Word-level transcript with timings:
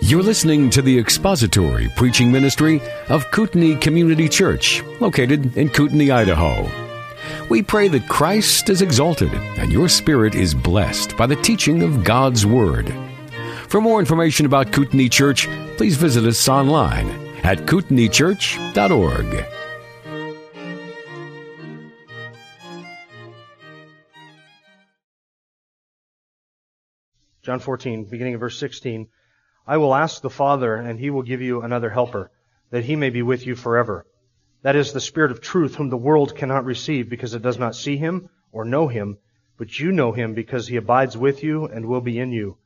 You're 0.00 0.22
listening 0.22 0.70
to 0.70 0.80
the 0.80 0.98
expository 0.98 1.90
preaching 1.94 2.32
ministry 2.32 2.80
of 3.10 3.30
Kootenai 3.32 3.78
Community 3.80 4.26
Church, 4.26 4.82
located 4.98 5.58
in 5.58 5.68
Kootenai, 5.68 6.10
Idaho. 6.10 6.70
We 7.50 7.62
pray 7.62 7.88
that 7.88 8.08
Christ 8.08 8.70
is 8.70 8.80
exalted 8.80 9.30
and 9.34 9.70
your 9.70 9.90
spirit 9.90 10.34
is 10.34 10.54
blessed 10.54 11.18
by 11.18 11.26
the 11.26 11.36
teaching 11.36 11.82
of 11.82 12.02
God's 12.02 12.46
Word. 12.46 12.94
For 13.68 13.82
more 13.82 14.00
information 14.00 14.46
about 14.46 14.72
Kootenai 14.72 15.08
Church, 15.08 15.46
please 15.76 15.96
visit 15.96 16.24
us 16.24 16.48
online 16.48 17.10
at 17.42 17.66
kootenaichurch.org. 17.66 19.44
John 27.42 27.58
14, 27.58 28.04
beginning 28.04 28.34
of 28.34 28.40
verse 28.40 28.58
16. 28.58 29.08
I 29.66 29.76
will 29.76 29.94
ask 29.94 30.20
the 30.20 30.30
Father, 30.30 30.74
and 30.74 30.98
he 30.98 31.10
will 31.10 31.22
give 31.22 31.40
you 31.40 31.62
another 31.62 31.90
helper, 31.90 32.30
that 32.70 32.84
he 32.84 32.96
may 32.96 33.10
be 33.10 33.22
with 33.22 33.46
you 33.46 33.54
forever. 33.54 34.06
That 34.62 34.76
is 34.76 34.92
the 34.92 35.00
Spirit 35.00 35.30
of 35.30 35.40
truth, 35.40 35.76
whom 35.76 35.88
the 35.88 35.96
world 35.96 36.34
cannot 36.34 36.64
receive, 36.64 37.08
because 37.08 37.34
it 37.34 37.42
does 37.42 37.58
not 37.58 37.76
see 37.76 37.96
him 37.96 38.28
or 38.50 38.64
know 38.64 38.88
him, 38.88 39.18
but 39.58 39.78
you 39.78 39.92
know 39.92 40.12
him, 40.12 40.34
because 40.34 40.66
he 40.66 40.76
abides 40.76 41.16
with 41.16 41.44
you 41.44 41.66
and 41.66 41.86
will 41.86 42.00
be 42.00 42.18
in 42.18 42.32
you. 42.32 42.56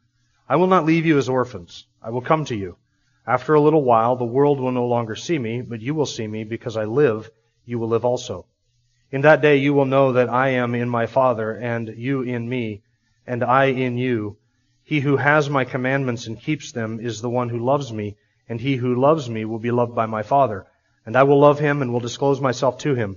I 0.48 0.56
will 0.56 0.68
not 0.68 0.86
leave 0.86 1.04
you 1.04 1.18
as 1.18 1.28
orphans. 1.28 1.86
I 2.02 2.10
will 2.10 2.22
come 2.22 2.44
to 2.46 2.56
you. 2.56 2.76
After 3.26 3.54
a 3.54 3.60
little 3.60 3.82
while, 3.82 4.16
the 4.16 4.24
world 4.24 4.60
will 4.60 4.72
no 4.72 4.86
longer 4.86 5.16
see 5.16 5.38
me, 5.38 5.60
but 5.60 5.80
you 5.80 5.94
will 5.94 6.06
see 6.06 6.26
me, 6.26 6.44
because 6.44 6.76
I 6.76 6.84
live, 6.84 7.30
you 7.64 7.78
will 7.78 7.88
live 7.88 8.04
also. 8.04 8.46
In 9.10 9.22
that 9.22 9.42
day 9.42 9.56
you 9.56 9.74
will 9.74 9.84
know 9.84 10.12
that 10.12 10.28
I 10.28 10.50
am 10.50 10.74
in 10.74 10.88
my 10.88 11.06
Father, 11.06 11.52
and 11.52 11.88
you 11.88 12.22
in 12.22 12.48
me, 12.48 12.82
and 13.26 13.42
I 13.42 13.66
in 13.66 13.98
you, 13.98 14.36
he 14.86 15.00
who 15.00 15.16
has 15.16 15.50
my 15.50 15.64
commandments 15.64 16.28
and 16.28 16.40
keeps 16.40 16.70
them 16.70 17.00
is 17.00 17.20
the 17.20 17.28
one 17.28 17.48
who 17.48 17.58
loves 17.58 17.92
me, 17.92 18.16
and 18.48 18.60
he 18.60 18.76
who 18.76 18.94
loves 18.94 19.28
me 19.28 19.44
will 19.44 19.58
be 19.58 19.72
loved 19.72 19.96
by 19.96 20.06
my 20.06 20.22
Father. 20.22 20.64
And 21.04 21.16
I 21.16 21.24
will 21.24 21.40
love 21.40 21.58
him 21.58 21.82
and 21.82 21.92
will 21.92 21.98
disclose 21.98 22.40
myself 22.40 22.78
to 22.78 22.94
him. 22.94 23.16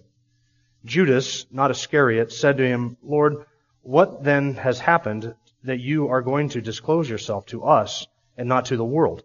Judas, 0.83 1.45
not 1.51 1.69
Iscariot, 1.69 2.31
said 2.31 2.57
to 2.57 2.67
him, 2.67 2.97
Lord, 3.03 3.45
what 3.83 4.23
then 4.23 4.55
has 4.55 4.79
happened 4.79 5.35
that 5.63 5.79
you 5.79 6.07
are 6.07 6.23
going 6.23 6.49
to 6.49 6.61
disclose 6.61 7.07
yourself 7.07 7.45
to 7.45 7.63
us 7.63 8.07
and 8.35 8.49
not 8.49 8.65
to 8.65 8.75
the 8.75 8.83
world? 8.83 9.21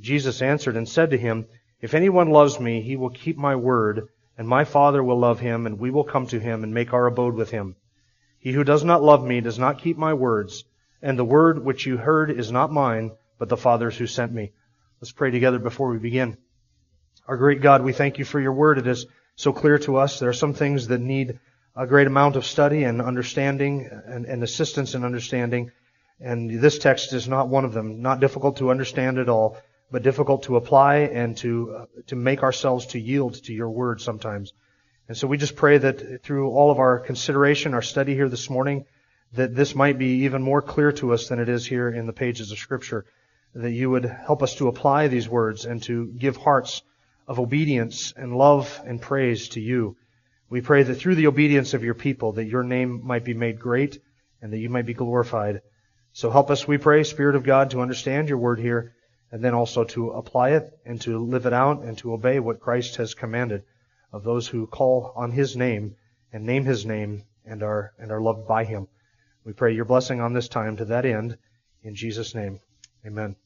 Jesus 0.00 0.42
answered 0.42 0.76
and 0.76 0.88
said 0.88 1.10
to 1.10 1.18
him, 1.18 1.46
If 1.80 1.94
anyone 1.94 2.30
loves 2.30 2.58
me, 2.58 2.82
he 2.82 2.96
will 2.96 3.10
keep 3.10 3.38
my 3.38 3.54
word, 3.54 4.08
and 4.36 4.48
my 4.48 4.64
Father 4.64 5.04
will 5.04 5.20
love 5.20 5.38
him, 5.38 5.66
and 5.66 5.78
we 5.78 5.92
will 5.92 6.02
come 6.02 6.26
to 6.26 6.40
him 6.40 6.64
and 6.64 6.74
make 6.74 6.92
our 6.92 7.06
abode 7.06 7.36
with 7.36 7.52
him. 7.52 7.76
He 8.40 8.50
who 8.50 8.64
does 8.64 8.82
not 8.82 9.04
love 9.04 9.24
me 9.24 9.40
does 9.40 9.60
not 9.60 9.78
keep 9.78 9.96
my 9.96 10.14
words, 10.14 10.64
and 11.02 11.18
the 11.18 11.24
word 11.24 11.64
which 11.64 11.86
you 11.86 11.96
heard 11.96 12.30
is 12.30 12.52
not 12.52 12.72
mine, 12.72 13.12
but 13.38 13.48
the 13.48 13.56
Father's 13.56 13.96
who 13.96 14.06
sent 14.06 14.32
me. 14.32 14.52
Let's 15.00 15.12
pray 15.12 15.30
together 15.30 15.58
before 15.58 15.88
we 15.88 15.98
begin. 15.98 16.36
Our 17.26 17.36
great 17.36 17.62
God, 17.62 17.82
we 17.82 17.92
thank 17.92 18.18
you 18.18 18.24
for 18.24 18.40
your 18.40 18.52
word. 18.52 18.78
It 18.78 18.86
is 18.86 19.06
so 19.36 19.52
clear 19.52 19.78
to 19.80 19.96
us. 19.96 20.18
There 20.18 20.28
are 20.28 20.34
some 20.34 20.52
things 20.52 20.88
that 20.88 21.00
need 21.00 21.38
a 21.74 21.86
great 21.86 22.06
amount 22.06 22.36
of 22.36 22.44
study 22.44 22.84
and 22.84 23.00
understanding 23.00 23.88
and, 24.06 24.26
and 24.26 24.42
assistance 24.42 24.94
in 24.94 25.04
understanding. 25.04 25.70
And 26.20 26.60
this 26.60 26.78
text 26.78 27.12
is 27.14 27.28
not 27.28 27.48
one 27.48 27.64
of 27.64 27.72
them. 27.72 28.02
Not 28.02 28.20
difficult 28.20 28.58
to 28.58 28.70
understand 28.70 29.18
at 29.18 29.28
all, 29.28 29.56
but 29.90 30.02
difficult 30.02 30.42
to 30.44 30.56
apply 30.56 30.96
and 30.96 31.36
to, 31.38 31.76
uh, 31.78 31.84
to 32.08 32.16
make 32.16 32.42
ourselves 32.42 32.86
to 32.86 33.00
yield 33.00 33.42
to 33.44 33.54
your 33.54 33.70
word 33.70 34.00
sometimes. 34.00 34.52
And 35.08 35.16
so 35.16 35.26
we 35.26 35.38
just 35.38 35.56
pray 35.56 35.78
that 35.78 36.22
through 36.22 36.50
all 36.50 36.70
of 36.70 36.78
our 36.78 37.00
consideration, 37.00 37.74
our 37.74 37.82
study 37.82 38.14
here 38.14 38.28
this 38.28 38.50
morning, 38.50 38.84
that 39.32 39.54
this 39.54 39.74
might 39.74 39.98
be 39.98 40.24
even 40.24 40.42
more 40.42 40.62
clear 40.62 40.92
to 40.92 41.12
us 41.12 41.28
than 41.28 41.38
it 41.38 41.48
is 41.48 41.66
here 41.66 41.88
in 41.88 42.06
the 42.06 42.12
pages 42.12 42.50
of 42.50 42.58
Scripture. 42.58 43.04
That 43.54 43.72
you 43.72 43.90
would 43.90 44.04
help 44.04 44.42
us 44.42 44.54
to 44.56 44.68
apply 44.68 45.08
these 45.08 45.28
words 45.28 45.64
and 45.64 45.82
to 45.84 46.06
give 46.06 46.36
hearts 46.36 46.82
of 47.26 47.38
obedience 47.38 48.12
and 48.16 48.36
love 48.36 48.80
and 48.84 49.00
praise 49.00 49.50
to 49.50 49.60
you. 49.60 49.96
We 50.48 50.60
pray 50.60 50.82
that 50.82 50.96
through 50.96 51.14
the 51.14 51.28
obedience 51.28 51.74
of 51.74 51.84
your 51.84 51.94
people, 51.94 52.32
that 52.32 52.46
your 52.46 52.64
name 52.64 53.06
might 53.06 53.24
be 53.24 53.34
made 53.34 53.60
great 53.60 54.00
and 54.42 54.52
that 54.52 54.58
you 54.58 54.68
might 54.68 54.86
be 54.86 54.94
glorified. 54.94 55.62
So 56.12 56.30
help 56.30 56.50
us, 56.50 56.66
we 56.66 56.78
pray, 56.78 57.04
Spirit 57.04 57.36
of 57.36 57.44
God, 57.44 57.70
to 57.70 57.80
understand 57.80 58.28
your 58.28 58.38
word 58.38 58.58
here 58.58 58.94
and 59.30 59.44
then 59.44 59.54
also 59.54 59.84
to 59.84 60.10
apply 60.10 60.50
it 60.50 60.76
and 60.84 61.00
to 61.02 61.18
live 61.18 61.46
it 61.46 61.52
out 61.52 61.82
and 61.82 61.96
to 61.98 62.12
obey 62.14 62.40
what 62.40 62.60
Christ 62.60 62.96
has 62.96 63.14
commanded 63.14 63.62
of 64.12 64.24
those 64.24 64.48
who 64.48 64.66
call 64.66 65.12
on 65.14 65.30
his 65.30 65.56
name 65.56 65.94
and 66.32 66.44
name 66.44 66.64
his 66.64 66.84
name 66.84 67.22
and 67.44 67.62
are, 67.62 67.92
and 67.98 68.10
are 68.10 68.20
loved 68.20 68.48
by 68.48 68.64
him. 68.64 68.88
We 69.42 69.54
pray 69.54 69.74
your 69.74 69.86
blessing 69.86 70.20
on 70.20 70.34
this 70.34 70.48
time 70.48 70.76
to 70.76 70.84
that 70.86 71.06
end. 71.06 71.38
In 71.82 71.94
Jesus' 71.94 72.34
name, 72.34 72.60
amen. 73.06 73.36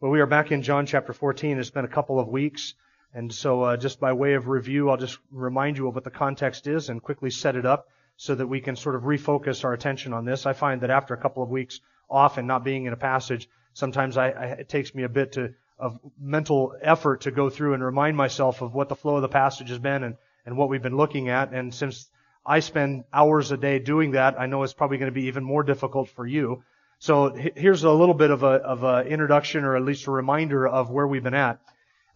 Well, 0.00 0.12
we 0.12 0.20
are 0.20 0.26
back 0.26 0.52
in 0.52 0.62
John 0.62 0.86
chapter 0.86 1.12
14. 1.12 1.58
It's 1.58 1.70
been 1.70 1.84
a 1.84 1.88
couple 1.88 2.20
of 2.20 2.28
weeks. 2.28 2.74
And 3.12 3.34
so, 3.34 3.62
uh, 3.62 3.76
just 3.76 3.98
by 3.98 4.12
way 4.12 4.34
of 4.34 4.46
review, 4.46 4.88
I'll 4.88 4.96
just 4.96 5.18
remind 5.32 5.76
you 5.76 5.88
of 5.88 5.96
what 5.96 6.04
the 6.04 6.10
context 6.10 6.68
is 6.68 6.88
and 6.88 7.02
quickly 7.02 7.30
set 7.30 7.56
it 7.56 7.66
up 7.66 7.88
so 8.16 8.36
that 8.36 8.46
we 8.46 8.60
can 8.60 8.76
sort 8.76 8.94
of 8.94 9.02
refocus 9.02 9.64
our 9.64 9.72
attention 9.72 10.12
on 10.12 10.24
this. 10.24 10.46
I 10.46 10.52
find 10.52 10.82
that 10.82 10.90
after 10.90 11.14
a 11.14 11.20
couple 11.20 11.42
of 11.42 11.50
weeks 11.50 11.80
off 12.08 12.38
and 12.38 12.46
not 12.46 12.62
being 12.62 12.84
in 12.84 12.92
a 12.92 12.96
passage, 12.96 13.48
sometimes 13.72 14.16
I, 14.16 14.30
I, 14.30 14.44
it 14.60 14.68
takes 14.68 14.94
me 14.94 15.02
a 15.02 15.08
bit 15.08 15.32
to, 15.32 15.52
of 15.80 15.98
mental 16.16 16.76
effort 16.80 17.22
to 17.22 17.32
go 17.32 17.50
through 17.50 17.74
and 17.74 17.82
remind 17.82 18.16
myself 18.16 18.62
of 18.62 18.72
what 18.72 18.88
the 18.88 18.94
flow 18.94 19.16
of 19.16 19.22
the 19.22 19.28
passage 19.28 19.70
has 19.70 19.80
been 19.80 20.04
and, 20.04 20.16
and 20.46 20.56
what 20.56 20.68
we've 20.68 20.82
been 20.82 20.96
looking 20.96 21.28
at. 21.28 21.52
And 21.52 21.74
since 21.74 22.08
I 22.50 22.58
spend 22.58 23.04
hours 23.12 23.52
a 23.52 23.56
day 23.56 23.78
doing 23.78 24.10
that. 24.10 24.34
I 24.36 24.46
know 24.46 24.64
it's 24.64 24.72
probably 24.72 24.98
going 24.98 25.12
to 25.12 25.20
be 25.20 25.26
even 25.26 25.44
more 25.44 25.62
difficult 25.62 26.08
for 26.08 26.26
you. 26.26 26.64
So 26.98 27.32
here's 27.32 27.84
a 27.84 27.92
little 27.92 28.14
bit 28.14 28.32
of 28.32 28.42
a 28.42 28.54
of 28.74 29.06
introduction, 29.06 29.62
or 29.62 29.76
at 29.76 29.84
least 29.84 30.08
a 30.08 30.10
reminder 30.10 30.66
of 30.66 30.90
where 30.90 31.06
we've 31.06 31.22
been 31.22 31.32
at. 31.32 31.60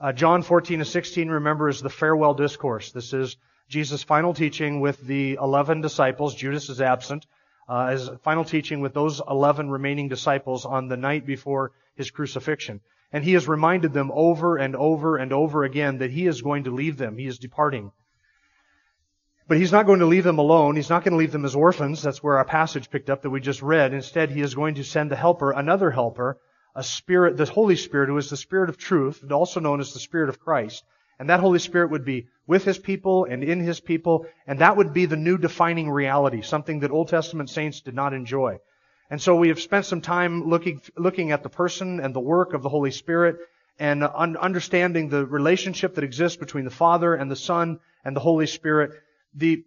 Uh, 0.00 0.12
John 0.12 0.42
14 0.42 0.80
to 0.80 0.84
16, 0.84 1.28
remember, 1.28 1.68
is 1.68 1.80
the 1.80 1.88
farewell 1.88 2.34
discourse. 2.34 2.90
This 2.90 3.12
is 3.12 3.36
Jesus' 3.68 4.02
final 4.02 4.34
teaching 4.34 4.80
with 4.80 5.00
the 5.06 5.38
11 5.40 5.82
disciples. 5.82 6.34
Judas 6.34 6.68
is 6.68 6.80
absent. 6.80 7.28
Uh, 7.68 7.92
his 7.92 8.10
final 8.24 8.44
teaching 8.44 8.80
with 8.80 8.92
those 8.92 9.22
11 9.30 9.70
remaining 9.70 10.08
disciples 10.08 10.66
on 10.66 10.88
the 10.88 10.96
night 10.96 11.24
before 11.24 11.70
his 11.94 12.10
crucifixion. 12.10 12.80
And 13.12 13.22
he 13.22 13.34
has 13.34 13.46
reminded 13.46 13.92
them 13.92 14.10
over 14.12 14.56
and 14.56 14.74
over 14.74 15.16
and 15.16 15.32
over 15.32 15.62
again 15.62 15.98
that 15.98 16.10
he 16.10 16.26
is 16.26 16.42
going 16.42 16.64
to 16.64 16.72
leave 16.72 16.96
them. 16.96 17.18
He 17.18 17.26
is 17.26 17.38
departing. 17.38 17.92
But 19.46 19.58
he's 19.58 19.72
not 19.72 19.84
going 19.84 20.00
to 20.00 20.06
leave 20.06 20.24
them 20.24 20.38
alone. 20.38 20.76
He's 20.76 20.88
not 20.88 21.04
going 21.04 21.12
to 21.12 21.18
leave 21.18 21.32
them 21.32 21.44
as 21.44 21.54
orphans. 21.54 22.02
That's 22.02 22.22
where 22.22 22.38
our 22.38 22.46
passage 22.46 22.90
picked 22.90 23.10
up 23.10 23.22
that 23.22 23.30
we 23.30 23.40
just 23.40 23.60
read. 23.60 23.92
Instead, 23.92 24.30
he 24.30 24.40
is 24.40 24.54
going 24.54 24.76
to 24.76 24.84
send 24.84 25.10
the 25.10 25.16
helper, 25.16 25.50
another 25.50 25.90
helper, 25.90 26.38
a 26.74 26.82
spirit, 26.82 27.36
the 27.36 27.44
Holy 27.44 27.76
Spirit, 27.76 28.08
who 28.08 28.16
is 28.16 28.30
the 28.30 28.38
Spirit 28.38 28.70
of 28.70 28.78
truth, 28.78 29.22
also 29.30 29.60
known 29.60 29.80
as 29.80 29.92
the 29.92 29.98
Spirit 29.98 30.30
of 30.30 30.40
Christ. 30.40 30.82
And 31.18 31.28
that 31.28 31.40
Holy 31.40 31.58
Spirit 31.58 31.90
would 31.90 32.04
be 32.04 32.26
with 32.46 32.64
his 32.64 32.78
people 32.78 33.26
and 33.26 33.44
in 33.44 33.60
his 33.60 33.80
people, 33.80 34.26
and 34.46 34.58
that 34.60 34.76
would 34.76 34.92
be 34.92 35.06
the 35.06 35.16
new 35.16 35.38
defining 35.38 35.90
reality, 35.90 36.42
something 36.42 36.80
that 36.80 36.90
Old 36.90 37.08
Testament 37.08 37.50
saints 37.50 37.80
did 37.82 37.94
not 37.94 38.14
enjoy. 38.14 38.58
And 39.10 39.20
so 39.20 39.36
we 39.36 39.48
have 39.48 39.60
spent 39.60 39.84
some 39.84 40.00
time 40.00 40.48
looking, 40.48 40.80
looking 40.96 41.30
at 41.30 41.42
the 41.42 41.50
person 41.50 42.00
and 42.00 42.14
the 42.14 42.20
work 42.20 42.54
of 42.54 42.62
the 42.62 42.70
Holy 42.70 42.90
Spirit 42.90 43.36
and 43.78 44.02
understanding 44.02 45.08
the 45.08 45.26
relationship 45.26 45.96
that 45.96 46.04
exists 46.04 46.38
between 46.38 46.64
the 46.64 46.70
Father 46.70 47.14
and 47.14 47.30
the 47.30 47.36
Son 47.36 47.78
and 48.04 48.16
the 48.16 48.20
Holy 48.20 48.46
Spirit 48.46 48.92
the, 49.34 49.64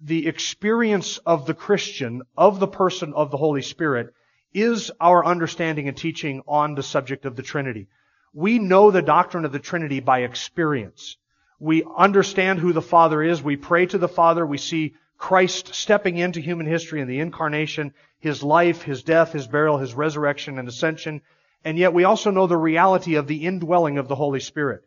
the 0.00 0.26
experience 0.26 1.18
of 1.18 1.46
the 1.46 1.54
Christian, 1.54 2.22
of 2.36 2.60
the 2.60 2.68
person 2.68 3.12
of 3.14 3.30
the 3.30 3.36
Holy 3.36 3.62
Spirit, 3.62 4.14
is 4.54 4.90
our 5.00 5.24
understanding 5.24 5.88
and 5.88 5.96
teaching 5.96 6.42
on 6.46 6.74
the 6.74 6.82
subject 6.82 7.24
of 7.24 7.36
the 7.36 7.42
Trinity. 7.42 7.88
We 8.34 8.58
know 8.58 8.90
the 8.90 9.02
doctrine 9.02 9.44
of 9.44 9.52
the 9.52 9.58
Trinity 9.58 10.00
by 10.00 10.20
experience. 10.20 11.16
We 11.58 11.84
understand 11.96 12.58
who 12.58 12.72
the 12.72 12.82
Father 12.82 13.22
is. 13.22 13.42
We 13.42 13.56
pray 13.56 13.86
to 13.86 13.98
the 13.98 14.08
Father. 14.08 14.44
We 14.46 14.58
see 14.58 14.94
Christ 15.16 15.74
stepping 15.74 16.16
into 16.16 16.40
human 16.40 16.66
history 16.66 17.00
in 17.00 17.08
the 17.08 17.20
incarnation, 17.20 17.94
His 18.18 18.42
life, 18.42 18.82
His 18.82 19.02
death, 19.02 19.32
His 19.32 19.46
burial, 19.46 19.78
His 19.78 19.94
resurrection 19.94 20.58
and 20.58 20.66
ascension. 20.66 21.22
And 21.64 21.78
yet 21.78 21.92
we 21.92 22.04
also 22.04 22.30
know 22.30 22.46
the 22.46 22.56
reality 22.56 23.14
of 23.14 23.28
the 23.28 23.46
indwelling 23.46 23.98
of 23.98 24.08
the 24.08 24.16
Holy 24.16 24.40
Spirit. 24.40 24.82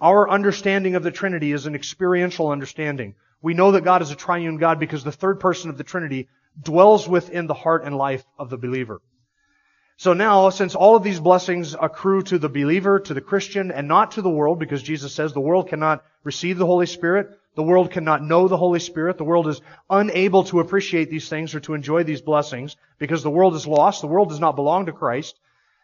Our 0.00 0.28
understanding 0.28 0.96
of 0.96 1.02
the 1.02 1.12
Trinity 1.12 1.52
is 1.52 1.66
an 1.66 1.74
experiential 1.74 2.48
understanding. 2.48 3.14
We 3.46 3.54
know 3.54 3.70
that 3.70 3.84
God 3.84 4.02
is 4.02 4.10
a 4.10 4.16
triune 4.16 4.56
God 4.56 4.80
because 4.80 5.04
the 5.04 5.12
third 5.12 5.38
person 5.38 5.70
of 5.70 5.78
the 5.78 5.84
Trinity 5.84 6.26
dwells 6.60 7.08
within 7.08 7.46
the 7.46 7.54
heart 7.54 7.84
and 7.84 7.96
life 7.96 8.24
of 8.40 8.50
the 8.50 8.56
believer. 8.56 9.00
So 9.98 10.14
now, 10.14 10.50
since 10.50 10.74
all 10.74 10.96
of 10.96 11.04
these 11.04 11.20
blessings 11.20 11.76
accrue 11.80 12.22
to 12.22 12.38
the 12.40 12.48
believer, 12.48 12.98
to 12.98 13.14
the 13.14 13.20
Christian, 13.20 13.70
and 13.70 13.86
not 13.86 14.10
to 14.12 14.22
the 14.22 14.28
world, 14.28 14.58
because 14.58 14.82
Jesus 14.82 15.12
says 15.12 15.32
the 15.32 15.38
world 15.38 15.68
cannot 15.68 16.04
receive 16.24 16.58
the 16.58 16.66
Holy 16.66 16.86
Spirit, 16.86 17.38
the 17.54 17.62
world 17.62 17.92
cannot 17.92 18.20
know 18.20 18.48
the 18.48 18.56
Holy 18.56 18.80
Spirit, 18.80 19.16
the 19.16 19.22
world 19.22 19.46
is 19.46 19.60
unable 19.88 20.42
to 20.46 20.58
appreciate 20.58 21.08
these 21.08 21.28
things 21.28 21.54
or 21.54 21.60
to 21.60 21.74
enjoy 21.74 22.02
these 22.02 22.22
blessings 22.22 22.74
because 22.98 23.22
the 23.22 23.30
world 23.30 23.54
is 23.54 23.64
lost, 23.64 24.00
the 24.00 24.08
world 24.08 24.30
does 24.30 24.40
not 24.40 24.56
belong 24.56 24.86
to 24.86 24.92
Christ, 24.92 25.38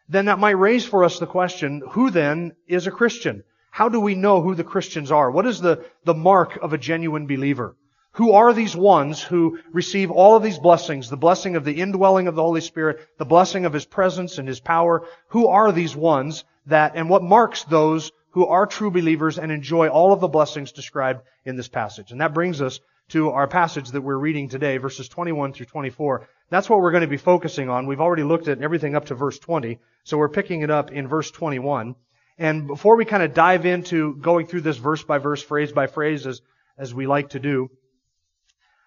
then 0.08 0.24
that 0.24 0.40
might 0.40 0.58
raise 0.58 0.84
for 0.84 1.04
us 1.04 1.20
the 1.20 1.28
question, 1.28 1.80
who 1.90 2.10
then 2.10 2.56
is 2.66 2.88
a 2.88 2.90
Christian? 2.90 3.44
How 3.72 3.88
do 3.88 3.98
we 3.98 4.14
know 4.14 4.42
who 4.42 4.54
the 4.54 4.64
Christians 4.64 5.10
are? 5.10 5.30
What 5.30 5.46
is 5.46 5.62
the, 5.62 5.82
the 6.04 6.12
mark 6.12 6.58
of 6.60 6.74
a 6.74 6.78
genuine 6.78 7.26
believer? 7.26 7.74
Who 8.16 8.32
are 8.32 8.52
these 8.52 8.76
ones 8.76 9.22
who 9.22 9.60
receive 9.72 10.10
all 10.10 10.36
of 10.36 10.42
these 10.42 10.58
blessings? 10.58 11.08
The 11.08 11.16
blessing 11.16 11.56
of 11.56 11.64
the 11.64 11.80
indwelling 11.80 12.28
of 12.28 12.34
the 12.34 12.42
Holy 12.42 12.60
Spirit, 12.60 13.00
the 13.16 13.24
blessing 13.24 13.64
of 13.64 13.72
His 13.72 13.86
presence 13.86 14.36
and 14.36 14.46
His 14.46 14.60
power. 14.60 15.06
Who 15.28 15.46
are 15.46 15.72
these 15.72 15.96
ones 15.96 16.44
that, 16.66 16.92
and 16.96 17.08
what 17.08 17.22
marks 17.22 17.64
those 17.64 18.12
who 18.32 18.44
are 18.44 18.66
true 18.66 18.90
believers 18.90 19.38
and 19.38 19.50
enjoy 19.50 19.88
all 19.88 20.12
of 20.12 20.20
the 20.20 20.28
blessings 20.28 20.72
described 20.72 21.22
in 21.46 21.56
this 21.56 21.68
passage? 21.68 22.12
And 22.12 22.20
that 22.20 22.34
brings 22.34 22.60
us 22.60 22.78
to 23.08 23.30
our 23.30 23.48
passage 23.48 23.92
that 23.92 24.02
we're 24.02 24.18
reading 24.18 24.50
today, 24.50 24.76
verses 24.76 25.08
21 25.08 25.54
through 25.54 25.66
24. 25.66 26.28
That's 26.50 26.68
what 26.68 26.80
we're 26.82 26.92
going 26.92 27.00
to 27.00 27.06
be 27.06 27.16
focusing 27.16 27.70
on. 27.70 27.86
We've 27.86 28.02
already 28.02 28.22
looked 28.22 28.48
at 28.48 28.60
everything 28.60 28.94
up 28.94 29.06
to 29.06 29.14
verse 29.14 29.38
20, 29.38 29.78
so 30.04 30.18
we're 30.18 30.28
picking 30.28 30.60
it 30.60 30.70
up 30.70 30.92
in 30.92 31.08
verse 31.08 31.30
21. 31.30 31.94
And 32.38 32.66
before 32.66 32.96
we 32.96 33.04
kind 33.04 33.22
of 33.22 33.34
dive 33.34 33.66
into 33.66 34.16
going 34.16 34.46
through 34.46 34.62
this 34.62 34.76
verse 34.76 35.02
by 35.02 35.18
verse, 35.18 35.42
phrase 35.42 35.72
by 35.72 35.86
phrase, 35.86 36.26
as, 36.26 36.40
as 36.78 36.94
we 36.94 37.06
like 37.06 37.30
to 37.30 37.40
do, 37.40 37.70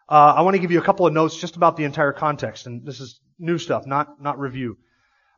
uh, 0.07 0.36
I 0.38 0.42
want 0.42 0.56
to 0.56 0.59
give 0.59 0.71
you 0.71 0.80
a 0.80 0.83
couple 0.83 1.07
of 1.07 1.13
notes 1.13 1.36
just 1.36 1.56
about 1.56 1.77
the 1.77 1.83
entire 1.83 2.13
context, 2.13 2.68
and 2.68 2.86
this 2.86 3.00
is 3.00 3.19
new 3.39 3.57
stuff, 3.57 3.88
not 3.88 4.21
not 4.21 4.39
review. 4.39 4.77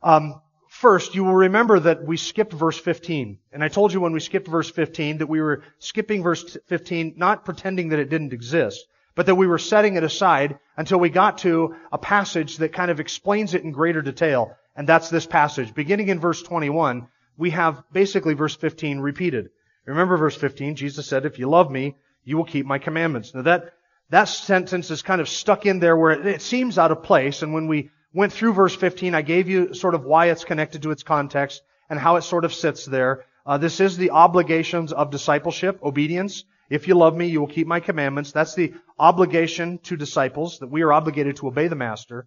Um, 0.02 0.42
first, 0.68 1.14
you 1.14 1.24
will 1.24 1.34
remember 1.34 1.80
that 1.80 2.04
we 2.04 2.18
skipped 2.18 2.52
verse 2.52 2.78
15, 2.78 3.38
and 3.50 3.64
I 3.64 3.68
told 3.68 3.94
you 3.94 4.00
when 4.00 4.12
we 4.12 4.20
skipped 4.20 4.46
verse 4.46 4.70
15 4.70 5.18
that 5.18 5.26
we 5.26 5.40
were 5.40 5.62
skipping 5.78 6.22
verse 6.22 6.58
15, 6.66 7.14
not 7.16 7.46
pretending 7.46 7.88
that 7.90 7.98
it 7.98 8.10
didn't 8.10 8.34
exist, 8.34 8.86
but 9.14 9.26
that 9.26 9.36
we 9.36 9.46
were 9.46 9.58
setting 9.58 9.96
it 9.96 10.04
aside 10.04 10.58
until 10.76 11.00
we 11.00 11.08
got 11.08 11.38
to 11.38 11.74
a 11.90 11.98
passage 11.98 12.58
that 12.58 12.74
kind 12.74 12.90
of 12.90 13.00
explains 13.00 13.54
it 13.54 13.64
in 13.64 13.72
greater 13.72 14.02
detail, 14.02 14.54
and 14.76 14.86
that's 14.86 15.08
this 15.08 15.26
passage. 15.26 15.72
Beginning 15.72 16.08
in 16.08 16.20
verse 16.20 16.42
21, 16.42 17.08
we 17.38 17.50
have 17.50 17.82
basically 17.92 18.34
verse 18.34 18.54
15 18.54 19.00
repeated. 19.00 19.48
Remember 19.86 20.18
verse 20.18 20.36
15, 20.36 20.76
Jesus 20.76 21.06
said, 21.06 21.24
"If 21.24 21.38
you 21.38 21.48
love 21.48 21.70
me, 21.70 21.96
you 22.24 22.36
will 22.36 22.44
keep 22.44 22.66
my 22.66 22.78
commandments." 22.78 23.34
Now 23.34 23.42
that 23.42 23.72
that 24.10 24.24
sentence 24.24 24.90
is 24.90 25.02
kind 25.02 25.20
of 25.20 25.28
stuck 25.28 25.64
in 25.64 25.78
there 25.78 25.96
where 25.96 26.10
it, 26.10 26.26
it 26.26 26.42
seems 26.42 26.78
out 26.78 26.90
of 26.90 27.02
place. 27.02 27.42
And 27.42 27.54
when 27.54 27.68
we 27.68 27.90
went 28.12 28.32
through 28.32 28.54
verse 28.54 28.74
15, 28.74 29.14
I 29.14 29.22
gave 29.22 29.48
you 29.48 29.74
sort 29.74 29.94
of 29.94 30.04
why 30.04 30.26
it's 30.26 30.44
connected 30.44 30.82
to 30.82 30.90
its 30.90 31.02
context 31.02 31.62
and 31.88 31.98
how 31.98 32.16
it 32.16 32.22
sort 32.22 32.44
of 32.44 32.54
sits 32.54 32.84
there. 32.84 33.24
Uh, 33.46 33.58
this 33.58 33.80
is 33.80 33.96
the 33.96 34.10
obligations 34.10 34.92
of 34.92 35.10
discipleship, 35.10 35.78
obedience. 35.82 36.44
If 36.70 36.86
you 36.86 36.94
love 36.94 37.16
me, 37.16 37.26
you 37.26 37.40
will 37.40 37.46
keep 37.46 37.66
my 37.66 37.80
commandments. 37.80 38.32
That's 38.32 38.54
the 38.54 38.74
obligation 38.98 39.78
to 39.84 39.96
disciples, 39.96 40.58
that 40.58 40.70
we 40.70 40.82
are 40.82 40.92
obligated 40.92 41.36
to 41.36 41.48
obey 41.48 41.68
the 41.68 41.76
master. 41.76 42.26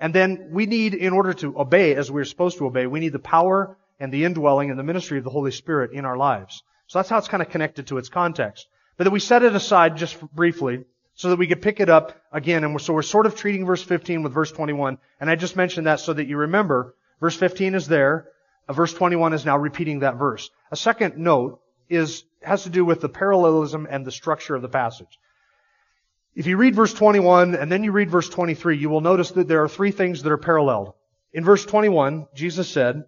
And 0.00 0.14
then 0.14 0.48
we 0.50 0.66
need, 0.66 0.94
in 0.94 1.12
order 1.12 1.34
to 1.34 1.58
obey 1.58 1.94
as 1.94 2.10
we're 2.10 2.24
supposed 2.24 2.58
to 2.58 2.66
obey, 2.66 2.86
we 2.86 3.00
need 3.00 3.12
the 3.12 3.18
power 3.18 3.76
and 4.02 4.12
the 4.12 4.24
indwelling 4.24 4.68
and 4.68 4.78
the 4.78 4.82
ministry 4.82 5.16
of 5.16 5.22
the 5.22 5.30
Holy 5.30 5.52
Spirit 5.52 5.92
in 5.92 6.04
our 6.04 6.16
lives. 6.16 6.64
So 6.88 6.98
that's 6.98 7.08
how 7.08 7.18
it's 7.18 7.28
kind 7.28 7.40
of 7.40 7.50
connected 7.50 7.86
to 7.86 7.98
its 7.98 8.08
context. 8.08 8.66
But 8.96 9.04
then 9.04 9.12
we 9.12 9.20
set 9.20 9.44
it 9.44 9.54
aside 9.54 9.96
just 9.96 10.20
briefly 10.34 10.84
so 11.14 11.30
that 11.30 11.38
we 11.38 11.46
could 11.46 11.62
pick 11.62 11.78
it 11.78 11.88
up 11.88 12.20
again. 12.32 12.64
And 12.64 12.72
we're, 12.72 12.80
so 12.80 12.94
we're 12.94 13.02
sort 13.02 13.26
of 13.26 13.36
treating 13.36 13.64
verse 13.64 13.80
15 13.80 14.24
with 14.24 14.32
verse 14.32 14.50
21. 14.50 14.98
And 15.20 15.30
I 15.30 15.36
just 15.36 15.54
mentioned 15.54 15.86
that 15.86 16.00
so 16.00 16.12
that 16.14 16.26
you 16.26 16.36
remember 16.36 16.96
verse 17.20 17.36
15 17.36 17.76
is 17.76 17.86
there. 17.86 18.28
Uh, 18.68 18.72
verse 18.72 18.92
21 18.92 19.34
is 19.34 19.46
now 19.46 19.56
repeating 19.56 20.00
that 20.00 20.16
verse. 20.16 20.50
A 20.72 20.76
second 20.76 21.16
note 21.16 21.60
is, 21.88 22.24
has 22.42 22.64
to 22.64 22.70
do 22.70 22.84
with 22.84 23.00
the 23.00 23.08
parallelism 23.08 23.86
and 23.88 24.04
the 24.04 24.10
structure 24.10 24.56
of 24.56 24.62
the 24.62 24.68
passage. 24.68 25.16
If 26.34 26.46
you 26.48 26.56
read 26.56 26.74
verse 26.74 26.92
21 26.92 27.54
and 27.54 27.70
then 27.70 27.84
you 27.84 27.92
read 27.92 28.10
verse 28.10 28.28
23, 28.28 28.78
you 28.78 28.90
will 28.90 29.00
notice 29.00 29.30
that 29.30 29.46
there 29.46 29.62
are 29.62 29.68
three 29.68 29.92
things 29.92 30.24
that 30.24 30.32
are 30.32 30.38
paralleled. 30.38 30.94
In 31.32 31.44
verse 31.44 31.64
21, 31.64 32.26
Jesus 32.34 32.68
said, 32.68 33.04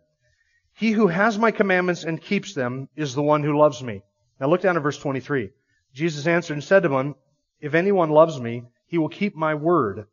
He 0.75 0.91
who 0.91 1.07
has 1.07 1.39
my 1.39 1.53
commandments 1.53 2.05
and 2.05 2.21
keeps 2.21 2.53
them 2.53 2.89
is 2.97 3.15
the 3.15 3.23
one 3.23 3.43
who 3.43 3.57
loves 3.57 3.83
me. 3.83 4.03
Now 4.41 4.49
look 4.49 4.61
down 4.61 4.77
at 4.77 4.83
verse 4.83 4.99
23. 4.99 5.51
Jesus 5.93 6.27
answered 6.27 6.55
and 6.55 6.65
said 6.65 6.83
to 6.83 6.97
him, 6.97 7.15
if 7.61 7.75
anyone 7.75 8.11
loves 8.11 8.41
me, 8.41 8.65
he 8.87 8.99
will 8.99 9.09
keep 9.09 9.35
my 9.37 9.55
word, 9.55 10.07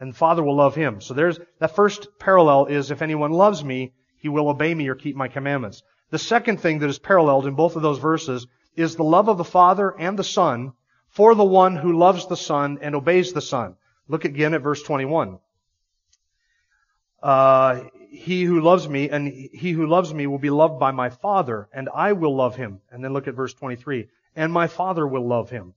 and 0.00 0.10
the 0.10 0.16
Father 0.16 0.42
will 0.42 0.56
love 0.56 0.74
him. 0.74 1.00
So 1.00 1.14
there's 1.14 1.38
that 1.60 1.74
first 1.74 2.08
parallel 2.18 2.66
is 2.66 2.90
if 2.90 3.00
anyone 3.00 3.32
loves 3.32 3.64
me, 3.64 3.94
he 4.16 4.28
will 4.28 4.48
obey 4.48 4.74
me 4.74 4.88
or 4.88 4.94
keep 4.94 5.16
my 5.16 5.28
commandments. 5.28 5.82
The 6.10 6.18
second 6.18 6.60
thing 6.60 6.80
that 6.80 6.90
is 6.90 6.98
paralleled 6.98 7.46
in 7.46 7.54
both 7.54 7.76
of 7.76 7.82
those 7.82 7.98
verses 7.98 8.46
is 8.76 8.96
the 8.96 9.04
love 9.04 9.28
of 9.28 9.38
the 9.38 9.44
Father 9.44 9.94
and 9.98 10.18
the 10.18 10.24
Son 10.24 10.72
for 11.08 11.34
the 11.34 11.44
one 11.44 11.76
who 11.76 11.96
loves 11.96 12.26
the 12.26 12.36
Son 12.36 12.78
and 12.82 12.94
obeys 12.94 13.32
the 13.32 13.40
Son. 13.40 13.76
Look 14.08 14.24
again 14.24 14.54
at 14.54 14.62
verse 14.62 14.82
21. 14.82 15.38
Uh, 17.22 17.84
he 18.10 18.44
who 18.44 18.60
loves 18.60 18.88
me 18.88 19.10
and 19.10 19.28
he 19.28 19.72
who 19.72 19.86
loves 19.86 20.12
me 20.14 20.26
will 20.26 20.38
be 20.38 20.50
loved 20.50 20.78
by 20.78 20.90
my 20.90 21.10
Father, 21.10 21.68
and 21.72 21.88
I 21.94 22.12
will 22.12 22.34
love 22.34 22.56
him. 22.56 22.80
And 22.90 23.02
then 23.02 23.12
look 23.12 23.28
at 23.28 23.34
verse 23.34 23.54
23. 23.54 24.08
And 24.36 24.52
my 24.52 24.66
Father 24.66 25.06
will 25.06 25.26
love 25.26 25.50
him. 25.50 25.74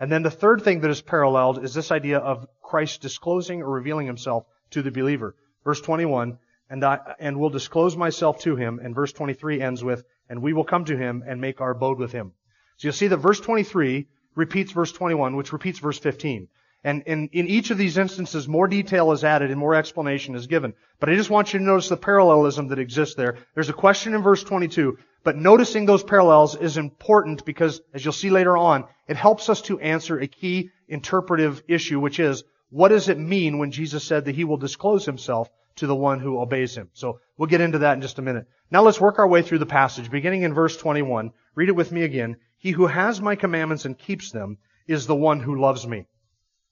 And 0.00 0.12
then 0.12 0.22
the 0.22 0.30
third 0.30 0.62
thing 0.62 0.80
that 0.80 0.90
is 0.90 1.00
paralleled 1.00 1.64
is 1.64 1.74
this 1.74 1.90
idea 1.90 2.18
of 2.18 2.46
Christ 2.62 3.02
disclosing 3.02 3.62
or 3.62 3.70
revealing 3.70 4.06
himself 4.06 4.46
to 4.70 4.82
the 4.82 4.90
believer. 4.90 5.34
Verse 5.64 5.80
21, 5.80 6.38
and 6.70 6.84
I, 6.84 6.98
and 7.18 7.40
will 7.40 7.50
disclose 7.50 7.96
myself 7.96 8.40
to 8.40 8.54
him. 8.54 8.78
And 8.82 8.94
verse 8.94 9.12
23 9.12 9.60
ends 9.60 9.82
with, 9.82 10.04
and 10.28 10.42
we 10.42 10.52
will 10.52 10.64
come 10.64 10.84
to 10.84 10.96
him 10.96 11.24
and 11.26 11.40
make 11.40 11.60
our 11.60 11.70
abode 11.70 11.98
with 11.98 12.12
him. 12.12 12.32
So 12.76 12.86
you'll 12.88 12.92
see 12.92 13.08
that 13.08 13.16
verse 13.16 13.40
23 13.40 14.06
repeats 14.36 14.70
verse 14.70 14.92
21, 14.92 15.34
which 15.34 15.52
repeats 15.52 15.80
verse 15.80 15.98
15. 15.98 16.48
And 16.84 17.02
in, 17.06 17.28
in 17.32 17.48
each 17.48 17.70
of 17.70 17.78
these 17.78 17.98
instances, 17.98 18.46
more 18.46 18.68
detail 18.68 19.10
is 19.12 19.24
added 19.24 19.50
and 19.50 19.58
more 19.58 19.74
explanation 19.74 20.36
is 20.36 20.46
given. 20.46 20.74
But 21.00 21.10
I 21.10 21.16
just 21.16 21.30
want 21.30 21.52
you 21.52 21.58
to 21.58 21.64
notice 21.64 21.88
the 21.88 21.96
parallelism 21.96 22.68
that 22.68 22.78
exists 22.78 23.16
there. 23.16 23.36
There's 23.54 23.68
a 23.68 23.74
question 23.74 24.14
in 24.14 24.22
verse 24.22 24.44
22, 24.44 24.96
but 25.24 25.36
noticing 25.36 25.86
those 25.86 26.04
parallels 26.04 26.54
is 26.54 26.76
important 26.76 27.44
because, 27.44 27.80
as 27.92 28.04
you'll 28.04 28.12
see 28.12 28.30
later 28.30 28.56
on, 28.56 28.84
it 29.08 29.16
helps 29.16 29.48
us 29.48 29.60
to 29.62 29.80
answer 29.80 30.18
a 30.18 30.28
key 30.28 30.70
interpretive 30.86 31.62
issue, 31.66 31.98
which 31.98 32.20
is, 32.20 32.44
what 32.70 32.88
does 32.88 33.08
it 33.08 33.18
mean 33.18 33.58
when 33.58 33.72
Jesus 33.72 34.04
said 34.04 34.26
that 34.26 34.36
he 34.36 34.44
will 34.44 34.56
disclose 34.56 35.04
himself 35.04 35.50
to 35.76 35.86
the 35.86 35.96
one 35.96 36.20
who 36.20 36.38
obeys 36.38 36.76
him? 36.76 36.90
So 36.92 37.18
we'll 37.36 37.48
get 37.48 37.60
into 37.60 37.78
that 37.78 37.94
in 37.94 38.02
just 38.02 38.18
a 38.18 38.22
minute. 38.22 38.46
Now 38.70 38.82
let's 38.82 39.00
work 39.00 39.18
our 39.18 39.28
way 39.28 39.42
through 39.42 39.58
the 39.58 39.66
passage, 39.66 40.10
beginning 40.10 40.42
in 40.42 40.54
verse 40.54 40.76
21. 40.76 41.32
Read 41.54 41.70
it 41.70 41.76
with 41.76 41.90
me 41.90 42.02
again. 42.02 42.36
He 42.58 42.70
who 42.70 42.86
has 42.86 43.20
my 43.20 43.34
commandments 43.34 43.84
and 43.84 43.98
keeps 43.98 44.30
them 44.30 44.58
is 44.86 45.06
the 45.06 45.16
one 45.16 45.40
who 45.40 45.60
loves 45.60 45.86
me. 45.86 46.06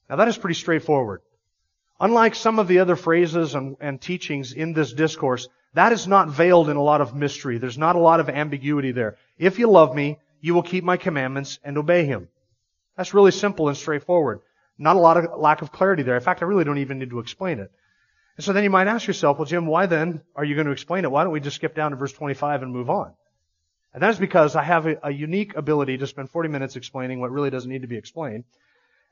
Now 0.09 0.17
that 0.17 0.29
is 0.29 0.39
pretty 0.39 0.55
straightforward. 0.55 1.23
Unlike 1.99 2.35
some 2.35 2.59
of 2.59 2.69
the 2.69 2.81
other 2.81 2.97
phrases 2.97 3.55
and, 3.55 3.77
and, 3.81 4.01
teachings 4.01 4.53
in 4.53 4.75
this 4.75 4.93
discourse, 4.93 5.49
that 5.73 5.93
is 5.93 6.07
not 6.07 6.29
veiled 6.29 6.69
in 6.69 6.77
a 6.77 6.83
lot 6.83 7.01
of 7.01 7.15
mystery. 7.15 7.59
There's 7.59 7.79
not 7.79 7.97
a 7.97 8.01
lot 8.01 8.21
of 8.21 8.29
ambiguity 8.29 8.93
there. 8.93 9.17
If 9.39 9.59
you 9.59 9.71
love 9.71 9.95
me, 9.95 10.19
you 10.41 10.55
will 10.55 10.63
keep 10.63 10.85
my 10.85 10.99
commandments 10.99 11.59
and 11.65 11.79
obey 11.79 12.05
him. 12.05 12.29
That's 12.97 13.15
really 13.15 13.31
simple 13.31 13.69
and 13.69 13.77
straightforward. 13.77 14.41
Not 14.79 14.97
a 14.97 15.01
lot 15.01 15.17
of 15.17 15.39
lack 15.39 15.63
of 15.63 15.73
clarity 15.73 16.03
there. 16.03 16.17
In 16.17 16.23
fact, 16.23 16.43
I 16.43 16.47
really 16.47 16.65
don't 16.65 16.79
even 16.79 16.99
need 16.99 17.11
to 17.11 17.19
explain 17.19 17.61
it. 17.61 17.71
And 18.37 18.45
so 18.45 18.53
then 18.53 18.65
you 18.65 18.71
might 18.71 18.89
ask 18.89 19.07
yourself, 19.07 19.39
well, 19.39 19.47
Jim, 19.47 19.67
why 19.67 19.87
then 19.87 20.21
are 20.35 20.45
you 20.45 20.55
going 20.55 20.67
to 20.67 20.73
explain 20.73 21.05
it? 21.05 21.11
Why 21.11 21.25
don't 21.25 21.33
we 21.33 21.41
just 21.41 21.57
skip 21.57 21.75
down 21.75 21.93
to 21.93 21.97
verse 21.97 22.13
25 22.13 22.63
and 22.63 22.73
move 22.73 22.91
on? 22.91 23.13
And 23.95 24.03
that 24.03 24.11
is 24.11 24.19
because 24.19 24.55
I 24.55 24.63
have 24.63 24.87
a, 24.87 24.99
a 25.03 25.11
unique 25.11 25.57
ability 25.57 25.97
to 25.99 26.07
spend 26.07 26.29
40 26.29 26.51
minutes 26.51 26.77
explaining 26.77 27.21
what 27.21 27.31
really 27.31 27.49
doesn't 27.49 27.71
need 27.71 27.83
to 27.83 27.89
be 27.89 27.97
explained. 27.97 28.45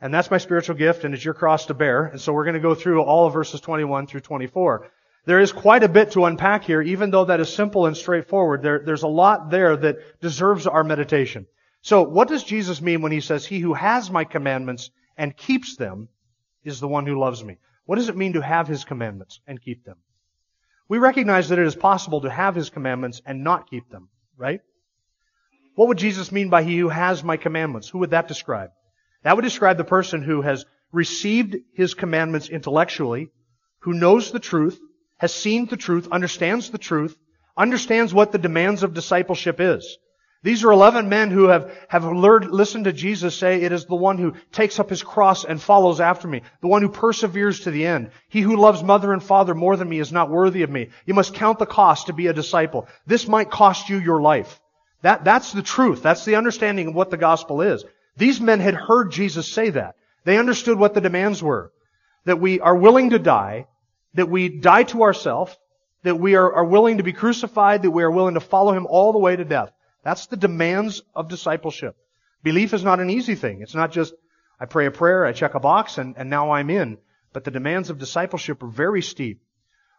And 0.01 0.13
that's 0.13 0.31
my 0.31 0.39
spiritual 0.39 0.77
gift, 0.77 1.05
and 1.05 1.15
it's 1.15 1.25
your 1.25 1.35
cross 1.35 1.67
to 1.67 1.75
bear. 1.75 2.07
And 2.07 2.21
so 2.21 2.33
we're 2.33 2.45
going 2.45 2.55
to 2.55 2.61
go 2.61 2.75
through 2.75 3.03
all 3.03 3.27
of 3.27 3.33
verses 3.33 3.61
21 3.61 4.07
through 4.07 4.21
24. 4.21 4.91
There 5.27 5.41
is 5.41 5.53
quite 5.53 5.83
a 5.83 5.89
bit 5.89 6.13
to 6.13 6.27
unpack 6.27 6.65
here, 6.65 6.83
even 6.83 7.11
though 7.11 7.25
that 7.25 7.41
is 7.41 7.53
simple 7.53 7.87
and 7.87 7.97
straightforward. 7.97 8.63
There, 8.63 8.83
there's 8.85 9.05
a 9.05 9.09
lot 9.09 9.51
there 9.51 9.77
that 9.77 10.21
deserves 10.21 10.67
our 10.67 10.85
meditation. 10.85 11.47
So 11.81 12.03
what 12.03 12.29
does 12.29 12.45
Jesus 12.45 12.83
mean 12.83 13.01
when 13.01 13.13
he 13.13 13.21
says, 13.21 13.47
He 13.47 13.61
who 13.61 13.75
has 13.75 14.11
my 14.11 14.25
commandments 14.25 14.91
and 15.17 15.37
keeps 15.37 15.77
them 15.77 16.09
is 16.63 16.81
the 16.81 16.89
one 16.89 17.07
who 17.07 17.19
loves 17.19 17.43
me? 17.43 17.59
What 17.87 17.97
does 17.97 18.09
it 18.09 18.17
mean 18.17 18.35
to 18.35 18.41
have 18.41 18.69
his 18.69 18.85
commandments 18.85 19.41
and 19.47 19.61
keep 19.61 19.85
them? 19.85 19.97
We 20.89 20.99
recognize 20.99 21.49
that 21.49 21.59
it 21.59 21.67
is 21.67 21.75
possible 21.75 22.23
to 22.23 22.31
have 22.31 22.55
his 22.55 22.71
commandments 22.71 23.23
and 23.25 23.45
not 23.45 23.71
keep 23.71 23.89
them, 23.91 24.09
right? 24.37 24.61
What 25.75 25.89
would 25.89 25.99
Jesus 25.99 26.31
mean 26.31 26.51
by 26.51 26.63
he 26.63 26.79
who 26.79 26.89
has 26.89 27.25
my 27.25 27.37
commandments? 27.37 27.89
Who 27.89 27.99
would 27.99 28.11
that 28.11 28.29
describe? 28.29 28.71
That 29.25 29.37
would 29.37 29.43
describe 29.43 29.77
the 29.77 29.85
person 29.85 30.23
who 30.23 30.43
has 30.43 30.65
received 30.93 31.57
his 31.75 31.95
commandments 31.95 32.49
intellectually, 32.49 33.31
who 33.81 33.93
knows 33.93 34.31
the 34.31 34.39
truth, 34.39 34.79
has 35.19 35.35
seen 35.35 35.67
the 35.67 35.77
truth, 35.77 36.09
understands 36.13 36.71
the 36.71 36.79
truth, 36.79 37.17
understands 37.57 38.15
what 38.15 38.33
the 38.33 38.39
demands 38.39 38.83
of 38.83 38.95
discipleship 38.95 39.61
is. 39.61 39.99
These 40.43 40.63
are 40.63 40.73
11 40.73 41.09
men 41.09 41.31
who 41.31 41.45
have, 41.45 41.75
have 41.89 42.05
learned, 42.05 42.51
listened 42.51 42.85
to 42.85 42.93
Jesus 42.93 43.35
say, 43.35 43.63
it 43.63 43.73
is 43.73 43.87
the 43.87 43.95
one 43.95 44.19
who 44.19 44.35
takes 44.53 44.79
up 44.79 44.91
his 44.91 45.03
cross 45.03 45.47
and 45.47 45.61
follows 45.61 46.01
after 46.01 46.29
me, 46.29 46.43
the 46.61 46.69
one 46.69 46.83
who 46.83 46.91
perseveres 46.91 47.61
to 47.61 47.71
the 47.71 47.87
end. 47.87 48.11
He 48.29 48.43
who 48.43 48.57
loves 48.57 48.83
mother 48.83 49.15
and 49.15 49.23
father 49.23 49.55
more 49.55 49.75
than 49.75 49.89
me 49.89 50.01
is 50.01 50.13
not 50.13 50.29
worthy 50.29 50.63
of 50.63 50.69
me. 50.69 50.91
You 51.07 51.15
must 51.15 51.33
count 51.33 51.59
the 51.59 51.65
cost 51.65 52.09
to 52.09 52.13
be 52.13 52.27
a 52.27 52.35
disciple. 52.35 52.89
This 53.07 53.27
might 53.27 53.51
cost 53.51 53.89
you 53.89 53.99
your 53.99 54.21
life. 54.21 54.61
That, 55.01 55.25
that's 55.25 55.53
the 55.53 55.63
truth. 55.63 56.03
That's 56.03 56.27
the 56.27 56.37
understanding 56.37 56.89
of 56.89 56.95
what 56.95 57.11
the 57.11 57.17
gospel 57.17 57.63
is. 57.63 57.83
These 58.17 58.41
men 58.41 58.61
had 58.61 58.75
heard 58.75 59.11
Jesus 59.11 59.51
say 59.51 59.71
that. 59.71 59.97
They 60.25 60.39
understood 60.39 60.79
what 60.79 60.95
the 60.95 61.01
demands 61.01 61.43
were. 61.43 61.73
That 62.25 62.41
we 62.41 62.61
are 62.61 62.77
willing 62.77 63.11
to 63.11 63.19
die, 63.19 63.67
that 64.15 64.29
we 64.29 64.49
die 64.49 64.85
to 64.85 65.03
ourselves, 65.03 65.57
that 66.05 66.19
we 66.19 66.37
are, 66.37 66.53
are 66.53 66.65
willing 66.65 66.99
to 66.99 67.03
be 67.03 67.13
crucified, 67.13 67.83
that 67.83 67.91
we 67.91 68.03
are 68.03 68.11
willing 68.11 68.35
to 68.35 68.41
follow 68.41 68.73
Him 68.73 68.87
all 68.87 69.13
the 69.13 69.19
way 69.19 69.37
to 69.37 69.45
death. 69.45 69.71
That's 70.05 70.27
the 70.27 70.37
demands 70.37 71.03
of 71.15 71.29
discipleship. 71.29 71.97
Belief 72.43 72.75
is 72.75 72.85
not 72.85 73.01
an 73.01 73.11
easy 73.11 73.35
thing. 73.35 73.63
It's 73.63 73.75
not 73.75 73.91
just, 73.91 74.15
I 74.61 74.67
pray 74.67 74.87
a 74.87 74.91
prayer, 74.91 75.25
I 75.25 75.33
check 75.33 75.55
a 75.55 75.61
box, 75.61 75.99
and, 75.99 76.15
and 76.17 76.31
now 76.31 76.53
I'm 76.53 76.71
in. 76.71 76.99
But 77.33 77.45
the 77.45 77.51
demands 77.51 77.91
of 77.91 77.99
discipleship 77.99 78.63
are 78.63 78.69
very 78.69 79.03
steep. 79.03 79.41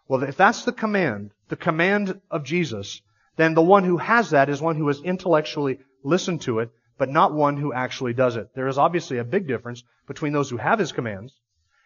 Well, 0.07 0.24
if 0.24 0.38
that's 0.38 0.63
the 0.63 0.72
command, 0.72 1.31
the 1.50 1.55
command 1.55 2.22
of 2.29 2.43
Jesus, 2.43 3.01
then 3.36 3.55
the 3.55 3.62
one 3.62 3.84
who 3.84 3.98
has 3.98 4.29
that 4.29 4.50
is 4.50 4.62
one 4.62 4.75
who 4.75 4.88
has 4.88 5.01
intellectually 5.01 5.79
listened 6.03 6.41
to 6.41 6.60
it, 6.60 6.69
but 6.97 7.09
not 7.09 7.33
one 7.33 7.57
who 7.57 7.73
actually 7.73 8.13
does 8.13 8.35
it. 8.35 8.53
There 8.55 8.67
is 8.67 8.77
obviously 8.77 9.17
a 9.17 9.23
big 9.23 9.47
difference 9.47 9.83
between 10.07 10.33
those 10.33 10.49
who 10.49 10.57
have 10.57 10.79
his 10.79 10.91
commands 10.91 11.33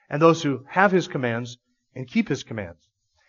and 0.10 0.22
those 0.22 0.42
who 0.42 0.66
have 0.68 0.92
his 0.92 1.08
commands 1.08 1.58
and 1.96 2.08
keep 2.08 2.28
his 2.28 2.44
commands. 2.44 2.88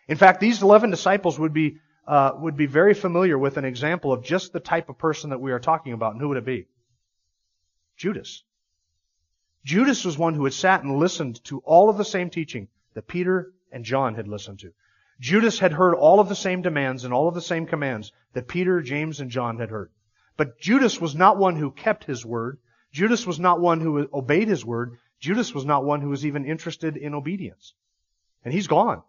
In 0.08 0.16
fact, 0.16 0.40
these 0.40 0.62
11 0.62 0.90
disciples 0.90 1.38
would 1.38 1.52
be, 1.52 1.78
uh, 2.06 2.32
would 2.36 2.56
be 2.56 2.66
very 2.66 2.94
familiar 2.94 3.38
with 3.38 3.56
an 3.56 3.64
example 3.64 4.12
of 4.12 4.24
just 4.24 4.52
the 4.52 4.60
type 4.60 4.88
of 4.88 4.98
person 4.98 5.30
that 5.30 5.40
we 5.40 5.52
are 5.52 5.60
talking 5.60 5.92
about. 5.92 6.12
And 6.12 6.20
who 6.20 6.28
would 6.28 6.36
it 6.38 6.44
be? 6.44 6.66
Judas. 7.96 8.42
Judas 9.64 10.04
was 10.04 10.18
one 10.18 10.34
who 10.34 10.44
had 10.44 10.54
sat 10.54 10.82
and 10.82 10.98
listened 10.98 11.44
to 11.44 11.60
all 11.60 11.90
of 11.90 11.98
the 11.98 12.04
same 12.04 12.30
teaching 12.30 12.68
that 12.94 13.06
Peter 13.06 13.52
and 13.70 13.84
John 13.84 14.14
had 14.14 14.26
listened 14.26 14.58
to. 14.60 14.72
Judas 15.20 15.58
had 15.58 15.72
heard 15.72 15.94
all 15.94 16.18
of 16.18 16.30
the 16.30 16.34
same 16.34 16.62
demands 16.62 17.04
and 17.04 17.12
all 17.12 17.28
of 17.28 17.34
the 17.34 17.42
same 17.42 17.66
commands 17.66 18.10
that 18.32 18.48
Peter, 18.48 18.80
James, 18.80 19.20
and 19.20 19.30
John 19.30 19.58
had 19.58 19.68
heard. 19.68 19.90
But 20.40 20.58
Judas 20.58 20.98
was 20.98 21.14
not 21.14 21.36
one 21.36 21.56
who 21.56 21.70
kept 21.70 22.04
his 22.04 22.24
word. 22.24 22.60
Judas 22.92 23.26
was 23.26 23.38
not 23.38 23.60
one 23.60 23.78
who 23.78 24.08
obeyed 24.10 24.48
his 24.48 24.64
word. 24.64 24.96
Judas 25.18 25.52
was 25.52 25.66
not 25.66 25.84
one 25.84 26.00
who 26.00 26.08
was 26.08 26.24
even 26.24 26.46
interested 26.46 26.96
in 26.96 27.12
obedience. 27.12 27.74
And 28.42 28.54
he's 28.54 28.66
gone. 28.66 29.02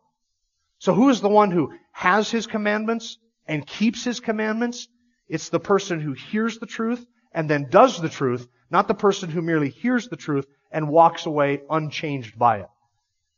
So 0.79 0.93
who 0.93 1.07
is 1.07 1.21
the 1.21 1.29
one 1.29 1.49
who 1.51 1.73
has 1.93 2.29
his 2.29 2.47
commandments 2.47 3.17
and 3.47 3.65
keeps 3.65 4.03
his 4.03 4.19
commandments? 4.19 4.89
It's 5.29 5.47
the 5.47 5.61
person 5.61 6.01
who 6.01 6.11
hears 6.11 6.59
the 6.59 6.65
truth 6.65 7.05
and 7.31 7.49
then 7.49 7.69
does 7.69 8.01
the 8.01 8.09
truth, 8.09 8.45
not 8.69 8.89
the 8.89 8.93
person 8.93 9.29
who 9.29 9.41
merely 9.41 9.69
hears 9.69 10.09
the 10.09 10.17
truth 10.17 10.47
and 10.69 10.89
walks 10.89 11.27
away 11.27 11.61
unchanged 11.69 12.37
by 12.37 12.59
it. 12.59 12.69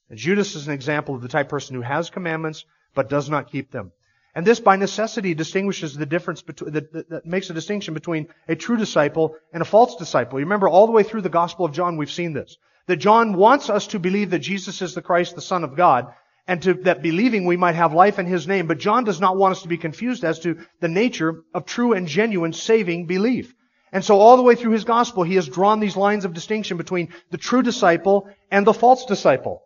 And 0.10 0.18
Judas 0.18 0.56
is 0.56 0.66
an 0.66 0.74
example 0.74 1.14
of 1.14 1.22
the 1.22 1.28
type 1.28 1.46
of 1.46 1.52
person 1.52 1.76
who 1.76 1.84
has 1.84 2.10
commandments 2.10 2.66
but 2.96 3.08
does 3.08 3.30
not 3.30 3.52
keep 3.52 3.70
them. 3.70 3.92
And 4.36 4.48
this 4.48 4.60
by 4.60 4.78
necessity 4.78 5.36
distinguishes 5.36 5.96
the 5.96 6.08
difference 6.08 6.42
between, 6.42 6.74
that, 6.74 7.10
that, 7.10 7.26
makes 7.26 7.50
a 7.50 7.54
distinction 7.54 7.94
between 7.94 8.30
a 8.48 8.56
true 8.56 8.78
disciple 8.78 9.36
and 9.54 9.62
a 9.62 9.66
false 9.66 9.96
disciple. 9.96 10.40
You 10.40 10.46
remember 10.46 10.68
all 10.68 10.88
the 10.88 10.92
way 10.92 11.04
through 11.04 11.22
the 11.22 11.30
Gospel 11.30 11.66
of 11.66 11.74
John 11.74 11.98
we've 11.98 12.12
seen 12.12 12.34
this. 12.34 12.58
That 12.88 12.98
John 12.98 13.34
wants 13.34 13.70
us 13.70 13.88
to 13.88 14.00
believe 14.00 14.32
that 14.32 14.40
Jesus 14.40 14.82
is 14.82 14.96
the 14.96 15.02
Christ, 15.02 15.36
the 15.36 15.42
Son 15.42 15.64
of 15.64 15.76
God, 15.76 16.14
and 16.48 16.62
to, 16.64 16.74
that 16.86 17.04
believing 17.04 17.46
we 17.46 17.58
might 17.58 17.76
have 17.76 17.94
life 17.94 18.18
in 18.18 18.26
His 18.26 18.48
name. 18.48 18.68
But 18.68 18.80
John 18.80 19.04
does 19.04 19.22
not 19.22 19.38
want 19.38 19.54
us 19.54 19.62
to 19.62 19.68
be 19.68 19.78
confused 19.78 20.24
as 20.24 20.40
to 20.40 20.58
the 20.80 20.90
nature 20.90 21.44
of 21.54 21.66
true 21.66 21.94
and 21.94 22.08
genuine 22.08 22.54
saving 22.54 23.06
belief. 23.06 23.54
And 23.94 24.04
so 24.04 24.20
all 24.20 24.38
the 24.38 24.44
way 24.44 24.56
through 24.56 24.72
his 24.72 24.86
gospel, 24.86 25.22
he 25.22 25.36
has 25.36 25.48
drawn 25.48 25.80
these 25.80 25.96
lines 25.96 26.26
of 26.26 26.34
distinction 26.34 26.78
between 26.78 27.14
the 27.30 27.38
true 27.38 27.62
disciple 27.62 28.28
and 28.50 28.66
the 28.66 28.74
false 28.74 29.06
disciple. 29.06 29.62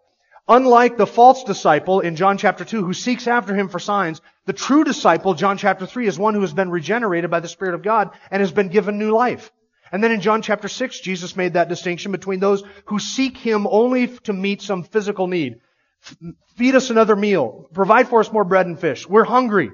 Unlike 0.49 0.97
the 0.97 1.07
false 1.07 1.45
disciple 1.45 2.01
in 2.01 2.17
John 2.17 2.37
chapter 2.37 2.65
2 2.65 2.83
who 2.83 2.93
seeks 2.93 3.27
after 3.27 3.55
him 3.55 3.69
for 3.69 3.79
signs, 3.79 4.21
the 4.47 4.53
true 4.53 4.85
disciple, 4.85 5.33
John 5.33 5.57
chapter 5.57 5.85
3, 5.85 6.07
is 6.07 6.17
one 6.17 6.33
who 6.33 6.41
has 6.41 6.53
been 6.53 6.71
regenerated 6.71 7.29
by 7.29 7.41
the 7.41 7.49
Spirit 7.49 7.75
of 7.75 7.83
God 7.83 8.11
and 8.31 8.39
has 8.39 8.51
been 8.51 8.69
given 8.69 8.97
new 8.97 9.11
life. 9.11 9.51
And 9.91 10.01
then 10.01 10.13
in 10.13 10.21
John 10.21 10.41
chapter 10.41 10.69
6, 10.69 11.01
Jesus 11.01 11.35
made 11.35 11.53
that 11.53 11.67
distinction 11.67 12.13
between 12.13 12.39
those 12.39 12.63
who 12.85 12.97
seek 12.97 13.37
Him 13.37 13.67
only 13.69 14.07
to 14.19 14.31
meet 14.31 14.61
some 14.61 14.83
physical 14.83 15.27
need. 15.27 15.59
Feed 16.55 16.75
us 16.75 16.89
another 16.89 17.15
meal. 17.15 17.67
Provide 17.73 18.07
for 18.07 18.21
us 18.21 18.31
more 18.31 18.45
bread 18.45 18.67
and 18.67 18.79
fish. 18.79 19.07
We're 19.07 19.25
hungry. 19.25 19.69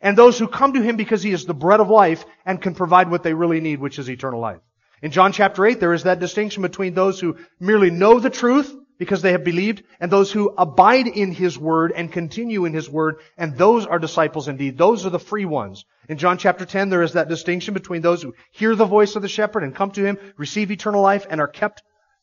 And 0.00 0.16
those 0.16 0.38
who 0.38 0.46
come 0.46 0.74
to 0.74 0.82
Him 0.82 0.96
because 0.96 1.22
He 1.24 1.32
is 1.32 1.44
the 1.44 1.52
bread 1.52 1.80
of 1.80 1.90
life 1.90 2.24
and 2.46 2.62
can 2.62 2.76
provide 2.76 3.10
what 3.10 3.24
they 3.24 3.34
really 3.34 3.60
need, 3.60 3.80
which 3.80 3.98
is 3.98 4.08
eternal 4.08 4.40
life. 4.40 4.60
In 5.02 5.10
John 5.10 5.32
chapter 5.32 5.66
8, 5.66 5.80
there 5.80 5.92
is 5.92 6.04
that 6.04 6.20
distinction 6.20 6.62
between 6.62 6.94
those 6.94 7.18
who 7.18 7.36
merely 7.58 7.90
know 7.90 8.20
the 8.20 8.30
truth 8.30 8.72
because 8.98 9.22
they 9.22 9.32
have 9.32 9.44
believed, 9.44 9.82
and 9.98 10.10
those 10.10 10.30
who 10.30 10.54
abide 10.56 11.06
in 11.06 11.32
His 11.32 11.58
Word 11.58 11.92
and 11.94 12.12
continue 12.12 12.64
in 12.64 12.72
His 12.72 12.88
Word, 12.88 13.16
and 13.36 13.56
those 13.56 13.86
are 13.86 13.98
disciples 13.98 14.48
indeed. 14.48 14.78
Those 14.78 15.04
are 15.04 15.10
the 15.10 15.18
free 15.18 15.44
ones. 15.44 15.84
In 16.08 16.18
John 16.18 16.38
chapter 16.38 16.64
10, 16.64 16.90
there 16.90 17.02
is 17.02 17.14
that 17.14 17.28
distinction 17.28 17.74
between 17.74 18.02
those 18.02 18.22
who 18.22 18.34
hear 18.52 18.76
the 18.76 18.84
voice 18.84 19.16
of 19.16 19.22
the 19.22 19.28
shepherd 19.28 19.64
and 19.64 19.74
come 19.74 19.90
to 19.92 20.04
Him, 20.04 20.18
receive 20.36 20.70
eternal 20.70 21.02
life, 21.02 21.26
and 21.28 21.40
are 21.40 21.48
kept 21.48 21.82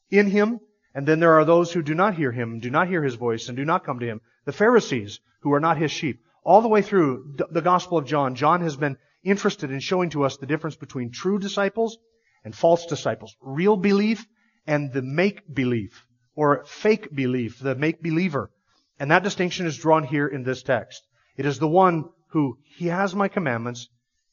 in 0.10 0.28
Him. 0.28 0.60
And 0.94 1.08
then 1.08 1.20
there 1.20 1.34
are 1.34 1.46
those 1.46 1.72
who 1.72 1.82
do 1.82 1.94
not 1.94 2.16
hear 2.16 2.32
Him, 2.32 2.60
do 2.60 2.70
not 2.70 2.88
hear 2.88 3.04
His 3.04 3.16
voice, 3.16 3.48
and 3.48 3.58
do 3.58 3.66
not 3.66 3.86
come 3.86 4.00
to 4.00 4.06
Him. 4.06 4.22
The 4.46 4.54
Pharisees, 4.54 5.20
who 5.42 5.54
are 5.54 5.60
not 5.60 5.78
His 5.78 5.92
sheep. 5.92 6.22
All 6.44 6.62
the 6.62 6.68
way 6.68 6.82
through 6.82 7.36
the 7.52 7.62
Gospel 7.62 7.98
of 7.98 8.06
John, 8.06 8.36
John 8.36 8.62
has 8.62 8.76
been 8.76 8.98
interested 9.24 9.72
in 9.72 9.80
showing 9.80 10.10
to 10.12 10.24
us 10.24 10.38
the 10.38 10.48
difference 10.48 10.76
between 10.76 11.12
true 11.12 11.38
disciples 11.38 11.98
and 12.44 12.56
false 12.56 12.86
disciples. 12.88 13.36
Real 13.42 13.78
belief 13.78 14.26
and 14.66 14.92
the 14.92 15.02
make 15.02 15.54
belief 15.54 16.06
or 16.42 16.66
fake 16.66 17.14
belief, 17.14 17.60
the 17.60 17.76
make 17.76 18.02
believer. 18.02 18.50
And 19.00 19.12
that 19.12 19.22
distinction 19.22 19.68
is 19.68 19.78
drawn 19.78 20.04
here 20.04 20.28
in 20.28 20.42
this 20.42 20.64
text. 20.64 21.04
It 21.38 21.46
is 21.46 21.60
the 21.60 21.68
one 21.68 22.10
who, 22.30 22.58
he 22.64 22.88
has 22.88 23.14
my 23.14 23.28
commandments 23.28 23.90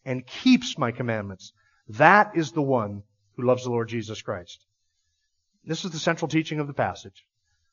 and 0.07 0.27
keeps 0.27 0.79
my 0.79 0.91
commandments. 0.91 1.53
That 1.87 2.31
is 2.35 2.53
the 2.53 2.63
one 2.63 3.03
who 3.37 3.43
loves 3.43 3.65
the 3.65 3.71
Lord 3.71 3.91
Jesus 3.91 4.23
Christ. 4.23 4.65
This 5.67 5.85
is 5.85 5.91
the 5.91 5.99
central 5.99 6.31
teaching 6.31 6.61
of 6.61 6.67
the 6.67 6.73
passage. 6.73 7.27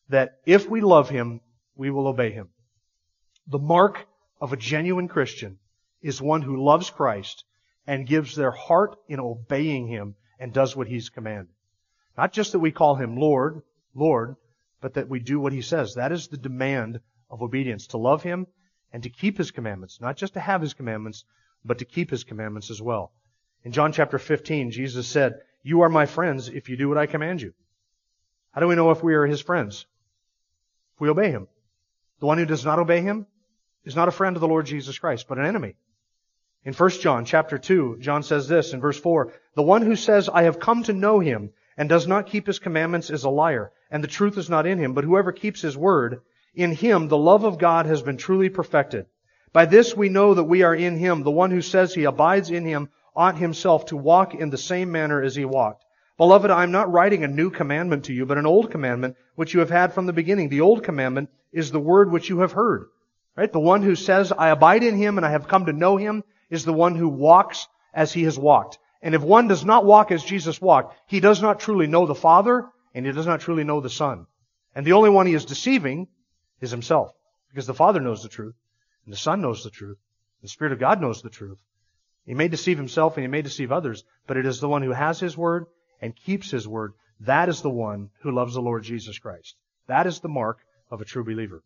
That 0.10 0.40
if 0.46 0.70
we 0.70 0.82
love 0.82 1.10
him, 1.10 1.40
we 1.78 1.90
will 1.90 2.06
obey 2.06 2.32
him. 2.32 2.50
The 3.48 3.66
mark 3.76 4.06
of 4.42 4.52
a 4.52 4.58
genuine 4.58 5.08
Christian 5.08 5.60
is 6.02 6.22
one 6.22 6.42
who 6.42 6.62
loves 6.62 6.90
Christ 6.90 7.46
and 7.88 8.06
gives 8.06 8.36
their 8.36 8.52
heart 8.52 8.98
in 9.08 9.22
obeying 9.22 9.88
him 9.88 10.16
and 10.42 10.52
does 10.52 10.76
what 10.76 10.90
he's 10.90 11.08
commanded. 11.08 11.54
Not 12.18 12.34
just 12.34 12.52
that 12.52 12.60
we 12.60 12.74
call 12.74 12.96
him 12.96 13.16
Lord, 13.16 13.62
Lord, 13.96 14.36
but 14.82 14.94
that 14.94 15.10
we 15.10 15.20
do 15.20 15.40
what 15.40 15.54
he 15.54 15.62
says. 15.62 15.96
That 15.96 16.12
is 16.12 16.28
the 16.28 16.38
demand 16.38 17.00
of 17.30 17.42
obedience, 17.42 17.88
to 17.88 17.98
love 17.98 18.22
him 18.22 18.46
and 18.94 19.02
to 19.04 19.10
keep 19.10 19.38
his 19.38 19.52
commandments. 19.52 20.00
Not 20.00 20.18
just 20.18 20.34
to 20.34 20.40
have 20.40 20.62
his 20.62 20.74
commandments, 20.74 21.24
but 21.64 21.80
to 21.80 21.86
keep 21.86 22.12
his 22.12 22.24
commandments 22.24 22.70
as 22.70 22.82
well. 22.82 23.12
In 23.64 23.72
John 23.72 23.92
chapter 23.92 24.20
15, 24.20 24.70
Jesus 24.72 25.08
said, 25.08 25.42
You 25.64 25.82
are 25.82 25.90
my 25.90 26.06
friends 26.06 26.50
if 26.50 26.70
you 26.70 26.78
do 26.78 26.88
what 26.88 27.00
I 27.00 27.08
command 27.08 27.42
you. 27.42 27.54
How 28.52 28.62
do 28.62 28.68
we 28.68 28.76
know 28.76 28.92
if 28.92 29.04
we 29.04 29.16
are 29.16 29.26
his 29.26 29.42
friends? 29.42 29.88
If 30.94 31.02
we 31.02 31.10
obey 31.10 31.32
him. 31.32 31.48
The 32.20 32.28
one 32.28 32.38
who 32.38 32.46
does 32.46 32.64
not 32.64 32.80
obey 32.80 33.02
him 33.02 33.26
is 33.84 33.96
not 33.96 34.08
a 34.08 34.12
friend 34.12 34.38
of 34.38 34.42
the 34.42 34.48
Lord 34.48 34.66
Jesus 34.66 34.98
Christ, 34.98 35.28
but 35.28 35.38
an 35.38 35.46
enemy. 35.46 35.76
In 36.64 36.74
1 36.74 36.90
John 37.02 37.26
chapter 37.26 37.58
2, 37.58 37.98
John 38.00 38.24
says 38.24 38.48
this 38.48 38.74
in 38.74 38.82
verse 38.82 39.00
4, 39.00 39.34
The 39.56 39.62
one 39.62 39.82
who 39.82 39.96
says, 39.96 40.30
I 40.30 40.44
have 40.44 40.60
come 40.60 40.84
to 40.84 40.94
know 40.94 41.20
him 41.20 41.52
and 41.78 41.90
does 41.90 42.08
not 42.08 42.28
keep 42.28 42.48
his 42.48 42.60
commandments 42.60 43.10
is 43.10 43.24
a 43.24 43.30
liar, 43.30 43.72
and 43.92 44.04
the 44.04 44.08
truth 44.08 44.38
is 44.38 44.50
not 44.50 44.66
in 44.66 44.78
him. 44.78 44.94
But 44.94 45.04
whoever 45.04 45.32
keeps 45.32 45.62
his 45.62 45.78
word, 45.78 46.22
in 46.54 46.72
him 46.72 47.08
the 47.08 47.18
love 47.18 47.44
of 47.44 47.58
God 47.58 47.86
has 47.86 48.02
been 48.02 48.18
truly 48.18 48.50
perfected. 48.50 49.06
By 49.54 49.66
this 49.66 49.96
we 49.96 50.10
know 50.10 50.34
that 50.34 50.44
we 50.44 50.64
are 50.64 50.76
in 50.76 50.98
him. 50.98 51.24
The 51.24 51.32
one 51.32 51.52
who 51.52 51.62
says 51.62 51.94
he 51.94 52.04
abides 52.04 52.52
in 52.52 52.66
him 52.66 52.90
ought 53.16 53.38
himself 53.38 53.86
to 53.86 53.98
walk 53.98 54.36
in 54.36 54.50
the 54.50 54.58
same 54.58 54.92
manner 54.92 55.22
as 55.22 55.36
he 55.36 55.46
walked. 55.46 55.86
Beloved, 56.18 56.50
I 56.50 56.64
am 56.64 56.72
not 56.72 56.92
writing 56.92 57.24
a 57.24 57.28
new 57.28 57.50
commandment 57.50 58.06
to 58.06 58.14
you, 58.14 58.26
but 58.26 58.38
an 58.38 58.46
old 58.46 58.72
commandment 58.72 59.18
which 59.36 59.54
you 59.54 59.60
have 59.60 59.70
had 59.70 59.94
from 59.94 60.06
the 60.06 60.14
beginning. 60.14 60.50
The 60.50 60.62
old 60.62 60.84
commandment 60.84 61.30
is 61.52 61.72
the 61.72 61.80
word 61.80 62.12
which 62.12 62.30
you 62.30 62.40
have 62.40 62.54
heard. 62.54 62.88
Right? 63.36 63.52
The 63.52 63.60
one 63.60 63.82
who 63.82 63.96
says, 63.96 64.32
I 64.32 64.50
abide 64.50 64.84
in 64.84 64.96
him 64.96 65.18
and 65.18 65.26
I 65.26 65.32
have 65.32 65.48
come 65.48 65.66
to 65.66 65.74
know 65.74 65.98
him 65.98 66.24
is 66.50 66.64
the 66.64 66.74
one 66.74 66.96
who 66.96 67.10
walks 67.10 67.68
as 67.94 68.14
he 68.14 68.24
has 68.24 68.40
walked. 68.40 68.78
And 69.02 69.14
if 69.14 69.22
one 69.22 69.48
does 69.48 69.66
not 69.66 69.86
walk 69.86 70.12
as 70.12 70.24
Jesus 70.24 70.62
walked, 70.62 70.96
he 71.08 71.20
does 71.20 71.42
not 71.42 71.60
truly 71.60 71.86
know 71.88 72.06
the 72.06 72.16
Father 72.16 72.66
and 72.96 73.06
he 73.06 73.12
does 73.12 73.28
not 73.28 73.42
truly 73.42 73.66
know 73.66 73.82
the 73.82 73.90
Son. 73.90 74.26
And 74.74 74.88
the 74.88 74.94
only 74.94 75.10
one 75.10 75.28
he 75.28 75.34
is 75.34 75.46
deceiving 75.46 76.08
is 76.62 76.72
himself. 76.72 77.12
Because 77.50 77.68
the 77.68 77.74
Father 77.74 78.00
knows 78.00 78.24
the 78.24 78.30
truth 78.30 78.56
and 79.04 79.14
the 79.14 79.18
Son 79.18 79.42
knows 79.42 79.64
the 79.64 79.70
truth. 79.70 79.98
The 80.42 80.48
Spirit 80.48 80.74
of 80.74 80.80
God 80.80 81.02
knows 81.02 81.22
the 81.22 81.30
truth. 81.30 81.60
He 82.26 82.34
may 82.34 82.48
deceive 82.48 82.78
himself 82.78 83.18
and 83.18 83.24
he 83.24 83.28
may 83.28 83.42
deceive 83.42 83.72
others, 83.72 84.06
but 84.28 84.38
it 84.38 84.46
is 84.46 84.60
the 84.60 84.70
one 84.70 84.82
who 84.82 84.92
has 84.92 85.20
his 85.20 85.38
word 85.38 85.66
and 86.02 86.16
keeps 86.16 86.50
his 86.50 86.68
word. 86.68 86.94
That 87.20 87.50
is 87.50 87.62
the 87.62 87.70
one 87.70 88.10
who 88.22 88.32
loves 88.32 88.56
the 88.56 88.62
Lord 88.62 88.84
Jesus 88.84 89.20
Christ. 89.20 89.56
That 89.88 90.08
is 90.08 90.22
the 90.22 90.30
mark 90.30 90.60
of 90.90 91.02
a 91.02 91.06
true 91.06 91.24
believer. 91.24 91.64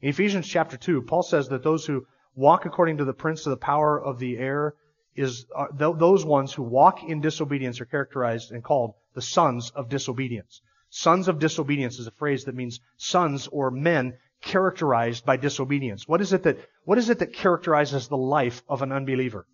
In 0.00 0.08
Ephesians 0.08 0.48
chapter 0.48 0.76
2, 0.76 1.02
Paul 1.02 1.22
says 1.22 1.48
that 1.48 1.62
those 1.62 1.86
who 1.86 2.06
walk 2.34 2.64
according 2.64 2.96
to 2.98 3.04
the 3.04 3.12
prince 3.12 3.46
of 3.46 3.50
the 3.50 3.56
power 3.58 4.02
of 4.02 4.18
the 4.18 4.38
air 4.38 4.74
is 5.14 5.44
th- 5.78 5.96
those 5.98 6.24
ones 6.24 6.52
who 6.52 6.62
walk 6.62 7.04
in 7.04 7.20
disobedience 7.20 7.80
are 7.80 7.84
characterized 7.84 8.52
and 8.52 8.64
called 8.64 8.94
the 9.14 9.22
sons 9.22 9.70
of 9.74 9.88
disobedience. 9.88 10.60
Sons 10.90 11.28
of 11.28 11.38
disobedience 11.38 11.98
is 11.98 12.06
a 12.06 12.12
phrase 12.12 12.44
that 12.44 12.54
means 12.54 12.80
sons 12.96 13.48
or 13.48 13.70
men 13.70 14.14
characterized 14.42 15.24
by 15.24 15.36
disobedience. 15.36 16.06
What 16.06 16.20
is 16.20 16.32
it 16.32 16.42
that, 16.42 16.58
what 16.84 16.98
is 16.98 17.08
it 17.08 17.20
that 17.20 17.32
characterizes 17.32 18.08
the 18.08 18.16
life 18.16 18.62
of 18.68 18.82
an 18.82 18.92
unbeliever? 18.92 19.46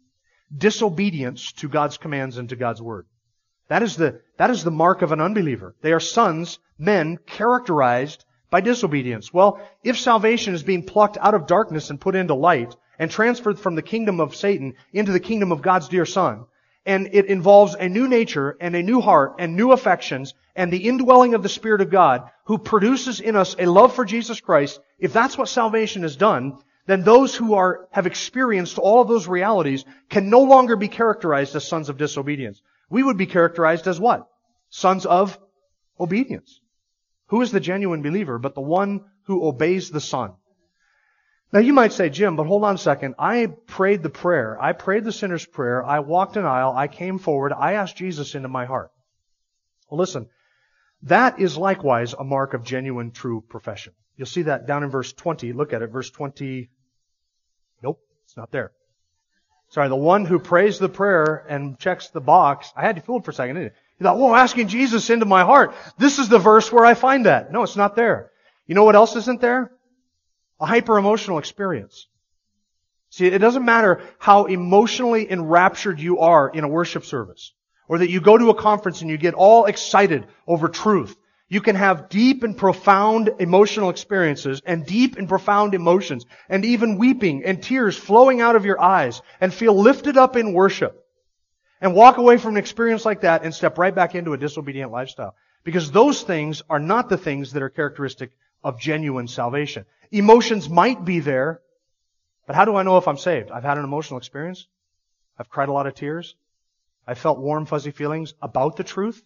Disobedience 0.57 1.53
to 1.53 1.69
God's 1.69 1.99
commands 1.99 2.39
and 2.39 2.49
to 2.49 2.57
God's 2.57 2.83
word. 2.83 3.07
That 3.69 3.83
is 3.83 3.97
the, 3.97 4.21
that 4.39 4.51
is 4.51 4.65
the 4.65 4.71
mark 4.71 5.03
of 5.03 5.13
an 5.13 5.21
unbeliever. 5.21 5.75
They 5.83 5.93
are 5.93 6.01
sons, 6.01 6.59
men, 6.79 7.19
characterized 7.27 8.25
by 8.51 8.63
disobedience. 8.63 9.33
Well, 9.33 9.61
if 9.85 9.99
salvation 9.99 10.55
is 10.55 10.63
being 10.63 10.85
plucked 10.85 11.19
out 11.19 11.35
of 11.35 11.47
darkness 11.47 11.91
and 11.91 12.01
put 12.01 12.17
into 12.17 12.35
light, 12.35 12.75
and 12.99 13.11
transferred 13.11 13.59
from 13.59 13.75
the 13.75 13.83
kingdom 13.83 14.21
of 14.21 14.35
Satan 14.35 14.75
into 14.93 15.13
the 15.13 15.21
kingdom 15.21 15.53
of 15.53 15.63
God's 15.63 15.89
dear 15.89 16.05
Son, 16.05 16.47
and 16.89 17.11
it 17.13 17.27
involves 17.27 17.75
a 17.75 17.87
new 17.87 18.09
nature 18.09 18.57
and 18.63 18.75
a 18.75 18.83
new 18.83 19.03
heart 19.03 19.35
and 19.39 19.55
new 19.55 19.73
affections 19.73 20.33
and 20.57 20.73
the 20.73 20.89
indwelling 20.89 21.35
of 21.35 21.43
the 21.43 21.49
Spirit 21.49 21.83
of 21.83 21.91
God 21.91 22.31
who 22.45 22.57
produces 22.57 23.21
in 23.21 23.37
us 23.37 23.55
a 23.59 23.67
love 23.67 23.95
for 23.95 24.07
Jesus 24.07 24.41
Christ, 24.41 24.81
if 24.99 25.13
that's 25.13 25.37
what 25.37 25.51
salvation 25.51 26.01
has 26.01 26.17
done, 26.17 26.57
then 26.87 27.03
those 27.03 27.37
who 27.37 27.53
are, 27.53 27.87
have 27.91 28.07
experienced 28.07 28.79
all 28.79 29.03
of 29.03 29.09
those 29.09 29.29
realities 29.29 29.85
can 30.09 30.31
no 30.31 30.41
longer 30.41 30.77
be 30.77 30.89
characterized 30.89 31.55
as 31.55 31.69
sons 31.69 31.91
of 31.91 31.99
disobedience. 31.99 32.63
We 32.89 33.03
would 33.03 33.19
be 33.19 33.27
characterized 33.27 33.87
as 33.87 34.01
what? 34.01 34.27
Sons 34.71 35.05
of 35.05 35.39
obedience. 36.01 36.59
Who 37.27 37.43
is 37.43 37.53
the 37.53 37.61
genuine 37.61 38.01
believer 38.01 38.39
but 38.39 38.55
the 38.55 38.63
one 38.63 39.05
who 39.25 39.45
obeys 39.45 39.91
the 39.91 40.01
Son? 40.01 40.33
Now 41.53 41.61
you 41.61 41.73
might 41.73 41.93
say, 41.93 42.11
Jim, 42.11 42.37
but 42.37 42.47
hold 42.47 42.65
on 42.65 42.75
a 42.75 42.79
second. 42.79 43.15
I 43.19 43.47
prayed 43.47 44.03
the 44.03 44.11
prayer. 44.11 44.61
I 44.61 44.73
prayed 44.73 45.05
the 45.05 45.13
sinner's 45.13 45.47
prayer. 45.47 45.85
I 45.85 46.01
walked 46.01 46.37
an 46.37 46.45
aisle. 46.45 46.75
I 46.77 46.89
came 46.89 47.19
forward. 47.19 47.53
I 47.53 47.75
asked 47.75 47.97
Jesus 47.97 48.35
into 48.35 48.49
my 48.49 48.67
heart. 48.67 48.91
Well, 49.91 49.99
listen. 49.99 50.29
That 51.03 51.39
is 51.39 51.57
likewise 51.57 52.13
a 52.13 52.25
mark 52.25 52.55
of 52.55 52.65
genuine 52.65 53.13
true 53.13 53.43
profession. 53.49 53.95
You'll 54.17 54.27
see 54.27 54.43
that 54.43 54.67
down 54.67 54.83
in 54.83 54.91
verse 54.91 55.13
20. 55.13 55.53
Look 55.53 55.73
at 55.73 55.81
it. 55.81 55.91
Verse 55.91 56.11
20. 56.11 56.69
Nope, 57.83 58.01
it's 58.25 58.37
not 58.37 58.51
there. 58.51 58.73
Sorry, 59.71 59.89
the 59.89 59.97
one 59.97 60.25
who 60.25 60.39
prays 60.39 60.79
the 60.79 60.89
prayer 60.89 61.45
and 61.49 61.79
checks 61.79 62.09
the 62.09 62.21
box. 62.21 62.73
I 62.75 62.83
had 62.83 62.97
you 62.97 63.03
fooled 63.03 63.25
for 63.25 63.31
a 63.31 63.35
second, 63.35 63.57
didn't 63.57 63.73
you? 63.73 63.79
You 64.01 64.05
thought, 64.05 64.19
whoa, 64.19 64.35
asking 64.35 64.69
Jesus 64.69 65.11
into 65.11 65.27
my 65.27 65.45
heart. 65.45 65.75
This 65.99 66.19
is 66.19 66.29
the 66.29 66.39
verse 66.39 66.73
where 66.73 66.85
I 66.85 66.95
find 66.95 67.27
that. 67.27 67.53
No, 67.53 67.63
it's 67.63 67.77
not 67.77 67.95
there. 67.95 68.31
You 68.67 68.75
know 68.75 68.85
what 68.85 68.97
else 68.97 69.15
isn't 69.17 69.41
there? 69.41 69.73
A 70.61 70.67
hyper 70.67 70.99
emotional 70.99 71.39
experience. 71.39 72.09
See, 73.11 73.27
it 73.27 73.39
doesn't 73.39 73.65
matter 73.65 74.03
how 74.19 74.45
emotionally 74.45 75.31
enraptured 75.31 76.01
you 76.01 76.19
are 76.19 76.49
in 76.49 76.65
a 76.65 76.69
worship 76.69 77.05
service, 77.05 77.53
or 77.89 77.99
that 77.99 78.11
you 78.11 78.21
go 78.21 78.37
to 78.37 78.51
a 78.51 78.55
conference 78.55 79.01
and 79.01 79.11
you 79.11 79.17
get 79.17 79.35
all 79.35 79.65
excited 79.65 80.27
over 80.47 80.69
truth, 80.69 81.17
you 81.49 81.63
can 81.63 81.77
have 81.77 82.11
deep 82.11 82.43
and 82.43 82.57
profound 82.57 83.31
emotional 83.39 83.89
experiences 83.89 84.61
and 84.67 84.85
deep 84.85 85.17
and 85.17 85.29
profound 85.29 85.73
emotions 85.73 86.27
and 86.49 86.65
even 86.65 86.99
weeping 86.99 87.45
and 87.45 87.63
tears 87.63 87.97
flowing 87.97 88.43
out 88.43 88.55
of 88.55 88.67
your 88.67 88.81
eyes 88.81 89.23
and 89.41 89.53
feel 89.53 89.75
lifted 89.75 90.19
up 90.19 90.37
in 90.37 90.53
worship 90.53 91.07
and 91.81 91.95
walk 91.95 92.19
away 92.19 92.37
from 92.37 92.53
an 92.53 92.59
experience 92.59 93.07
like 93.07 93.23
that 93.23 93.45
and 93.45 93.55
step 93.55 93.79
right 93.79 93.95
back 93.95 94.15
into 94.15 94.35
a 94.35 94.39
disobedient 94.39 94.93
lifestyle. 94.93 95.35
Because 95.65 95.91
those 95.91 96.23
things 96.23 96.63
are 96.69 96.79
not 96.79 97.09
the 97.09 97.17
things 97.17 97.53
that 97.53 97.63
are 97.63 97.71
characteristic 97.71 98.31
of 98.63 98.79
genuine 98.79 99.29
salvation. 99.29 99.87
Emotions 100.11 100.69
might 100.69 101.05
be 101.05 101.21
there, 101.21 101.61
but 102.47 102.57
how 102.57 102.65
do 102.65 102.77
I 102.77 102.83
know 102.83 102.97
if 102.97 103.07
I'm 103.07 103.19
saved? 103.19 103.51
I've 103.51 103.65
had 103.65 103.79
an 103.79 103.85
emotional 103.85 104.19
experience. 104.19 104.67
I've 105.39 105.51
cried 105.51 105.69
a 105.69 105.73
lot 105.73 105.87
of 105.87 105.95
tears. 105.95 106.35
I've 107.07 107.19
felt 107.19 107.39
warm, 107.39 107.67
fuzzy 107.67 107.91
feelings 107.91 108.35
about 108.41 108.77
the 108.77 108.85
truth. 108.85 109.23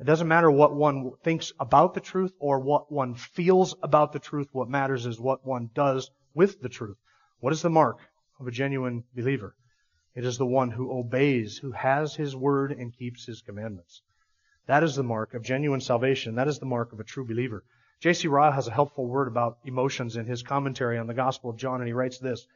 It 0.00 0.04
doesn't 0.04 0.28
matter 0.28 0.50
what 0.50 0.74
one 0.74 1.12
thinks 1.22 1.52
about 1.60 1.94
the 1.94 2.00
truth 2.00 2.32
or 2.38 2.60
what 2.60 2.90
one 2.90 3.14
feels 3.14 3.76
about 3.82 4.12
the 4.12 4.18
truth. 4.18 4.48
What 4.52 4.68
matters 4.68 5.06
is 5.06 5.20
what 5.20 5.46
one 5.46 5.70
does 5.74 6.10
with 6.34 6.60
the 6.60 6.68
truth. 6.68 6.96
What 7.40 7.52
is 7.52 7.62
the 7.62 7.70
mark 7.70 7.98
of 8.40 8.46
a 8.46 8.50
genuine 8.50 9.04
believer? 9.14 9.54
It 10.14 10.24
is 10.24 10.38
the 10.38 10.46
one 10.46 10.70
who 10.70 10.92
obeys, 10.92 11.58
who 11.58 11.72
has 11.72 12.14
his 12.14 12.34
word 12.34 12.72
and 12.72 12.96
keeps 12.96 13.26
his 13.26 13.42
commandments. 13.42 14.02
That 14.66 14.82
is 14.82 14.96
the 14.96 15.02
mark 15.02 15.34
of 15.34 15.42
genuine 15.42 15.80
salvation. 15.80 16.36
That 16.36 16.48
is 16.48 16.58
the 16.58 16.66
mark 16.66 16.92
of 16.92 17.00
a 17.00 17.04
true 17.04 17.26
believer. 17.26 17.64
J.C. 18.04 18.28
Ryle 18.28 18.52
has 18.52 18.68
a 18.68 18.70
helpful 18.70 19.06
word 19.06 19.28
about 19.28 19.56
emotions 19.64 20.16
in 20.16 20.26
his 20.26 20.42
commentary 20.42 20.98
on 20.98 21.06
the 21.06 21.14
Gospel 21.14 21.48
of 21.48 21.56
John, 21.56 21.80
and 21.80 21.86
he 21.86 21.94
writes 21.94 22.18
this 22.18 22.46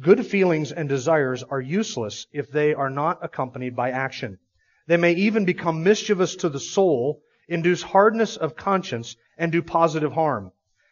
Good 0.00 0.26
feelings 0.26 0.72
and 0.72 0.88
desires 0.88 1.44
are 1.44 1.60
useless 1.60 2.26
if 2.32 2.50
they 2.50 2.74
are 2.74 2.90
not 2.90 3.20
accompanied 3.22 3.76
by 3.76 3.92
action. 3.92 4.40
They 4.88 4.96
may 4.96 5.12
even 5.12 5.44
become 5.44 5.84
mischievous 5.84 6.34
to 6.34 6.48
the 6.48 6.58
soul, 6.58 7.22
induce 7.46 7.80
hardness 7.80 8.36
of 8.36 8.56
conscience, 8.56 9.14
and 9.38 9.52
do 9.52 9.62
positive 9.62 10.14
harm. 10.14 10.50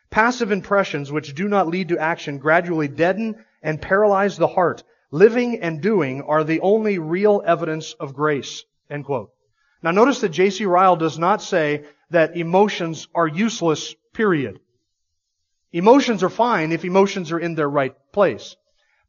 Passive 0.08 0.52
impressions 0.52 1.10
which 1.10 1.34
do 1.34 1.48
not 1.48 1.66
lead 1.66 1.88
to 1.88 1.98
action 1.98 2.38
gradually 2.38 2.86
deaden 2.86 3.44
and 3.60 3.82
paralyze 3.82 4.36
the 4.36 4.46
heart. 4.46 4.84
Living 5.10 5.58
and 5.62 5.82
doing 5.82 6.22
are 6.22 6.44
the 6.44 6.60
only 6.60 7.00
real 7.00 7.42
evidence 7.44 7.92
of 7.94 8.14
grace. 8.14 8.62
End 8.88 9.04
quote. 9.04 9.32
Now 9.82 9.90
notice 9.90 10.20
that 10.20 10.28
J.C. 10.28 10.64
Ryle 10.64 10.94
does 10.94 11.18
not 11.18 11.42
say 11.42 11.86
that 12.10 12.36
emotions 12.36 13.08
are 13.14 13.26
useless, 13.26 13.94
period. 14.12 14.60
Emotions 15.72 16.22
are 16.22 16.30
fine 16.30 16.72
if 16.72 16.84
emotions 16.84 17.32
are 17.32 17.38
in 17.38 17.54
their 17.54 17.68
right 17.68 17.94
place. 18.12 18.56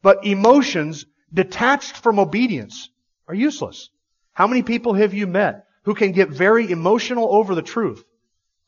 But 0.01 0.25
emotions 0.25 1.05
detached 1.33 1.97
from 1.97 2.19
obedience 2.19 2.89
are 3.27 3.35
useless. 3.35 3.89
How 4.33 4.47
many 4.47 4.63
people 4.63 4.93
have 4.93 5.13
you 5.13 5.27
met 5.27 5.65
who 5.83 5.93
can 5.93 6.11
get 6.11 6.29
very 6.29 6.69
emotional 6.69 7.33
over 7.33 7.55
the 7.55 7.61
truth, 7.61 8.03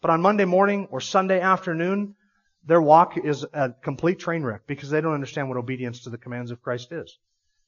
but 0.01 0.11
on 0.11 0.21
Monday 0.21 0.45
morning 0.45 0.87
or 0.91 1.01
Sunday 1.01 1.39
afternoon, 1.41 2.15
their 2.65 2.81
walk 2.81 3.17
is 3.17 3.45
a 3.53 3.73
complete 3.81 4.19
train 4.19 4.43
wreck 4.43 4.61
because 4.67 4.89
they 4.89 5.01
don't 5.01 5.13
understand 5.13 5.49
what 5.49 5.57
obedience 5.57 6.01
to 6.03 6.09
the 6.09 6.17
commands 6.17 6.51
of 6.51 6.61
Christ 6.61 6.91
is. 6.91 7.17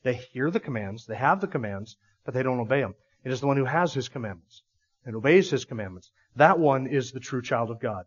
They 0.04 0.14
hear 0.14 0.50
the 0.50 0.60
commands, 0.60 1.06
they 1.06 1.16
have 1.16 1.42
the 1.42 1.48
commands, 1.48 1.98
but 2.24 2.34
they 2.34 2.44
don't 2.44 2.60
obey 2.60 2.82
them. 2.82 2.96
It 3.24 3.32
is 3.32 3.42
the 3.42 3.48
one 3.48 3.58
who 3.58 3.66
has 3.66 3.94
his 3.94 4.10
commandments 4.10 4.64
and 5.06 5.16
obeys 5.16 5.50
his 5.50 5.66
commandments. 5.66 6.12
That 6.36 6.60
one 6.60 6.88
is 6.88 7.12
the 7.12 7.20
true 7.20 7.42
child 7.42 7.72
of 7.72 7.80
God. 7.80 8.06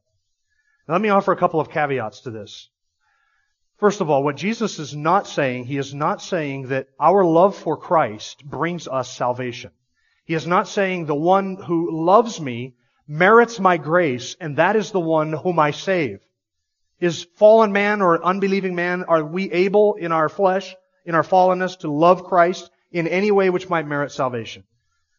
Now 0.86 0.94
let 0.94 1.02
me 1.02 1.08
offer 1.08 1.32
a 1.32 1.36
couple 1.36 1.60
of 1.60 1.70
caveats 1.70 2.20
to 2.20 2.30
this. 2.30 2.68
First 3.78 4.00
of 4.00 4.08
all, 4.08 4.22
what 4.22 4.36
Jesus 4.36 4.78
is 4.78 4.94
not 4.94 5.26
saying, 5.26 5.64
he 5.64 5.78
is 5.78 5.92
not 5.92 6.22
saying 6.22 6.68
that 6.68 6.88
our 7.00 7.24
love 7.24 7.56
for 7.56 7.76
Christ 7.76 8.44
brings 8.44 8.86
us 8.86 9.14
salvation. 9.14 9.72
He 10.24 10.34
is 10.34 10.46
not 10.46 10.68
saying 10.68 11.06
the 11.06 11.14
one 11.14 11.56
who 11.56 12.04
loves 12.04 12.40
me 12.40 12.74
merits 13.06 13.60
my 13.60 13.76
grace 13.76 14.36
and 14.40 14.56
that 14.56 14.76
is 14.76 14.90
the 14.90 15.00
one 15.00 15.32
whom 15.32 15.58
I 15.58 15.72
save. 15.72 16.20
Is 17.00 17.26
fallen 17.34 17.72
man 17.72 18.00
or 18.00 18.24
unbelieving 18.24 18.74
man, 18.74 19.04
are 19.04 19.24
we 19.24 19.50
able 19.52 19.94
in 19.94 20.12
our 20.12 20.28
flesh, 20.28 20.74
in 21.04 21.14
our 21.14 21.24
fallenness 21.24 21.80
to 21.80 21.90
love 21.90 22.24
Christ 22.24 22.70
in 22.92 23.08
any 23.08 23.30
way 23.30 23.50
which 23.50 23.68
might 23.68 23.86
merit 23.86 24.12
salvation? 24.12 24.64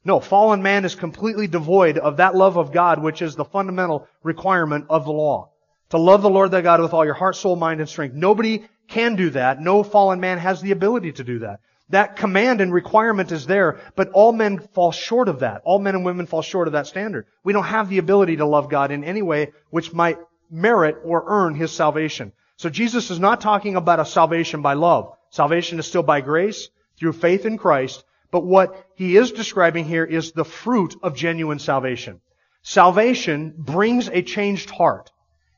No, 0.06 0.20
fallen 0.20 0.62
man 0.62 0.86
is 0.86 0.94
completely 0.94 1.48
devoid 1.48 1.98
of 1.98 2.18
that 2.18 2.36
love 2.36 2.58
of 2.58 2.72
God 2.72 3.02
which 3.02 3.24
is 3.24 3.36
the 3.36 3.44
fundamental 3.44 4.08
requirement 4.22 4.86
of 4.90 5.04
the 5.04 5.12
law. 5.12 5.50
To 5.90 5.98
love 5.98 6.22
the 6.22 6.30
Lord 6.30 6.52
thy 6.52 6.62
God 6.62 6.80
with 6.80 6.94
all 6.94 7.06
your 7.06 7.16
heart, 7.16 7.36
soul, 7.36 7.56
mind, 7.56 7.80
and 7.80 7.90
strength. 7.90 8.16
Nobody 8.16 8.66
can 8.88 9.16
do 9.16 9.32
that. 9.32 9.60
No 9.60 9.82
fallen 9.84 10.20
man 10.20 10.38
has 10.38 10.62
the 10.62 10.72
ability 10.72 11.14
to 11.14 11.24
do 11.24 11.40
that. 11.40 11.60
That 11.90 12.16
command 12.16 12.62
and 12.62 12.74
requirement 12.74 13.32
is 13.32 13.46
there, 13.46 13.80
but 13.96 14.10
all 14.12 14.32
men 14.32 14.60
fall 14.60 14.92
short 14.92 15.28
of 15.28 15.40
that. 15.40 15.62
All 15.66 15.80
men 15.80 15.96
and 15.96 16.06
women 16.06 16.26
fall 16.26 16.42
short 16.42 16.68
of 16.68 16.74
that 16.74 16.88
standard. 16.88 17.26
We 17.44 17.54
don't 17.54 17.64
have 17.64 17.90
the 17.90 18.00
ability 18.00 18.38
to 18.38 18.46
love 18.46 18.70
God 18.70 18.92
in 18.92 19.04
any 19.04 19.22
way 19.22 19.54
which 19.70 19.94
might 19.94 20.18
merit 20.50 20.98
or 21.04 21.24
earn 21.28 21.56
His 21.56 21.72
salvation. 21.72 22.32
So 22.58 22.70
Jesus 22.70 23.12
is 23.12 23.20
not 23.20 23.42
talking 23.42 23.76
about 23.76 24.00
a 24.00 24.06
salvation 24.06 24.62
by 24.62 24.74
love. 24.74 25.16
Salvation 25.30 25.78
is 25.78 25.86
still 25.86 26.04
by 26.04 26.22
grace, 26.22 26.70
through 26.98 27.14
faith 27.14 27.46
in 27.46 27.58
Christ, 27.58 28.04
but 28.36 28.44
what 28.44 28.86
He 28.96 29.16
is 29.16 29.32
describing 29.32 29.86
here 29.86 30.04
is 30.04 30.34
the 30.34 30.44
fruit 30.44 30.94
of 31.02 31.16
genuine 31.16 31.58
salvation. 31.58 32.20
Salvation 32.64 33.54
brings 33.58 34.10
a 34.10 34.24
changed 34.24 34.70
heart, 34.70 35.10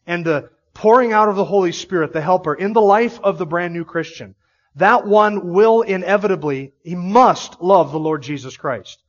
and 0.05 0.23
the 0.23 0.51
pouring 0.75 1.11
out 1.11 1.27
of 1.27 1.35
the 1.35 1.43
Holy 1.43 1.71
Spirit, 1.71 2.13
the 2.13 2.21
helper, 2.21 2.53
in 2.53 2.73
the 2.73 2.81
life 2.81 3.19
of 3.23 3.39
the 3.39 3.47
brand 3.47 3.73
new 3.73 3.83
Christian 3.83 4.35
that 4.75 5.07
one 5.07 5.53
will 5.53 5.81
inevitably, 5.81 6.71
he 6.83 6.93
must 6.93 7.59
love 7.59 7.91
the 7.91 7.97
Lord 7.97 8.21
Jesus 8.21 8.55
Christ. 8.55 9.01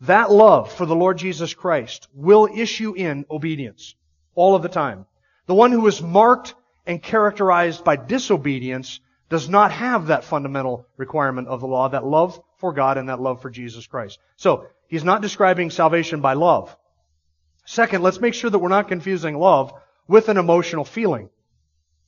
That 0.00 0.32
love 0.32 0.72
for 0.72 0.84
the 0.84 0.96
Lord 0.96 1.18
Jesus 1.18 1.54
Christ 1.54 2.08
will 2.12 2.48
issue 2.52 2.92
in 2.94 3.24
obedience 3.30 3.94
all 4.34 4.56
of 4.56 4.62
the 4.62 4.68
time. 4.68 5.06
The 5.46 5.54
one 5.54 5.70
who 5.70 5.86
is 5.86 6.02
marked 6.02 6.56
and 6.88 7.00
characterized 7.00 7.84
by 7.84 7.94
disobedience 7.94 8.98
does 9.28 9.48
not 9.48 9.70
have 9.70 10.08
that 10.08 10.24
fundamental 10.24 10.88
requirement 10.96 11.46
of 11.46 11.60
the 11.60 11.68
law, 11.68 11.88
that 11.88 12.04
love 12.04 12.42
for 12.62 12.72
God 12.72 12.96
and 12.96 13.08
that 13.08 13.20
love 13.20 13.42
for 13.42 13.50
Jesus 13.50 13.88
Christ. 13.88 14.20
So, 14.36 14.66
he's 14.86 15.02
not 15.02 15.20
describing 15.20 15.70
salvation 15.70 16.20
by 16.20 16.34
love. 16.34 16.74
Second, 17.66 18.04
let's 18.04 18.20
make 18.20 18.34
sure 18.34 18.50
that 18.50 18.58
we're 18.60 18.68
not 18.68 18.86
confusing 18.86 19.36
love 19.36 19.74
with 20.06 20.28
an 20.28 20.36
emotional 20.36 20.84
feeling. 20.84 21.28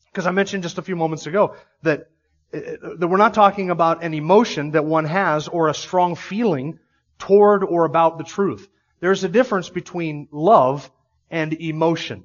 Because 0.07 0.29
I 0.29 0.31
mentioned 0.31 0.63
just 0.63 0.79
a 0.79 0.83
few 0.83 0.95
moments 0.95 1.27
ago 1.27 1.57
that 1.83 2.09
uh, 2.55 2.61
that 2.99 3.09
we're 3.09 3.17
not 3.17 3.35
talking 3.35 3.71
about 3.71 4.05
an 4.05 4.15
emotion 4.15 4.71
that 4.71 4.85
one 4.85 5.07
has 5.07 5.49
or 5.49 5.69
a 5.69 5.75
strong 5.75 6.15
feeling 6.15 6.79
toward 7.19 7.65
or 7.65 7.85
about 7.85 8.17
the 8.17 8.25
truth. 8.25 8.69
There's 9.01 9.25
a 9.25 9.29
difference 9.29 9.71
between 9.71 10.29
love 10.31 10.89
and 11.31 11.53
emotion. 11.53 12.25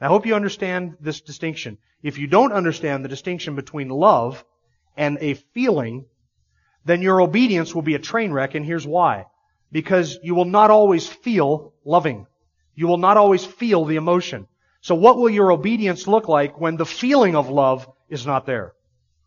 I 0.00 0.08
hope 0.08 0.26
you 0.26 0.34
understand 0.34 0.96
this 1.00 1.20
distinction. 1.20 1.78
If 2.02 2.18
you 2.18 2.26
don't 2.26 2.52
understand 2.52 3.04
the 3.04 3.08
distinction 3.08 3.54
between 3.54 3.90
love 3.90 4.44
and 4.96 5.18
a 5.20 5.34
feeling, 5.34 6.06
then 6.90 7.02
your 7.02 7.20
obedience 7.20 7.74
will 7.74 7.82
be 7.82 7.94
a 7.94 8.00
train 8.00 8.32
wreck, 8.32 8.54
and 8.54 8.66
here's 8.66 8.86
why. 8.86 9.26
Because 9.70 10.18
you 10.22 10.34
will 10.34 10.44
not 10.44 10.70
always 10.70 11.06
feel 11.06 11.72
loving. 11.84 12.26
You 12.74 12.88
will 12.88 12.98
not 12.98 13.16
always 13.16 13.44
feel 13.44 13.84
the 13.84 13.96
emotion. 13.96 14.48
So 14.80 14.94
what 14.94 15.16
will 15.16 15.30
your 15.30 15.52
obedience 15.52 16.06
look 16.06 16.28
like 16.28 16.60
when 16.60 16.76
the 16.76 16.86
feeling 16.86 17.36
of 17.36 17.48
love 17.48 17.88
is 18.08 18.26
not 18.26 18.46
there? 18.46 18.72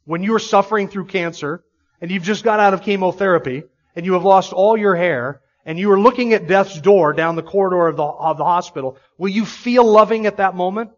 When 0.06 0.24
you're 0.24 0.40
suffering 0.40 0.90
through 0.90 1.06
cancer 1.06 1.64
and 2.02 2.12
you've 2.12 2.24
just 2.24 2.44
got 2.44 2.60
out 2.60 2.74
of 2.74 2.82
chemotherapy 2.82 3.64
and 3.96 4.06
you 4.06 4.14
have 4.14 4.26
lost 4.26 4.52
all 4.52 4.76
your 4.76 4.96
hair 4.96 5.42
and 5.66 5.80
you 5.80 5.92
are 5.92 6.00
looking 6.00 6.34
at 6.34 6.48
death's 6.48 6.82
door 6.82 7.14
down 7.14 7.36
the 7.36 7.44
corridor 7.44 7.88
of 7.88 7.96
the, 7.96 8.04
of 8.04 8.38
the 8.38 8.44
hospital, 8.44 8.98
will 9.18 9.30
you 9.30 9.46
feel 9.46 9.86
loving 9.86 10.26
at 10.26 10.38
that 10.38 10.56
moment? 10.56 10.92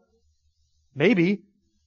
Maybe. 0.96 1.44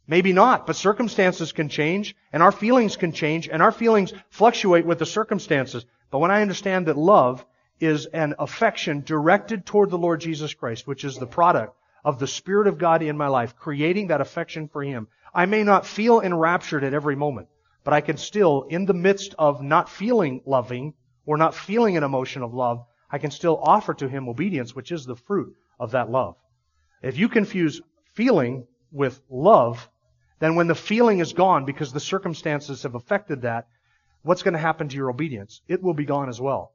Maybe 0.08 0.32
not. 0.32 0.66
But 0.66 0.74
circumstances 0.74 1.52
can 1.52 1.68
change 1.68 2.16
and 2.32 2.42
our 2.42 2.50
feelings 2.50 2.96
can 2.96 3.12
change 3.12 3.48
and 3.48 3.62
our 3.62 3.70
feelings 3.70 4.12
fluctuate 4.30 4.86
with 4.86 4.98
the 4.98 5.06
circumstances. 5.06 5.84
But 6.10 6.18
when 6.18 6.30
I 6.30 6.42
understand 6.42 6.86
that 6.86 6.96
love 6.96 7.44
is 7.78 8.06
an 8.06 8.34
affection 8.38 9.02
directed 9.02 9.66
toward 9.66 9.90
the 9.90 9.98
Lord 9.98 10.20
Jesus 10.20 10.54
Christ, 10.54 10.86
which 10.86 11.04
is 11.04 11.16
the 11.16 11.26
product 11.26 11.76
of 12.04 12.18
the 12.18 12.26
Spirit 12.26 12.66
of 12.66 12.78
God 12.78 13.02
in 13.02 13.18
my 13.18 13.28
life, 13.28 13.54
creating 13.56 14.08
that 14.08 14.22
affection 14.22 14.68
for 14.68 14.82
Him, 14.82 15.08
I 15.34 15.44
may 15.46 15.62
not 15.62 15.86
feel 15.86 16.20
enraptured 16.20 16.84
at 16.84 16.94
every 16.94 17.14
moment, 17.14 17.48
but 17.84 17.92
I 17.92 18.00
can 18.00 18.16
still, 18.16 18.62
in 18.62 18.86
the 18.86 18.94
midst 18.94 19.34
of 19.38 19.62
not 19.62 19.90
feeling 19.90 20.40
loving, 20.46 20.94
or 21.26 21.36
not 21.36 21.54
feeling 21.54 21.98
an 21.98 22.02
emotion 22.02 22.42
of 22.42 22.54
love, 22.54 22.84
I 23.10 23.18
can 23.18 23.30
still 23.30 23.60
offer 23.62 23.92
to 23.94 24.08
Him 24.08 24.28
obedience, 24.28 24.74
which 24.74 24.90
is 24.90 25.04
the 25.04 25.16
fruit 25.16 25.54
of 25.78 25.90
that 25.90 26.10
love. 26.10 26.36
If 27.02 27.18
you 27.18 27.28
confuse 27.28 27.82
feeling 28.14 28.66
with 28.90 29.20
love, 29.28 29.88
then 30.38 30.54
when 30.54 30.68
the 30.68 30.74
feeling 30.74 31.18
is 31.18 31.32
gone 31.32 31.64
because 31.64 31.92
the 31.92 32.00
circumstances 32.00 32.82
have 32.84 32.94
affected 32.94 33.42
that, 33.42 33.68
what's 34.22 34.42
going 34.42 34.54
to 34.54 34.60
happen 34.60 34.88
to 34.88 34.96
your 34.96 35.10
obedience? 35.10 35.62
It 35.68 35.82
will 35.82 35.94
be 35.94 36.04
gone 36.04 36.28
as 36.28 36.40
well. 36.40 36.72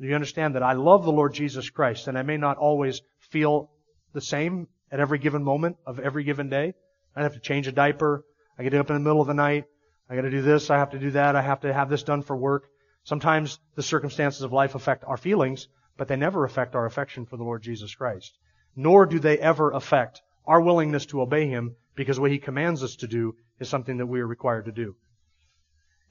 Do 0.00 0.06
you 0.06 0.14
understand 0.14 0.54
that 0.54 0.62
I 0.62 0.74
love 0.74 1.04
the 1.04 1.12
Lord 1.12 1.34
Jesus 1.34 1.70
Christ 1.70 2.06
and 2.08 2.16
I 2.16 2.22
may 2.22 2.36
not 2.36 2.56
always 2.56 3.02
feel 3.18 3.70
the 4.12 4.20
same 4.20 4.68
at 4.90 5.00
every 5.00 5.18
given 5.18 5.42
moment 5.42 5.76
of 5.86 5.98
every 5.98 6.24
given 6.24 6.48
day? 6.48 6.74
I 7.14 7.22
have 7.22 7.34
to 7.34 7.40
change 7.40 7.66
a 7.66 7.72
diaper. 7.72 8.24
I 8.58 8.62
get 8.62 8.74
up 8.74 8.90
in 8.90 8.94
the 8.94 9.00
middle 9.00 9.20
of 9.20 9.26
the 9.26 9.34
night. 9.34 9.64
I 10.08 10.14
got 10.14 10.22
to 10.22 10.30
do 10.30 10.42
this. 10.42 10.70
I 10.70 10.78
have 10.78 10.90
to 10.90 10.98
do 10.98 11.10
that. 11.12 11.36
I 11.36 11.42
have 11.42 11.60
to 11.60 11.72
have 11.72 11.90
this 11.90 12.02
done 12.02 12.22
for 12.22 12.36
work. 12.36 12.68
Sometimes 13.04 13.58
the 13.74 13.82
circumstances 13.82 14.42
of 14.42 14.52
life 14.52 14.74
affect 14.74 15.04
our 15.04 15.16
feelings, 15.16 15.68
but 15.96 16.08
they 16.08 16.16
never 16.16 16.44
affect 16.44 16.74
our 16.74 16.86
affection 16.86 17.26
for 17.26 17.36
the 17.36 17.44
Lord 17.44 17.62
Jesus 17.62 17.94
Christ. 17.94 18.38
Nor 18.76 19.06
do 19.06 19.18
they 19.18 19.38
ever 19.38 19.72
affect 19.72 20.22
our 20.46 20.60
willingness 20.60 21.06
to 21.06 21.20
obey 21.20 21.48
Him 21.48 21.76
because 21.98 22.20
what 22.20 22.30
He 22.30 22.38
commands 22.38 22.84
us 22.84 22.94
to 22.96 23.08
do 23.08 23.34
is 23.58 23.68
something 23.68 23.98
that 23.98 24.06
we 24.06 24.20
are 24.20 24.26
required 24.26 24.66
to 24.66 24.72
do. 24.72 24.94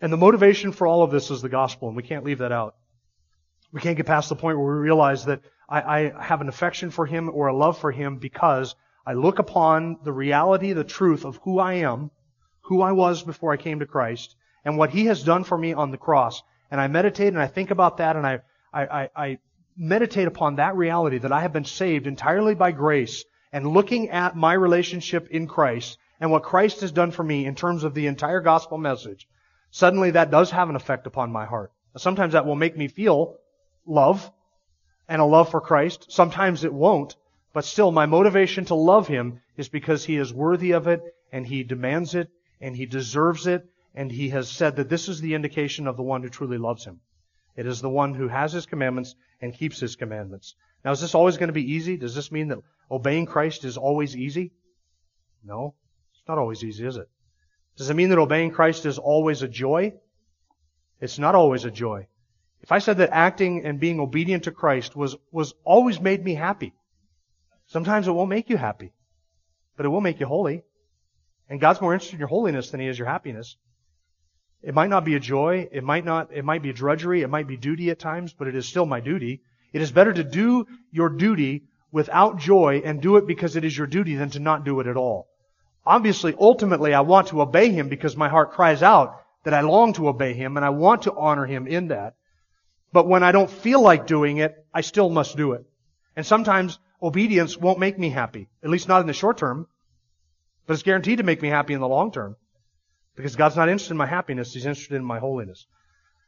And 0.01 0.11
the 0.11 0.17
motivation 0.17 0.73
for 0.73 0.85
all 0.85 1.01
of 1.01 1.11
this 1.11 1.31
is 1.31 1.41
the 1.41 1.49
gospel, 1.49 1.87
and 1.87 1.95
we 1.95 2.03
can't 2.03 2.25
leave 2.25 2.39
that 2.39 2.51
out. 2.51 2.75
We 3.71 3.79
can't 3.79 3.95
get 3.95 4.05
past 4.05 4.27
the 4.27 4.35
point 4.35 4.59
where 4.59 4.75
we 4.75 4.81
realize 4.81 5.25
that 5.25 5.41
I, 5.69 5.81
I 5.81 6.23
have 6.23 6.41
an 6.41 6.49
affection 6.49 6.91
for 6.91 7.05
Him 7.05 7.31
or 7.33 7.47
a 7.47 7.55
love 7.55 7.77
for 7.77 7.93
Him 7.93 8.17
because 8.17 8.75
I 9.05 9.13
look 9.13 9.39
upon 9.39 9.99
the 10.03 10.11
reality, 10.11 10.73
the 10.73 10.83
truth 10.83 11.23
of 11.23 11.37
who 11.37 11.57
I 11.57 11.75
am, 11.75 12.11
who 12.63 12.81
I 12.81 12.91
was 12.91 13.23
before 13.23 13.53
I 13.53 13.57
came 13.57 13.79
to 13.79 13.85
Christ, 13.85 14.35
and 14.65 14.77
what 14.77 14.89
He 14.89 15.05
has 15.05 15.23
done 15.23 15.45
for 15.45 15.57
me 15.57 15.71
on 15.71 15.91
the 15.91 15.97
cross, 15.97 16.43
and 16.69 16.81
I 16.81 16.87
meditate 16.89 17.29
and 17.29 17.41
I 17.41 17.47
think 17.47 17.71
about 17.71 17.97
that 17.97 18.17
and 18.17 18.27
I, 18.27 18.41
I, 18.73 19.09
I, 19.15 19.37
meditate 19.79 20.27
upon 20.27 20.55
that 20.55 20.75
reality 20.75 21.19
that 21.19 21.31
I 21.31 21.41
have 21.41 21.53
been 21.53 21.63
saved 21.63 22.07
entirely 22.07 22.55
by 22.55 22.71
grace 22.71 23.23
and 23.51 23.67
looking 23.67 24.09
at 24.09 24.35
my 24.35 24.53
relationship 24.53 25.27
in 25.29 25.47
Christ 25.47 25.97
and 26.19 26.31
what 26.31 26.43
Christ 26.43 26.81
has 26.81 26.91
done 26.91 27.11
for 27.11 27.23
me 27.23 27.45
in 27.45 27.55
terms 27.55 27.83
of 27.83 27.93
the 27.93 28.07
entire 28.07 28.41
gospel 28.41 28.77
message, 28.77 29.27
suddenly 29.71 30.11
that 30.11 30.31
does 30.31 30.51
have 30.51 30.69
an 30.69 30.75
effect 30.75 31.07
upon 31.07 31.31
my 31.31 31.45
heart. 31.45 31.71
Sometimes 31.95 32.33
that 32.33 32.45
will 32.45 32.55
make 32.55 32.77
me 32.77 32.87
feel 32.87 33.37
love 33.85 34.31
and 35.07 35.21
a 35.21 35.25
love 35.25 35.49
for 35.49 35.61
Christ. 35.61 36.11
Sometimes 36.11 36.63
it 36.63 36.73
won't, 36.73 37.15
but 37.53 37.65
still 37.65 37.91
my 37.91 38.05
motivation 38.05 38.65
to 38.65 38.75
love 38.75 39.07
Him 39.07 39.41
is 39.55 39.69
because 39.69 40.05
He 40.05 40.17
is 40.17 40.33
worthy 40.33 40.71
of 40.71 40.87
it 40.87 41.01
and 41.31 41.47
He 41.47 41.63
demands 41.63 42.13
it 42.15 42.29
and 42.61 42.75
He 42.75 42.85
deserves 42.85 43.47
it 43.47 43.67
and 43.97 44.11
he 44.11 44.29
has 44.29 44.47
said 44.47 44.75
that 44.75 44.89
this 44.89 45.09
is 45.09 45.21
the 45.21 45.33
indication 45.33 45.87
of 45.87 45.97
the 45.97 46.03
one 46.03 46.21
who 46.21 46.29
truly 46.29 46.59
loves 46.59 46.85
him. 46.85 46.99
It 47.55 47.65
is 47.65 47.81
the 47.81 47.89
one 47.89 48.13
who 48.13 48.27
has 48.27 48.53
his 48.53 48.67
commandments 48.67 49.15
and 49.41 49.51
keeps 49.51 49.79
his 49.79 49.95
commandments. 49.95 50.53
Now, 50.87 50.93
is 50.93 51.01
this 51.01 51.15
always 51.15 51.35
going 51.35 51.47
to 51.47 51.53
be 51.53 51.73
easy? 51.73 51.97
Does 51.97 52.15
this 52.15 52.31
mean 52.31 52.47
that 52.47 52.59
obeying 52.89 53.25
Christ 53.25 53.65
is 53.65 53.75
always 53.75 54.15
easy? 54.15 54.53
No. 55.43 55.75
It's 56.13 56.25
not 56.29 56.37
always 56.37 56.63
easy, 56.63 56.85
is 56.87 56.95
it? 56.95 57.09
Does 57.75 57.89
it 57.89 57.95
mean 57.95 58.07
that 58.07 58.19
obeying 58.19 58.51
Christ 58.51 58.85
is 58.85 58.97
always 58.97 59.41
a 59.41 59.49
joy? 59.49 59.95
It's 61.01 61.19
not 61.19 61.35
always 61.35 61.65
a 61.65 61.71
joy. 61.71 62.07
If 62.61 62.71
I 62.71 62.79
said 62.79 62.99
that 62.99 63.09
acting 63.11 63.65
and 63.65 63.81
being 63.81 63.99
obedient 63.99 64.45
to 64.45 64.51
Christ 64.51 64.95
was, 64.95 65.17
was 65.29 65.53
always 65.65 65.99
made 65.99 66.23
me 66.23 66.35
happy, 66.35 66.73
sometimes 67.65 68.07
it 68.07 68.13
won't 68.13 68.29
make 68.29 68.49
you 68.49 68.55
happy, 68.55 68.93
but 69.75 69.85
it 69.85 69.89
will 69.89 69.99
make 69.99 70.21
you 70.21 70.25
holy. 70.25 70.63
And 71.49 71.59
God's 71.59 71.81
more 71.81 71.95
interested 71.95 72.15
in 72.15 72.19
your 72.19 72.29
holiness 72.29 72.71
than 72.71 72.79
He 72.79 72.87
is 72.87 72.97
your 72.97 73.09
happiness. 73.09 73.57
It 74.61 74.73
might 74.73 74.89
not 74.89 75.03
be 75.03 75.15
a 75.15 75.19
joy. 75.19 75.67
It 75.69 75.83
might 75.83 76.05
not, 76.05 76.31
it 76.31 76.45
might 76.45 76.63
be 76.63 76.71
drudgery. 76.71 77.23
It 77.23 77.29
might 77.29 77.45
be 77.45 77.57
duty 77.57 77.89
at 77.89 77.99
times, 77.99 78.31
but 78.31 78.47
it 78.47 78.55
is 78.55 78.65
still 78.65 78.85
my 78.85 79.01
duty. 79.01 79.41
It 79.73 79.81
is 79.81 79.91
better 79.91 80.13
to 80.13 80.23
do 80.23 80.67
your 80.91 81.09
duty 81.09 81.63
without 81.91 82.39
joy 82.39 82.81
and 82.83 83.01
do 83.01 83.17
it 83.17 83.27
because 83.27 83.55
it 83.55 83.63
is 83.63 83.77
your 83.77 83.87
duty 83.87 84.15
than 84.15 84.29
to 84.31 84.39
not 84.39 84.65
do 84.65 84.79
it 84.79 84.87
at 84.87 84.97
all. 84.97 85.27
Obviously, 85.85 86.35
ultimately, 86.37 86.93
I 86.93 87.01
want 87.01 87.27
to 87.29 87.41
obey 87.41 87.71
Him 87.71 87.87
because 87.87 88.17
my 88.17 88.27
heart 88.27 88.51
cries 88.51 88.83
out 88.83 89.21
that 89.43 89.53
I 89.53 89.61
long 89.61 89.93
to 89.93 90.09
obey 90.09 90.33
Him 90.33 90.57
and 90.57 90.65
I 90.65 90.69
want 90.69 91.03
to 91.03 91.13
honor 91.13 91.45
Him 91.45 91.67
in 91.67 91.87
that. 91.89 92.15
But 92.91 93.07
when 93.07 93.23
I 93.23 93.31
don't 93.31 93.49
feel 93.49 93.81
like 93.81 94.07
doing 94.07 94.37
it, 94.37 94.65
I 94.73 94.81
still 94.81 95.09
must 95.09 95.37
do 95.37 95.53
it. 95.53 95.65
And 96.15 96.25
sometimes 96.25 96.79
obedience 97.01 97.57
won't 97.57 97.79
make 97.79 97.97
me 97.97 98.09
happy, 98.09 98.49
at 98.63 98.69
least 98.69 98.87
not 98.87 99.01
in 99.01 99.07
the 99.07 99.13
short 99.13 99.37
term, 99.37 99.67
but 100.65 100.73
it's 100.73 100.83
guaranteed 100.83 101.19
to 101.19 101.23
make 101.23 101.41
me 101.41 101.49
happy 101.49 101.73
in 101.73 101.79
the 101.79 101.87
long 101.87 102.11
term. 102.11 102.35
Because 103.15 103.35
God's 103.35 103.55
not 103.55 103.69
interested 103.69 103.91
in 103.91 103.97
my 103.97 104.05
happiness, 104.05 104.53
He's 104.53 104.65
interested 104.65 104.95
in 104.95 105.05
my 105.05 105.19
holiness. 105.19 105.65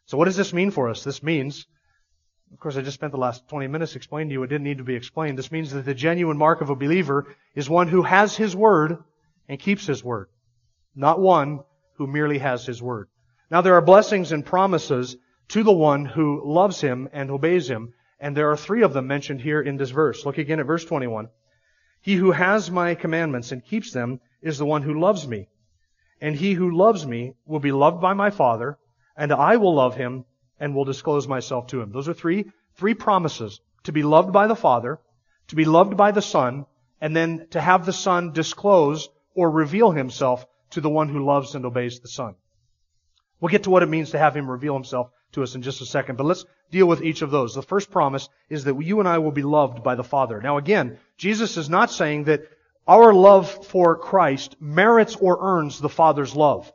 So 0.06 0.18
what 0.18 0.26
does 0.26 0.38
this 0.38 0.54
mean 0.54 0.72
for 0.72 0.90
us? 0.90 1.04
This 1.04 1.22
means, 1.22 1.66
of 2.52 2.60
course, 2.60 2.78
I 2.78 2.82
just 2.82 2.96
spent 2.96 3.12
the 3.12 3.20
last 3.20 3.48
20 3.48 3.68
minutes 3.68 3.96
explaining 3.96 4.30
to 4.30 4.34
you. 4.34 4.44
It 4.44 4.48
didn't 4.48 4.64
need 4.64 4.80
to 4.80 4.84
be 4.84 4.96
explained. 4.96 5.38
This 5.38 5.52
means 5.52 5.72
that 5.72 5.86
the 5.86 5.94
genuine 5.94 6.38
mark 6.38 6.62
of 6.62 6.70
a 6.70 6.76
believer 6.76 7.36
is 7.56 7.70
one 7.70 7.88
who 7.88 8.02
has 8.02 8.36
His 8.36 8.56
Word 8.56 8.98
and 9.48 9.60
keeps 9.60 9.86
His 9.86 10.04
Word. 10.04 10.30
Not 10.96 11.20
one 11.20 11.62
who 11.98 12.08
merely 12.08 12.40
has 12.40 12.66
His 12.66 12.82
Word. 12.82 13.08
Now 13.52 13.62
there 13.62 13.76
are 13.76 13.82
blessings 13.82 14.32
and 14.32 14.46
promises 14.46 15.16
to 15.50 15.64
the 15.64 15.72
one 15.72 16.06
who 16.06 16.42
loves 16.44 16.82
Him 16.82 17.08
and 17.14 17.30
obeys 17.30 17.70
Him. 17.70 17.94
And 18.20 18.36
there 18.36 18.52
are 18.52 18.58
three 18.58 18.82
of 18.82 18.94
them 18.94 19.08
mentioned 19.08 19.42
here 19.42 19.62
in 19.62 19.78
this 19.78 19.92
verse. 19.92 20.26
Look 20.26 20.38
again 20.38 20.60
at 20.60 20.66
verse 20.66 20.84
21. 20.84 21.30
He 22.02 22.16
who 22.16 22.32
has 22.32 22.72
my 22.72 22.96
commandments 22.96 23.52
and 23.52 23.64
keeps 23.64 23.92
them 23.92 24.22
is 24.42 24.58
the 24.58 24.66
one 24.66 24.82
who 24.82 25.00
loves 25.00 25.28
me. 25.28 25.50
And 26.20 26.36
he 26.36 26.54
who 26.54 26.76
loves 26.76 27.06
me 27.06 27.36
will 27.46 27.60
be 27.60 27.72
loved 27.72 28.02
by 28.02 28.14
my 28.14 28.30
Father, 28.30 28.78
and 29.16 29.32
I 29.32 29.58
will 29.58 29.76
love 29.76 29.96
him 29.96 30.26
and 30.60 30.76
will 30.76 30.86
disclose 30.86 31.28
myself 31.28 31.68
to 31.68 31.82
him. 31.82 31.92
Those 31.92 32.10
are 32.10 32.14
three, 32.14 32.52
three 32.76 32.94
promises. 32.94 33.62
To 33.84 33.92
be 33.92 34.04
loved 34.04 34.34
by 34.34 34.48
the 34.48 34.56
Father, 34.56 35.00
to 35.48 35.56
be 35.56 35.66
loved 35.66 35.96
by 35.96 36.12
the 36.12 36.22
Son, 36.22 36.66
and 37.00 37.16
then 37.16 37.48
to 37.52 37.62
have 37.62 37.86
the 37.86 37.94
Son 37.94 38.34
disclose 38.34 39.10
or 39.34 39.50
reveal 39.50 39.92
himself 39.92 40.46
to 40.72 40.82
the 40.82 40.90
one 40.90 41.10
who 41.10 41.26
loves 41.26 41.56
and 41.56 41.66
obeys 41.66 42.00
the 42.02 42.10
Son. 42.10 42.36
We'll 43.40 43.50
get 43.50 43.64
to 43.64 43.70
what 43.70 43.84
it 43.84 43.90
means 43.90 44.12
to 44.12 44.20
have 44.20 44.36
him 44.36 44.52
reveal 44.52 44.74
himself 44.74 45.12
to 45.32 45.44
us 45.44 45.56
in 45.56 45.62
just 45.62 45.82
a 45.82 45.86
second, 45.86 46.18
but 46.18 46.26
let's 46.26 46.46
deal 46.72 46.88
with 46.88 47.02
each 47.02 47.22
of 47.22 47.32
those. 47.32 47.56
The 47.56 47.62
first 47.62 47.90
promise 47.90 48.28
is 48.50 48.66
that 48.66 48.82
you 48.82 49.00
and 49.00 49.08
I 49.08 49.20
will 49.20 49.32
be 49.32 49.44
loved 49.44 49.84
by 49.84 49.96
the 49.96 50.04
Father. 50.04 50.42
Now 50.42 50.58
again, 50.58 50.98
Jesus 51.18 51.56
is 51.56 51.70
not 51.70 51.92
saying 51.92 52.26
that 52.26 52.44
our 52.88 53.14
love 53.14 53.68
for 53.68 53.96
Christ 53.98 54.56
merits 54.60 55.16
or 55.16 55.38
earns 55.42 55.80
the 55.80 55.90
Father's 55.90 56.36
love. 56.36 56.72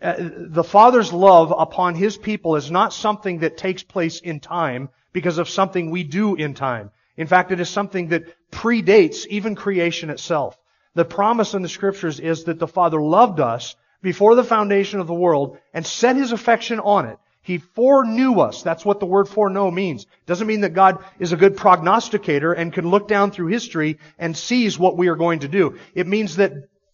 Uh, 0.00 0.14
the 0.18 0.64
Father's 0.64 1.12
love 1.12 1.52
upon 1.56 1.94
His 1.94 2.16
people 2.16 2.56
is 2.56 2.70
not 2.70 2.92
something 2.92 3.40
that 3.40 3.56
takes 3.56 3.82
place 3.82 4.20
in 4.20 4.40
time 4.40 4.90
because 5.12 5.38
of 5.38 5.48
something 5.48 5.90
we 5.90 6.04
do 6.04 6.36
in 6.36 6.54
time. 6.54 6.90
In 7.16 7.26
fact, 7.26 7.50
it 7.50 7.58
is 7.58 7.68
something 7.68 8.08
that 8.08 8.24
predates 8.52 9.26
even 9.26 9.56
creation 9.56 10.08
itself. 10.10 10.56
The 10.94 11.04
promise 11.04 11.54
in 11.54 11.62
the 11.62 11.68
scriptures 11.68 12.20
is 12.20 12.44
that 12.44 12.58
the 12.58 12.68
Father 12.68 13.00
loved 13.00 13.40
us 13.40 13.74
before 14.00 14.36
the 14.36 14.44
foundation 14.44 15.00
of 15.00 15.08
the 15.08 15.14
world 15.14 15.58
and 15.74 15.84
set 15.84 16.16
His 16.16 16.30
affection 16.32 16.78
on 16.78 17.06
it. 17.06 17.18
He 17.42 17.58
foreknew 17.58 18.40
us. 18.40 18.62
That's 18.62 18.84
what 18.84 19.00
the 19.00 19.06
word 19.06 19.28
foreknow 19.28 19.70
means. 19.70 20.06
Doesn't 20.26 20.46
mean 20.46 20.60
that 20.60 20.74
God 20.74 21.02
is 21.18 21.32
a 21.32 21.36
good 21.36 21.56
prognosticator 21.56 22.52
and 22.52 22.72
can 22.72 22.90
look 22.90 23.08
down 23.08 23.30
through 23.30 23.46
history 23.46 23.98
and 24.18 24.36
sees 24.36 24.78
what 24.78 24.98
we 24.98 25.08
are 25.08 25.16
going 25.16 25.40
to 25.40 25.48
do. 25.48 25.78
It 25.94 26.06
means 26.06 26.36
that 26.36 26.52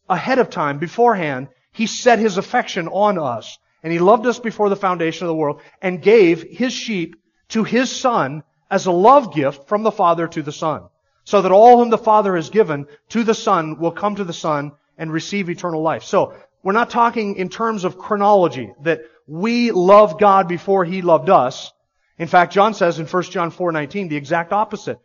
ahead 0.09 0.39
of 0.39 0.51
time, 0.51 0.79
beforehand, 0.79 1.49
He 1.75 1.87
set 1.87 2.19
His 2.19 2.39
affection 2.39 2.89
on 2.89 3.19
us. 3.19 3.59
And 3.83 3.93
He 3.93 3.99
loved 3.99 4.25
us 4.25 4.39
before 4.39 4.71
the 4.71 4.77
foundation 4.77 5.27
of 5.27 5.29
the 5.29 5.35
world 5.35 5.61
and 5.83 6.01
gave 6.01 6.43
His 6.43 6.73
sheep 6.73 7.17
to 7.49 7.65
His 7.65 7.95
Son 7.95 8.43
as 8.71 8.87
a 8.87 8.93
love 8.93 9.35
gift 9.35 9.69
from 9.69 9.83
the 9.83 9.93
Father 9.93 10.27
to 10.29 10.43
the 10.43 10.53
Son. 10.53 10.85
So 11.25 11.43
that 11.43 11.53
all 11.53 11.79
whom 11.79 11.91
the 11.91 11.99
Father 11.99 12.37
has 12.37 12.49
given 12.49 12.87
to 13.11 13.25
the 13.25 13.35
Son 13.35 13.79
will 13.79 13.91
come 13.91 14.15
to 14.15 14.25
the 14.25 14.33
Son 14.33 14.73
and 14.97 15.13
receive 15.13 15.51
eternal 15.51 15.83
life. 15.83 16.05
So, 16.05 16.35
we're 16.63 16.73
not 16.73 16.89
talking 16.89 17.37
in 17.37 17.51
terms 17.51 17.85
of 17.85 17.99
chronology, 17.99 18.73
that 18.83 19.03
we 19.27 19.71
love 19.71 20.19
God 20.19 20.49
before 20.49 20.85
He 20.85 21.03
loved 21.03 21.29
us. 21.29 21.73
In 22.19 22.29
fact, 22.29 22.53
John 22.53 22.73
says 22.73 22.99
in 22.99 23.07
1 23.07 23.23
John 23.25 23.51
4:19 23.51 24.09
the 24.09 24.17
exact 24.17 24.53
opposite. 24.53 24.99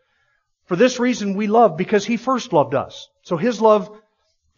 For 0.68 0.76
this 0.76 1.00
reason 1.00 1.36
we 1.36 1.48
love 1.48 1.76
because 1.76 2.06
He 2.06 2.16
first 2.16 2.54
loved 2.54 2.76
us. 2.76 3.10
So 3.24 3.36
His 3.36 3.60
love 3.60 3.90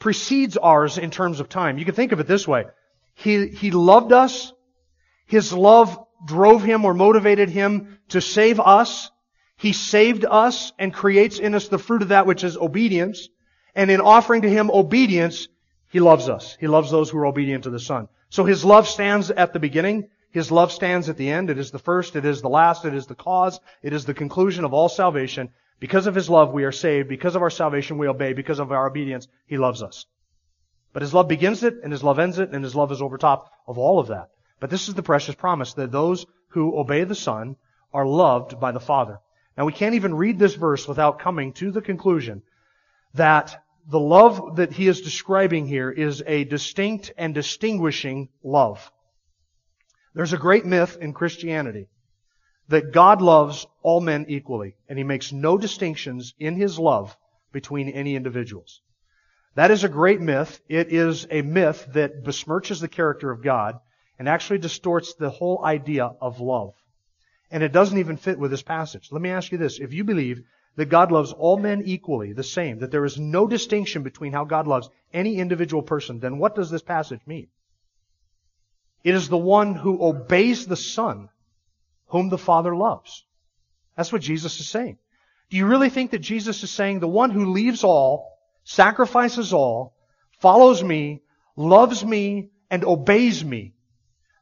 precedes 0.01 0.57
ours 0.57 0.97
in 0.97 1.11
terms 1.11 1.39
of 1.39 1.47
time. 1.47 1.77
You 1.77 1.85
can 1.85 1.95
think 1.95 2.11
of 2.11 2.19
it 2.19 2.27
this 2.27 2.45
way. 2.45 2.65
He, 3.13 3.47
he 3.47 3.71
loved 3.71 4.11
us. 4.11 4.51
His 5.27 5.53
love 5.53 5.97
drove 6.25 6.63
him 6.63 6.83
or 6.83 6.93
motivated 6.93 7.49
him 7.49 7.99
to 8.09 8.19
save 8.19 8.59
us. 8.59 9.11
He 9.55 9.71
saved 9.71 10.25
us 10.25 10.73
and 10.77 10.93
creates 10.93 11.39
in 11.39 11.55
us 11.55 11.69
the 11.69 11.77
fruit 11.77 12.01
of 12.01 12.09
that 12.09 12.25
which 12.25 12.43
is 12.43 12.57
obedience. 12.57 13.29
And 13.75 13.89
in 13.89 14.01
offering 14.01 14.41
to 14.41 14.49
him 14.49 14.71
obedience, 14.71 15.47
he 15.89 15.99
loves 15.99 16.27
us. 16.27 16.57
He 16.59 16.67
loves 16.67 16.89
those 16.89 17.09
who 17.09 17.19
are 17.19 17.27
obedient 17.27 17.63
to 17.65 17.69
the 17.69 17.79
Son. 17.79 18.07
So 18.29 18.43
his 18.43 18.65
love 18.65 18.87
stands 18.87 19.29
at 19.29 19.53
the 19.53 19.59
beginning. 19.59 20.09
His 20.31 20.51
love 20.51 20.71
stands 20.71 21.09
at 21.09 21.17
the 21.17 21.29
end. 21.29 21.49
It 21.49 21.59
is 21.59 21.71
the 21.71 21.79
first. 21.79 22.15
It 22.15 22.25
is 22.25 22.41
the 22.41 22.49
last. 22.49 22.85
It 22.85 22.95
is 22.95 23.05
the 23.05 23.15
cause. 23.15 23.59
It 23.83 23.93
is 23.93 24.05
the 24.05 24.13
conclusion 24.13 24.65
of 24.65 24.73
all 24.73 24.89
salvation. 24.89 25.49
Because 25.81 26.05
of 26.05 26.13
his 26.13 26.29
love, 26.29 26.53
we 26.53 26.63
are 26.63 26.71
saved. 26.71 27.09
Because 27.09 27.35
of 27.35 27.41
our 27.41 27.49
salvation, 27.49 27.97
we 27.97 28.07
obey. 28.07 28.33
Because 28.33 28.59
of 28.59 28.71
our 28.71 28.87
obedience, 28.87 29.27
he 29.47 29.57
loves 29.57 29.81
us. 29.81 30.05
But 30.93 31.01
his 31.01 31.13
love 31.13 31.27
begins 31.27 31.63
it, 31.63 31.73
and 31.83 31.91
his 31.91 32.03
love 32.03 32.19
ends 32.19 32.37
it, 32.37 32.51
and 32.51 32.63
his 32.63 32.75
love 32.75 32.91
is 32.91 33.01
over 33.01 33.17
top 33.17 33.51
of 33.67 33.79
all 33.79 33.99
of 33.99 34.07
that. 34.07 34.29
But 34.59 34.69
this 34.69 34.87
is 34.87 34.93
the 34.93 35.01
precious 35.01 35.33
promise 35.33 35.73
that 35.73 35.91
those 35.91 36.27
who 36.49 36.77
obey 36.77 37.03
the 37.03 37.15
Son 37.15 37.55
are 37.91 38.05
loved 38.05 38.59
by 38.59 38.71
the 38.71 38.79
Father. 38.79 39.19
Now 39.57 39.65
we 39.65 39.73
can't 39.73 39.95
even 39.95 40.13
read 40.13 40.37
this 40.37 40.53
verse 40.53 40.87
without 40.87 41.17
coming 41.17 41.51
to 41.53 41.71
the 41.71 41.81
conclusion 41.81 42.43
that 43.15 43.63
the 43.89 43.99
love 43.99 44.57
that 44.57 44.71
he 44.71 44.87
is 44.87 45.01
describing 45.01 45.65
here 45.65 45.89
is 45.89 46.21
a 46.27 46.43
distinct 46.43 47.11
and 47.17 47.33
distinguishing 47.33 48.29
love. 48.43 48.91
There's 50.13 50.33
a 50.33 50.37
great 50.37 50.65
myth 50.65 50.97
in 51.01 51.13
Christianity 51.13 51.87
that 52.69 52.93
God 52.93 53.21
loves 53.21 53.67
all 53.83 54.01
men 54.01 54.25
equally, 54.27 54.75
and 54.87 54.97
he 54.97 55.03
makes 55.03 55.31
no 55.31 55.57
distinctions 55.57 56.33
in 56.39 56.55
his 56.55 56.79
love 56.79 57.17
between 57.51 57.89
any 57.89 58.15
individuals. 58.15 58.81
That 59.55 59.71
is 59.71 59.83
a 59.83 59.89
great 59.89 60.21
myth. 60.21 60.61
It 60.69 60.93
is 60.93 61.27
a 61.29 61.41
myth 61.41 61.85
that 61.93 62.23
besmirches 62.23 62.79
the 62.79 62.87
character 62.87 63.31
of 63.31 63.43
God 63.43 63.79
and 64.17 64.29
actually 64.29 64.59
distorts 64.59 65.13
the 65.15 65.29
whole 65.29 65.63
idea 65.65 66.05
of 66.21 66.39
love. 66.39 66.73
And 67.49 67.63
it 67.63 67.73
doesn't 67.73 67.97
even 67.97 68.15
fit 68.15 68.39
with 68.39 68.51
this 68.51 68.63
passage. 68.63 69.09
Let 69.11 69.21
me 69.21 69.29
ask 69.29 69.51
you 69.51 69.57
this. 69.57 69.79
If 69.79 69.91
you 69.91 70.05
believe 70.05 70.41
that 70.77 70.85
God 70.85 71.11
loves 71.11 71.33
all 71.33 71.57
men 71.57 71.81
equally, 71.85 72.31
the 72.31 72.43
same, 72.43 72.79
that 72.79 72.91
there 72.91 73.03
is 73.03 73.19
no 73.19 73.45
distinction 73.45 74.03
between 74.03 74.31
how 74.31 74.45
God 74.45 74.67
loves 74.67 74.89
any 75.13 75.37
individual 75.37 75.83
person, 75.83 76.19
then 76.19 76.37
what 76.37 76.55
does 76.55 76.69
this 76.69 76.81
passage 76.81 77.19
mean? 77.25 77.47
It 79.03 79.15
is 79.15 79.27
the 79.27 79.37
one 79.37 79.75
who 79.75 80.01
obeys 80.01 80.65
the 80.65 80.77
Son 80.77 81.27
whom 82.11 82.29
the 82.29 82.37
Father 82.37 82.75
loves. 82.75 83.25
That's 83.97 84.11
what 84.11 84.21
Jesus 84.21 84.59
is 84.59 84.67
saying. 84.67 84.97
Do 85.49 85.57
you 85.57 85.65
really 85.65 85.89
think 85.89 86.11
that 86.11 86.19
Jesus 86.19 86.63
is 86.63 86.71
saying 86.71 86.99
the 86.99 87.07
one 87.07 87.31
who 87.31 87.51
leaves 87.51 87.83
all, 87.83 88.37
sacrifices 88.63 89.51
all, 89.53 89.95
follows 90.39 90.83
me, 90.83 91.21
loves 91.55 92.05
me, 92.05 92.51
and 92.69 92.85
obeys 92.85 93.43
me, 93.43 93.73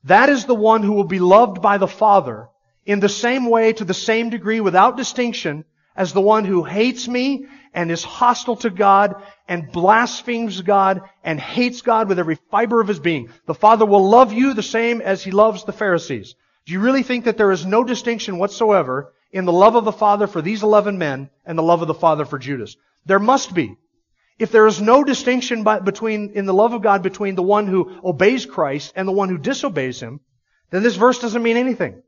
that 0.03 0.29
is 0.29 0.45
the 0.45 0.55
one 0.55 0.83
who 0.83 0.93
will 0.93 1.03
be 1.03 1.19
loved 1.19 1.61
by 1.61 1.77
the 1.77 1.87
Father 1.87 2.49
in 2.85 2.99
the 2.99 3.09
same 3.09 3.49
way, 3.49 3.73
to 3.73 3.85
the 3.85 3.93
same 3.93 4.29
degree, 4.29 4.61
without 4.61 4.97
distinction, 4.97 5.65
as 5.95 6.13
the 6.13 6.21
one 6.21 6.45
who 6.45 6.63
hates 6.63 7.07
me 7.07 7.45
and 7.73 7.91
is 7.91 8.03
hostile 8.03 8.55
to 8.55 8.69
God 8.69 9.21
and 9.47 9.71
blasphemes 9.71 10.61
God 10.61 11.01
and 11.23 11.39
hates 11.39 11.81
God 11.81 12.07
with 12.07 12.17
every 12.17 12.35
fiber 12.49 12.81
of 12.81 12.87
his 12.87 12.99
being. 12.99 13.29
The 13.45 13.53
Father 13.53 13.85
will 13.85 14.09
love 14.09 14.31
you 14.31 14.53
the 14.53 14.63
same 14.63 15.01
as 15.01 15.23
he 15.23 15.31
loves 15.31 15.65
the 15.65 15.73
Pharisees. 15.73 16.35
Do 16.65 16.73
you 16.73 16.79
really 16.79 17.03
think 17.03 17.25
that 17.25 17.37
there 17.37 17.51
is 17.51 17.65
no 17.65 17.83
distinction 17.83 18.37
whatsoever 18.37 19.13
in 19.31 19.45
the 19.45 19.53
love 19.53 19.75
of 19.75 19.85
the 19.85 19.91
Father 19.91 20.27
for 20.27 20.41
these 20.41 20.63
eleven 20.63 20.97
men 20.97 21.29
and 21.45 21.57
the 21.57 21.63
love 21.63 21.81
of 21.81 21.87
the 21.87 21.93
Father 21.93 22.25
for 22.25 22.37
Judas? 22.37 22.75
There 23.05 23.19
must 23.19 23.53
be. 23.53 23.75
If 24.37 24.51
there 24.51 24.67
is 24.67 24.79
no 24.79 25.03
distinction 25.03 25.63
by, 25.63 25.79
between, 25.79 26.31
in 26.33 26.45
the 26.45 26.53
love 26.53 26.73
of 26.73 26.81
God 26.81 27.03
between 27.03 27.35
the 27.35 27.43
one 27.43 27.67
who 27.67 27.99
obeys 28.03 28.45
Christ 28.45 28.93
and 28.95 29.07
the 29.07 29.11
one 29.11 29.29
who 29.29 29.37
disobeys 29.37 29.99
Him, 29.99 30.21
then 30.69 30.83
this 30.83 30.95
verse 30.95 31.19
doesn't 31.19 31.43
mean 31.43 31.57
anything. 31.57 32.01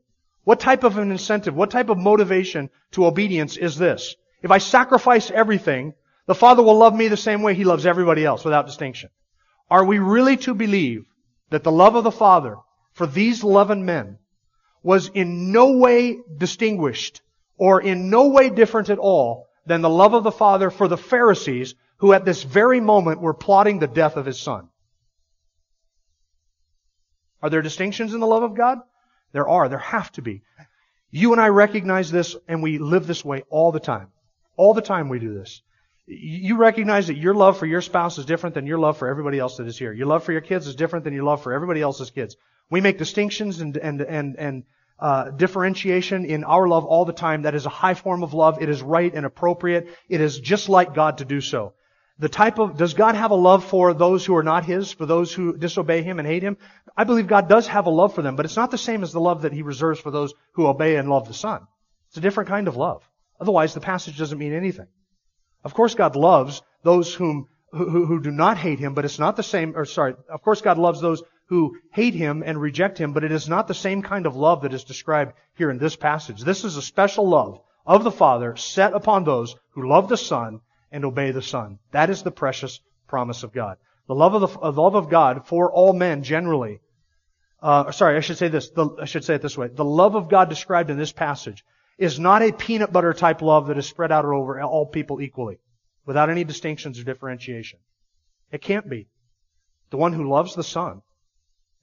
What 0.44 0.60
type 0.60 0.82
of 0.82 0.96
an 0.98 1.10
incentive, 1.10 1.54
what 1.54 1.70
type 1.70 1.88
of 1.88 1.98
motivation 1.98 2.70
to 2.92 3.06
obedience 3.06 3.56
is 3.56 3.76
this? 3.76 4.16
If 4.42 4.50
I 4.50 4.58
sacrifice 4.58 5.30
everything, 5.30 5.94
the 6.26 6.34
Father 6.34 6.62
will 6.62 6.78
love 6.78 6.94
me 6.94 7.08
the 7.08 7.16
same 7.16 7.42
way 7.42 7.54
He 7.54 7.64
loves 7.64 7.84
everybody 7.84 8.24
else 8.24 8.44
without 8.44 8.66
distinction. 8.66 9.10
Are 9.70 9.84
we 9.84 9.98
really 9.98 10.36
to 10.38 10.54
believe 10.54 11.04
that 11.50 11.64
the 11.64 11.72
love 11.72 11.96
of 11.96 12.04
the 12.04 12.10
Father 12.10 12.56
for 12.92 13.06
these 13.06 13.42
eleven 13.42 13.84
men 13.84 14.18
was 14.82 15.08
in 15.08 15.52
no 15.52 15.76
way 15.76 16.18
distinguished 16.36 17.22
or 17.56 17.80
in 17.80 18.10
no 18.10 18.28
way 18.28 18.50
different 18.50 18.90
at 18.90 18.98
all 18.98 19.48
than 19.66 19.80
the 19.80 19.88
love 19.88 20.14
of 20.14 20.24
the 20.24 20.32
Father 20.32 20.70
for 20.70 20.88
the 20.88 20.96
Pharisees 20.96 21.74
who 21.98 22.12
at 22.12 22.24
this 22.24 22.42
very 22.42 22.80
moment 22.80 23.20
were 23.20 23.34
plotting 23.34 23.78
the 23.78 23.86
death 23.86 24.16
of 24.16 24.26
His 24.26 24.40
Son? 24.40 24.68
Are 27.40 27.50
there 27.50 27.62
distinctions 27.62 28.14
in 28.14 28.20
the 28.20 28.26
love 28.26 28.42
of 28.42 28.56
God? 28.56 28.78
There 29.32 29.48
are. 29.48 29.68
There 29.68 29.78
have 29.78 30.10
to 30.12 30.22
be. 30.22 30.42
You 31.10 31.32
and 31.32 31.40
I 31.40 31.48
recognize 31.48 32.10
this 32.10 32.36
and 32.48 32.62
we 32.62 32.78
live 32.78 33.06
this 33.06 33.24
way 33.24 33.44
all 33.50 33.72
the 33.72 33.80
time. 33.80 34.08
All 34.56 34.74
the 34.74 34.82
time 34.82 35.08
we 35.08 35.18
do 35.18 35.34
this. 35.34 35.62
You 36.06 36.56
recognize 36.56 37.06
that 37.06 37.16
your 37.16 37.34
love 37.34 37.58
for 37.58 37.66
your 37.66 37.80
spouse 37.80 38.18
is 38.18 38.26
different 38.26 38.54
than 38.54 38.66
your 38.66 38.78
love 38.78 38.98
for 38.98 39.08
everybody 39.08 39.38
else 39.38 39.58
that 39.58 39.66
is 39.66 39.78
here. 39.78 39.92
Your 39.92 40.06
love 40.06 40.24
for 40.24 40.32
your 40.32 40.40
kids 40.40 40.66
is 40.66 40.74
different 40.74 41.04
than 41.04 41.14
your 41.14 41.24
love 41.24 41.42
for 41.42 41.52
everybody 41.52 41.80
else's 41.80 42.10
kids. 42.10 42.36
We 42.72 42.80
make 42.80 42.98
distinctions 42.98 43.60
and, 43.60 43.76
and, 43.76 44.00
and, 44.00 44.36
and 44.36 44.64
uh, 44.98 45.30
differentiation 45.30 46.24
in 46.24 46.42
our 46.42 46.66
love 46.66 46.84
all 46.84 47.04
the 47.04 47.12
time. 47.12 47.42
That 47.42 47.54
is 47.54 47.66
a 47.66 47.70
high 47.70 47.94
form 47.94 48.24
of 48.24 48.34
love. 48.34 48.60
It 48.60 48.68
is 48.68 48.82
right 48.82 49.14
and 49.14 49.24
appropriate. 49.24 49.88
It 50.08 50.20
is 50.20 50.40
just 50.40 50.68
like 50.68 50.92
God 50.94 51.18
to 51.18 51.24
do 51.24 51.40
so 51.40 51.74
the 52.22 52.28
type 52.28 52.60
of, 52.60 52.76
does 52.76 52.94
God 52.94 53.16
have 53.16 53.32
a 53.32 53.34
love 53.36 53.64
for 53.64 53.94
those 53.94 54.24
who 54.24 54.36
are 54.36 54.44
not 54.44 54.64
His, 54.64 54.92
for 54.92 55.06
those 55.06 55.32
who 55.32 55.56
disobey 55.56 56.02
Him 56.02 56.20
and 56.20 56.28
hate 56.28 56.44
Him? 56.44 56.56
I 56.96 57.02
believe 57.02 57.26
God 57.26 57.48
does 57.48 57.66
have 57.66 57.86
a 57.86 57.90
love 57.90 58.14
for 58.14 58.22
them, 58.22 58.36
but 58.36 58.44
it's 58.44 58.56
not 58.56 58.70
the 58.70 58.78
same 58.78 59.02
as 59.02 59.12
the 59.12 59.20
love 59.20 59.42
that 59.42 59.52
He 59.52 59.62
reserves 59.62 59.98
for 59.98 60.12
those 60.12 60.32
who 60.52 60.68
obey 60.68 60.96
and 60.96 61.08
love 61.08 61.26
the 61.26 61.34
Son. 61.34 61.66
It's 62.08 62.18
a 62.18 62.20
different 62.20 62.48
kind 62.48 62.68
of 62.68 62.76
love. 62.76 63.02
Otherwise, 63.40 63.74
the 63.74 63.80
passage 63.80 64.18
doesn't 64.18 64.38
mean 64.38 64.52
anything. 64.52 64.86
Of 65.64 65.74
course, 65.74 65.96
God 65.96 66.14
loves 66.14 66.62
those 66.84 67.12
whom, 67.12 67.48
who, 67.72 68.06
who 68.06 68.20
do 68.20 68.30
not 68.30 68.56
hate 68.56 68.78
Him, 68.78 68.94
but 68.94 69.04
it's 69.04 69.18
not 69.18 69.34
the 69.34 69.42
same, 69.42 69.76
or 69.76 69.84
sorry, 69.84 70.14
of 70.28 70.42
course 70.42 70.60
God 70.60 70.78
loves 70.78 71.00
those 71.00 71.24
who 71.52 71.76
hate 71.92 72.14
Him 72.14 72.42
and 72.46 72.58
reject 72.58 72.96
Him, 72.96 73.12
but 73.12 73.24
it 73.24 73.30
is 73.30 73.46
not 73.46 73.68
the 73.68 73.74
same 73.74 74.00
kind 74.00 74.24
of 74.24 74.34
love 74.34 74.62
that 74.62 74.72
is 74.72 74.84
described 74.84 75.34
here 75.54 75.70
in 75.70 75.76
this 75.76 75.94
passage. 75.94 76.40
This 76.40 76.64
is 76.64 76.78
a 76.78 76.80
special 76.82 77.28
love 77.28 77.60
of 77.84 78.04
the 78.04 78.10
Father 78.10 78.56
set 78.56 78.94
upon 78.94 79.24
those 79.24 79.54
who 79.72 79.86
love 79.86 80.08
the 80.08 80.16
Son 80.16 80.62
and 80.90 81.04
obey 81.04 81.30
the 81.30 81.42
Son. 81.42 81.78
That 81.90 82.08
is 82.08 82.22
the 82.22 82.30
precious 82.30 82.80
promise 83.06 83.42
of 83.42 83.52
God. 83.52 83.76
The 84.08 84.14
love 84.14 84.32
of 84.32 84.40
the, 84.40 84.70
the 84.70 84.80
love 84.80 84.94
of 84.94 85.10
God 85.10 85.46
for 85.46 85.70
all 85.70 85.92
men 85.92 86.22
generally. 86.22 86.80
Uh, 87.60 87.92
sorry, 87.92 88.16
I 88.16 88.20
should 88.20 88.38
say 88.38 88.48
this. 88.48 88.70
The, 88.70 88.88
I 89.02 89.04
should 89.04 89.22
say 89.22 89.34
it 89.34 89.42
this 89.42 89.58
way. 89.58 89.68
The 89.68 89.84
love 89.84 90.14
of 90.14 90.30
God 90.30 90.48
described 90.48 90.88
in 90.88 90.96
this 90.96 91.12
passage 91.12 91.66
is 91.98 92.18
not 92.18 92.40
a 92.40 92.52
peanut 92.52 92.94
butter 92.94 93.12
type 93.12 93.42
love 93.42 93.66
that 93.66 93.76
is 93.76 93.86
spread 93.86 94.10
out 94.10 94.24
over 94.24 94.58
all 94.62 94.86
people 94.86 95.20
equally, 95.20 95.58
without 96.06 96.30
any 96.30 96.44
distinctions 96.44 96.98
or 96.98 97.04
differentiation. 97.04 97.78
It 98.50 98.62
can't 98.62 98.88
be. 98.88 99.08
The 99.90 99.98
one 99.98 100.14
who 100.14 100.30
loves 100.30 100.54
the 100.54 100.64
Son 100.64 101.02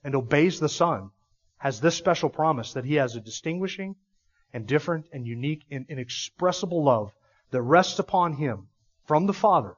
and 0.04 0.14
obeys 0.14 0.60
the 0.60 0.68
Son 0.68 1.10
has 1.58 1.80
this 1.80 1.94
special 1.94 2.30
promise 2.30 2.72
that 2.72 2.84
he 2.84 2.94
has 2.94 3.16
a 3.16 3.20
distinguishing 3.20 3.96
and 4.52 4.66
different 4.66 5.06
and 5.12 5.26
unique 5.26 5.64
and 5.70 5.86
inexpressible 5.88 6.82
love 6.82 7.12
that 7.50 7.62
rests 7.62 7.98
upon 7.98 8.34
him 8.34 8.68
from 9.04 9.26
the 9.26 9.32
Father 9.32 9.74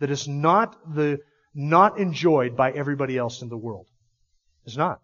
that 0.00 0.10
is 0.10 0.26
not 0.26 0.94
the 0.94 1.20
not 1.54 1.98
enjoyed 1.98 2.56
by 2.56 2.70
everybody 2.70 3.18
else 3.18 3.42
in 3.42 3.48
the 3.48 3.56
world. 3.56 3.86
It's 4.64 4.76
not. 4.76 5.00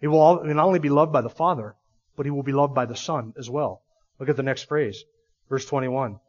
He 0.00 0.06
will, 0.06 0.44
not 0.44 0.64
only 0.64 0.78
be 0.78 0.88
loved 0.88 1.12
by 1.12 1.20
the 1.20 1.28
Father, 1.28 1.74
but 2.16 2.26
he 2.26 2.30
will 2.30 2.44
be 2.44 2.52
loved 2.52 2.74
by 2.74 2.86
the 2.86 2.96
Son 2.96 3.34
as 3.36 3.50
well. 3.50 3.82
Look 4.18 4.28
at 4.28 4.36
the 4.36 4.42
next 4.42 4.64
phrase, 4.64 5.04
verse 5.48 5.66
21. 5.66 6.20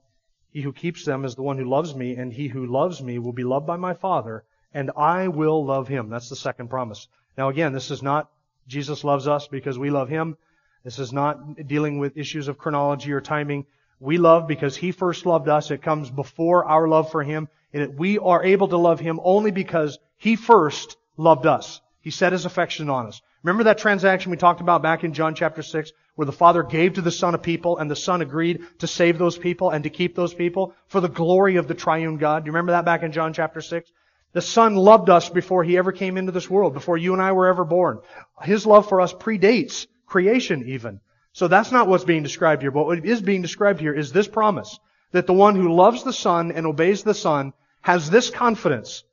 He 0.52 0.62
who 0.62 0.74
keeps 0.74 1.06
them 1.06 1.26
is 1.26 1.36
the 1.36 1.44
one 1.44 1.58
who 1.58 1.70
loves 1.70 1.94
me, 1.94 2.16
and 2.16 2.34
he 2.34 2.48
who 2.48 2.66
loves 2.66 3.02
me 3.04 3.20
will 3.20 3.34
be 3.34 3.44
loved 3.44 3.68
by 3.68 3.78
my 3.78 3.94
Father, 3.94 4.44
and 4.74 4.92
I 4.96 5.28
will 5.28 5.66
love 5.66 5.88
him. 5.88 6.10
That's 6.10 6.30
the 6.30 6.36
second 6.36 6.70
promise. 6.70 7.08
Now 7.38 7.50
again, 7.50 7.74
this 7.74 7.92
is 7.92 8.04
not 8.04 8.30
Jesus 8.68 9.04
loves 9.04 9.28
us 9.28 9.48
because 9.48 9.80
we 9.80 9.90
love 9.90 10.10
him. 10.10 10.38
This 10.84 11.00
is 11.00 11.12
not 11.12 11.68
dealing 11.68 12.00
with 12.00 12.18
issues 12.18 12.48
of 12.48 12.58
chronology 12.58 13.12
or 13.12 13.22
timing. 13.22 13.66
We 14.00 14.18
love 14.18 14.48
because 14.48 14.78
He 14.78 14.92
first 14.92 15.26
loved 15.26 15.50
us. 15.50 15.72
It 15.72 15.82
comes 15.82 16.10
before 16.10 16.66
our 16.66 16.88
love 16.88 17.12
for 17.12 17.22
Him. 17.22 17.50
And 17.74 17.98
we 17.98 18.18
are 18.18 18.44
able 18.44 18.70
to 18.70 18.78
love 18.78 19.00
Him 19.00 19.20
only 19.24 19.52
because 19.52 20.00
He 20.18 20.36
first 20.36 20.98
loved 21.18 21.46
us. 21.46 21.82
He 22.02 22.12
set 22.12 22.32
His 22.32 22.46
affection 22.46 22.90
on 22.90 23.08
us. 23.08 23.22
Remember 23.44 23.66
that 23.66 23.78
transaction 23.78 24.32
we 24.32 24.38
talked 24.38 24.62
about 24.62 24.82
back 24.82 25.04
in 25.04 25.14
John 25.14 25.36
chapter 25.36 25.62
6 25.62 25.92
where 26.16 26.26
the 26.26 26.32
Father 26.32 26.64
gave 26.64 26.94
to 26.94 27.02
the 27.02 27.12
Son 27.12 27.36
a 27.36 27.38
people 27.38 27.78
and 27.78 27.90
the 27.90 27.96
Son 27.96 28.22
agreed 28.22 28.62
to 28.80 28.88
save 28.88 29.18
those 29.18 29.38
people 29.38 29.70
and 29.70 29.84
to 29.84 29.90
keep 29.90 30.16
those 30.16 30.34
people 30.34 30.74
for 30.88 31.00
the 31.00 31.08
glory 31.08 31.58
of 31.58 31.68
the 31.68 31.74
triune 31.74 32.18
God? 32.18 32.44
Do 32.44 32.48
you 32.48 32.54
remember 32.54 32.72
that 32.74 32.86
back 32.86 33.04
in 33.04 33.12
John 33.12 33.34
chapter 33.34 33.62
6? 33.62 33.92
The 34.34 34.42
Son 34.42 34.76
loved 34.76 35.10
us 35.10 35.30
before 35.30 35.64
He 35.64 35.78
ever 35.78 35.92
came 35.92 36.18
into 36.18 36.32
this 36.32 36.50
world, 36.50 36.74
before 36.74 36.98
you 36.98 37.14
and 37.14 37.22
I 37.22 37.32
were 37.32 37.48
ever 37.48 37.66
born. 37.66 38.00
His 38.44 38.66
love 38.66 38.88
for 38.88 39.02
us 39.02 39.14
predates 39.14 39.88
creation 40.06 40.68
even. 40.68 41.00
So 41.34 41.48
that's 41.48 41.72
not 41.72 41.88
what's 41.88 42.04
being 42.04 42.24
described 42.24 42.62
here. 42.62 42.72
But 42.72 42.86
what 42.86 43.06
is 43.06 43.22
being 43.22 43.42
described 43.42 43.80
here 43.80 43.94
is 43.94 44.12
this 44.12 44.28
promise 44.28 44.80
that 45.12 45.26
the 45.26 45.34
one 45.34 45.56
who 45.56 45.74
loves 45.74 46.04
the 46.04 46.14
Son 46.14 46.52
and 46.52 46.66
obeys 46.66 47.04
the 47.04 47.14
Son 47.14 47.54
has 47.82 48.10
this 48.10 48.30
confidence 48.30 49.04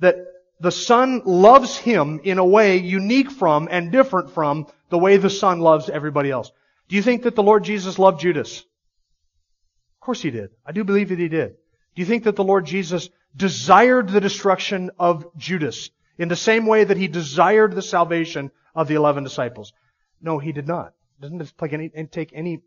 that 0.00 0.16
the 0.60 0.70
Son 0.70 1.22
loves 1.24 1.76
him 1.76 2.20
in 2.24 2.38
a 2.38 2.44
way 2.44 2.78
unique 2.78 3.30
from 3.30 3.68
and 3.70 3.92
different 3.92 4.30
from 4.30 4.66
the 4.90 4.98
way 4.98 5.16
the 5.16 5.30
Son 5.30 5.60
loves 5.60 5.88
everybody 5.88 6.30
else. 6.30 6.50
Do 6.88 6.96
you 6.96 7.02
think 7.02 7.22
that 7.22 7.34
the 7.34 7.42
Lord 7.42 7.64
Jesus 7.64 7.98
loved 7.98 8.20
Judas? 8.20 8.60
Of 8.60 10.00
course 10.00 10.22
he 10.22 10.30
did. 10.30 10.50
I 10.64 10.72
do 10.72 10.84
believe 10.84 11.08
that 11.10 11.18
he 11.18 11.28
did. 11.28 11.56
Do 11.94 12.02
you 12.02 12.06
think 12.06 12.24
that 12.24 12.36
the 12.36 12.44
Lord 12.44 12.66
Jesus 12.66 13.08
desired 13.36 14.08
the 14.08 14.20
destruction 14.20 14.90
of 14.98 15.26
Judas 15.36 15.90
in 16.18 16.28
the 16.28 16.36
same 16.36 16.66
way 16.66 16.84
that 16.84 16.96
he 16.96 17.08
desired 17.08 17.74
the 17.74 17.82
salvation 17.82 18.50
of 18.74 18.88
the 18.88 18.94
eleven 18.94 19.24
disciples? 19.24 19.72
No, 20.20 20.38
he 20.38 20.52
did 20.52 20.66
not. 20.66 20.94
Doesn't 21.20 21.52
take 21.58 21.72
any, 21.72 21.90
take 22.10 22.32
any, 22.34 22.62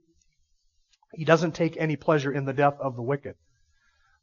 he 1.14 1.26
doesn't 1.26 1.56
take 1.56 1.78
any 1.78 1.96
pleasure 1.96 2.32
in 2.32 2.46
the 2.46 2.54
death 2.54 2.76
of 2.80 2.96
the 2.96 3.02
wicked. 3.02 3.36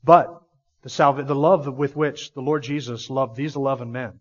But 0.05 0.41
the, 0.83 0.89
salva- 0.89 1.25
the 1.25 1.35
love 1.35 1.67
with 1.67 1.97
which 1.97 2.33
the 2.33 2.43
Lord 2.43 2.63
Jesus 2.63 3.11
loved 3.11 3.37
these 3.37 3.57
eleven 3.57 3.91
men 3.91 4.21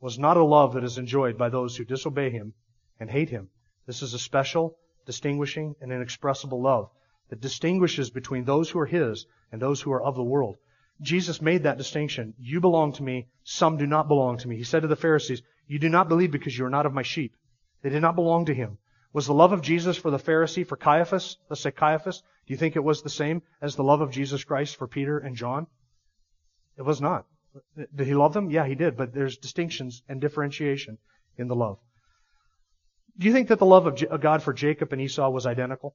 was 0.00 0.18
not 0.18 0.36
a 0.36 0.44
love 0.44 0.74
that 0.74 0.84
is 0.84 0.98
enjoyed 0.98 1.38
by 1.38 1.48
those 1.48 1.76
who 1.76 1.84
disobey 1.84 2.30
him 2.30 2.52
and 2.98 3.10
hate 3.10 3.30
him. 3.30 3.48
This 3.86 4.02
is 4.02 4.14
a 4.14 4.18
special, 4.18 4.76
distinguishing, 5.06 5.74
and 5.80 5.92
inexpressible 5.92 6.60
love 6.60 6.90
that 7.28 7.40
distinguishes 7.40 8.10
between 8.10 8.44
those 8.44 8.70
who 8.70 8.78
are 8.80 8.86
his 8.86 9.26
and 9.52 9.62
those 9.62 9.80
who 9.80 9.92
are 9.92 10.02
of 10.02 10.16
the 10.16 10.22
world. 10.22 10.56
Jesus 11.00 11.42
made 11.42 11.64
that 11.64 11.78
distinction. 11.78 12.34
You 12.38 12.60
belong 12.60 12.92
to 12.94 13.02
me, 13.02 13.28
some 13.42 13.76
do 13.76 13.86
not 13.86 14.08
belong 14.08 14.38
to 14.38 14.48
me. 14.48 14.56
He 14.56 14.64
said 14.64 14.82
to 14.82 14.88
the 14.88 14.96
Pharisees, 14.96 15.42
You 15.66 15.78
do 15.78 15.88
not 15.88 16.08
believe 16.08 16.30
because 16.30 16.56
you 16.56 16.64
are 16.64 16.70
not 16.70 16.86
of 16.86 16.94
my 16.94 17.02
sheep. 17.02 17.36
They 17.82 17.90
did 17.90 18.02
not 18.02 18.14
belong 18.14 18.46
to 18.46 18.54
him. 18.54 18.78
Was 19.12 19.26
the 19.26 19.34
love 19.34 19.52
of 19.52 19.62
Jesus 19.62 19.96
for 19.96 20.10
the 20.10 20.18
Pharisee, 20.18 20.66
for 20.66 20.76
Caiaphas, 20.76 21.36
let's 21.48 21.62
say 21.62 21.70
Caiaphas, 21.70 22.22
do 22.46 22.52
you 22.52 22.56
think 22.56 22.76
it 22.76 22.84
was 22.84 23.02
the 23.02 23.10
same 23.10 23.42
as 23.60 23.76
the 23.76 23.84
love 23.84 24.00
of 24.00 24.10
Jesus 24.10 24.44
Christ 24.44 24.76
for 24.76 24.88
Peter 24.88 25.18
and 25.18 25.36
John? 25.36 25.66
It 26.76 26.82
was 26.82 27.00
not. 27.00 27.26
Did 27.76 28.06
he 28.06 28.14
love 28.14 28.32
them? 28.32 28.50
Yeah, 28.50 28.66
he 28.66 28.74
did, 28.74 28.96
but 28.96 29.14
there's 29.14 29.36
distinctions 29.36 30.02
and 30.08 30.20
differentiation 30.20 30.98
in 31.38 31.46
the 31.46 31.54
love. 31.54 31.78
Do 33.16 33.26
you 33.26 33.32
think 33.32 33.48
that 33.48 33.60
the 33.60 33.66
love 33.66 33.86
of 33.86 34.20
God 34.20 34.42
for 34.42 34.52
Jacob 34.52 34.92
and 34.92 35.00
Esau 35.00 35.30
was 35.30 35.46
identical? 35.46 35.94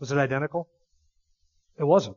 Was 0.00 0.10
it 0.10 0.18
identical? 0.18 0.68
It 1.78 1.84
wasn't. 1.84 2.16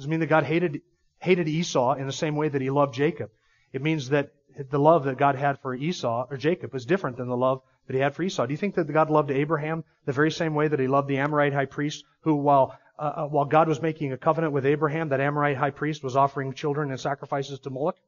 Doesn't 0.00 0.10
mean 0.10 0.20
that 0.20 0.28
God 0.28 0.44
hated, 0.44 0.80
hated 1.18 1.46
Esau 1.46 1.92
in 1.92 2.06
the 2.06 2.12
same 2.12 2.34
way 2.34 2.48
that 2.48 2.62
he 2.62 2.70
loved 2.70 2.94
Jacob. 2.94 3.28
It 3.70 3.82
means 3.82 4.08
that 4.08 4.32
the 4.70 4.78
love 4.78 5.04
that 5.04 5.18
God 5.18 5.34
had 5.34 5.60
for 5.60 5.74
Esau 5.74 6.26
or 6.30 6.38
Jacob 6.38 6.72
was 6.72 6.86
different 6.86 7.18
than 7.18 7.28
the 7.28 7.36
love 7.36 7.60
that 7.86 7.92
he 7.92 8.00
had 8.00 8.14
for 8.14 8.22
Esau. 8.22 8.46
Do 8.46 8.54
you 8.54 8.56
think 8.56 8.76
that 8.76 8.90
God 8.90 9.10
loved 9.10 9.30
Abraham 9.30 9.84
the 10.06 10.12
very 10.12 10.30
same 10.30 10.54
way 10.54 10.68
that 10.68 10.80
he 10.80 10.86
loved 10.86 11.06
the 11.06 11.18
Amorite 11.18 11.52
high 11.52 11.66
priest 11.66 12.06
who, 12.22 12.36
while 12.36 12.78
uh, 12.98 13.02
uh, 13.02 13.26
while 13.26 13.44
God 13.44 13.68
was 13.68 13.82
making 13.82 14.14
a 14.14 14.16
covenant 14.16 14.54
with 14.54 14.64
Abraham, 14.64 15.10
that 15.10 15.20
Amorite 15.20 15.58
high 15.58 15.70
priest 15.70 16.02
was 16.02 16.16
offering 16.16 16.54
children 16.54 16.90
and 16.90 16.98
sacrifices 16.98 17.58
to 17.60 17.68
Moloch? 17.68 17.96
Do 17.96 18.00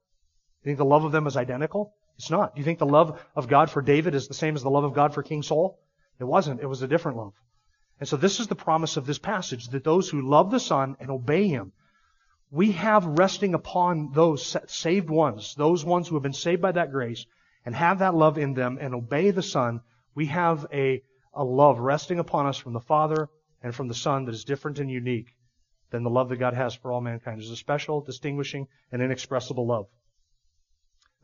you 0.62 0.70
think 0.70 0.78
the 0.78 0.86
love 0.86 1.04
of 1.04 1.12
them 1.12 1.26
is 1.26 1.36
identical? 1.36 1.92
It's 2.16 2.30
not. 2.30 2.54
Do 2.54 2.60
you 2.60 2.64
think 2.64 2.78
the 2.78 2.86
love 2.86 3.22
of 3.36 3.48
God 3.48 3.70
for 3.70 3.82
David 3.82 4.14
is 4.14 4.28
the 4.28 4.34
same 4.34 4.54
as 4.54 4.62
the 4.62 4.70
love 4.70 4.84
of 4.84 4.94
God 4.94 5.12
for 5.12 5.22
King 5.22 5.42
Saul? 5.42 5.78
It 6.18 6.24
wasn't. 6.24 6.62
It 6.62 6.68
was 6.68 6.80
a 6.80 6.88
different 6.88 7.18
love. 7.18 7.34
And 8.00 8.08
so 8.08 8.16
this 8.16 8.40
is 8.40 8.46
the 8.46 8.54
promise 8.54 8.96
of 8.96 9.04
this 9.04 9.18
passage, 9.18 9.68
that 9.68 9.84
those 9.84 10.08
who 10.08 10.28
love 10.28 10.50
the 10.50 10.58
Son 10.58 10.96
and 10.98 11.10
obey 11.10 11.48
Him, 11.48 11.72
we 12.52 12.72
have 12.72 13.06
resting 13.06 13.54
upon 13.54 14.12
those 14.12 14.56
saved 14.66 15.08
ones, 15.08 15.54
those 15.56 15.86
ones 15.86 16.06
who 16.06 16.16
have 16.16 16.22
been 16.22 16.34
saved 16.34 16.60
by 16.60 16.70
that 16.70 16.92
grace, 16.92 17.24
and 17.64 17.74
have 17.74 18.00
that 18.00 18.14
love 18.14 18.36
in 18.36 18.52
them 18.52 18.76
and 18.78 18.94
obey 18.94 19.30
the 19.30 19.42
Son, 19.42 19.80
we 20.14 20.26
have 20.26 20.66
a, 20.70 21.02
a 21.32 21.42
love 21.42 21.78
resting 21.78 22.18
upon 22.18 22.46
us 22.46 22.58
from 22.58 22.74
the 22.74 22.80
Father 22.80 23.30
and 23.62 23.74
from 23.74 23.88
the 23.88 23.94
Son 23.94 24.26
that 24.26 24.34
is 24.34 24.44
different 24.44 24.78
and 24.78 24.90
unique 24.90 25.34
than 25.90 26.02
the 26.02 26.10
love 26.10 26.28
that 26.28 26.36
God 26.36 26.52
has 26.52 26.74
for 26.74 26.92
all 26.92 27.00
mankind. 27.00 27.40
It's 27.40 27.48
a 27.48 27.56
special, 27.56 28.02
distinguishing, 28.02 28.68
and 28.92 29.00
inexpressible 29.00 29.66
love. 29.66 29.86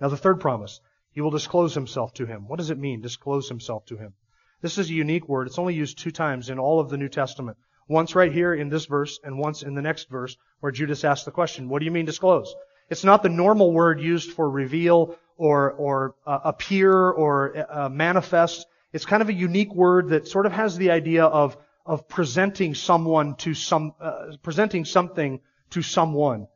Now 0.00 0.08
the 0.08 0.16
third 0.16 0.40
promise, 0.40 0.80
He 1.12 1.20
will 1.20 1.30
disclose 1.30 1.74
Himself 1.74 2.14
to 2.14 2.24
him. 2.24 2.48
What 2.48 2.56
does 2.56 2.70
it 2.70 2.78
mean, 2.78 3.02
disclose 3.02 3.50
Himself 3.50 3.84
to 3.86 3.98
him? 3.98 4.14
This 4.62 4.78
is 4.78 4.88
a 4.88 4.94
unique 4.94 5.28
word. 5.28 5.46
It's 5.46 5.58
only 5.58 5.74
used 5.74 5.98
two 5.98 6.10
times 6.10 6.48
in 6.48 6.58
all 6.58 6.80
of 6.80 6.88
the 6.88 6.96
New 6.96 7.10
Testament. 7.10 7.58
Once 7.88 8.14
right 8.14 8.32
here 8.32 8.54
in 8.54 8.68
this 8.68 8.86
verse 8.86 9.18
and 9.24 9.38
once 9.38 9.62
in 9.62 9.74
the 9.74 9.82
next 9.82 10.08
verse 10.08 10.36
where 10.60 10.70
Judas 10.70 11.04
asks 11.04 11.24
the 11.24 11.30
question, 11.30 11.68
what 11.68 11.80
do 11.80 11.84
you 11.86 11.90
mean 11.90 12.06
disclose? 12.06 12.54
It's 12.90 13.04
not 13.04 13.22
the 13.22 13.28
normal 13.28 13.72
word 13.72 14.00
used 14.00 14.32
for 14.32 14.48
reveal 14.48 15.16
or, 15.36 15.72
or 15.72 16.14
uh, 16.26 16.38
appear 16.44 16.92
or 16.92 17.66
uh, 17.70 17.88
manifest. 17.88 18.66
It's 18.92 19.04
kind 19.04 19.22
of 19.22 19.28
a 19.28 19.34
unique 19.34 19.74
word 19.74 20.10
that 20.10 20.28
sort 20.28 20.46
of 20.46 20.52
has 20.52 20.76
the 20.76 20.90
idea 20.90 21.24
of 21.24 21.56
of 21.88 22.06
presenting 22.06 22.74
someone 22.74 23.34
to 23.36 23.54
some, 23.54 23.94
uh, 23.98 24.26
presenting 24.42 24.84
something 24.84 25.40
to 25.70 25.80
someone. 25.80 26.46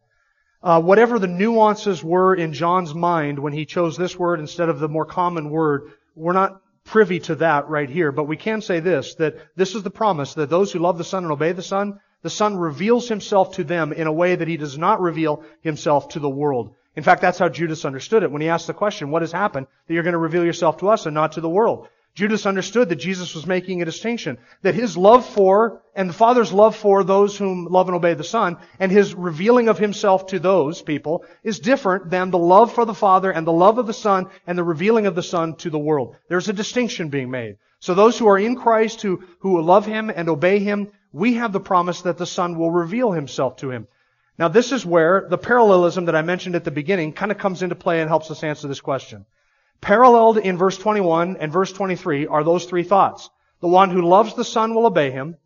Uh, 0.62 0.80
whatever 0.80 1.18
the 1.18 1.26
nuances 1.26 2.04
were 2.04 2.34
in 2.34 2.52
John's 2.52 2.94
mind 2.94 3.38
when 3.38 3.54
he 3.54 3.64
chose 3.64 3.96
this 3.96 4.16
word 4.16 4.40
instead 4.40 4.68
of 4.68 4.78
the 4.78 4.88
more 4.88 5.06
common 5.06 5.48
word, 5.48 5.90
we're 6.14 6.34
not 6.34 6.60
privy 6.84 7.20
to 7.20 7.34
that 7.36 7.68
right 7.68 7.88
here, 7.88 8.12
but 8.12 8.24
we 8.24 8.36
can 8.36 8.60
say 8.60 8.80
this, 8.80 9.14
that 9.16 9.36
this 9.56 9.74
is 9.74 9.82
the 9.82 9.90
promise 9.90 10.34
that 10.34 10.50
those 10.50 10.72
who 10.72 10.78
love 10.78 10.98
the 10.98 11.04
Son 11.04 11.24
and 11.24 11.32
obey 11.32 11.52
the 11.52 11.62
Son, 11.62 12.00
the 12.22 12.30
Son 12.30 12.56
reveals 12.56 13.08
himself 13.08 13.54
to 13.56 13.64
them 13.64 13.92
in 13.92 14.06
a 14.06 14.12
way 14.12 14.34
that 14.34 14.48
he 14.48 14.56
does 14.56 14.78
not 14.78 15.00
reveal 15.00 15.42
himself 15.62 16.08
to 16.08 16.20
the 16.20 16.28
world. 16.28 16.74
In 16.94 17.02
fact, 17.02 17.22
that's 17.22 17.38
how 17.38 17.48
Judas 17.48 17.84
understood 17.84 18.22
it 18.22 18.30
when 18.30 18.42
he 18.42 18.48
asked 18.48 18.66
the 18.66 18.74
question, 18.74 19.10
what 19.10 19.22
has 19.22 19.32
happened 19.32 19.66
that 19.86 19.94
you're 19.94 20.02
going 20.02 20.12
to 20.12 20.18
reveal 20.18 20.44
yourself 20.44 20.78
to 20.78 20.88
us 20.88 21.06
and 21.06 21.14
not 21.14 21.32
to 21.32 21.40
the 21.40 21.48
world? 21.48 21.88
Judas 22.14 22.44
understood 22.44 22.90
that 22.90 22.96
Jesus 22.96 23.34
was 23.34 23.46
making 23.46 23.80
a 23.80 23.86
distinction, 23.86 24.36
that 24.60 24.74
his 24.74 24.98
love 24.98 25.24
for, 25.24 25.80
and 25.94 26.10
the 26.10 26.14
Father's 26.14 26.52
love 26.52 26.76
for 26.76 27.04
those 27.04 27.38
whom 27.38 27.64
love 27.64 27.88
and 27.88 27.96
obey 27.96 28.12
the 28.12 28.22
Son, 28.22 28.58
and 28.78 28.92
his 28.92 29.14
revealing 29.14 29.68
of 29.68 29.78
himself 29.78 30.26
to 30.26 30.38
those 30.38 30.82
people 30.82 31.24
is 31.42 31.58
different 31.58 32.10
than 32.10 32.30
the 32.30 32.38
love 32.38 32.74
for 32.74 32.84
the 32.84 32.92
Father 32.92 33.30
and 33.30 33.46
the 33.46 33.52
love 33.52 33.78
of 33.78 33.86
the 33.86 33.94
Son 33.94 34.26
and 34.46 34.58
the 34.58 34.64
revealing 34.64 35.06
of 35.06 35.14
the 35.14 35.22
Son 35.22 35.56
to 35.56 35.70
the 35.70 35.78
world. 35.78 36.14
There's 36.28 36.50
a 36.50 36.52
distinction 36.52 37.08
being 37.08 37.30
made. 37.30 37.56
So 37.80 37.94
those 37.94 38.18
who 38.18 38.28
are 38.28 38.38
in 38.38 38.56
Christ, 38.56 39.00
who, 39.00 39.24
who 39.38 39.62
love 39.62 39.86
Him 39.86 40.10
and 40.14 40.28
obey 40.28 40.58
Him, 40.58 40.92
we 41.12 41.34
have 41.34 41.52
the 41.52 41.60
promise 41.60 42.02
that 42.02 42.18
the 42.18 42.26
Son 42.26 42.58
will 42.58 42.70
reveal 42.70 43.12
Himself 43.12 43.56
to 43.56 43.70
Him. 43.70 43.88
Now 44.38 44.48
this 44.48 44.70
is 44.70 44.84
where 44.84 45.26
the 45.30 45.38
parallelism 45.38 46.04
that 46.04 46.16
I 46.16 46.22
mentioned 46.22 46.56
at 46.56 46.64
the 46.64 46.70
beginning 46.70 47.14
kind 47.14 47.32
of 47.32 47.38
comes 47.38 47.62
into 47.62 47.74
play 47.74 48.00
and 48.00 48.08
helps 48.08 48.30
us 48.30 48.44
answer 48.44 48.68
this 48.68 48.82
question. 48.82 49.24
Paralleled 49.82 50.38
in 50.38 50.56
verse 50.56 50.78
21 50.78 51.36
and 51.38 51.52
verse 51.52 51.72
23 51.72 52.28
are 52.28 52.44
those 52.44 52.64
three 52.64 52.84
thoughts. 52.84 53.28
The 53.60 53.68
one 53.68 53.90
who 53.90 54.00
loves 54.00 54.34
the 54.34 54.44
Son 54.44 54.74
will 54.74 54.86
obey 54.86 55.10
him. 55.10 55.36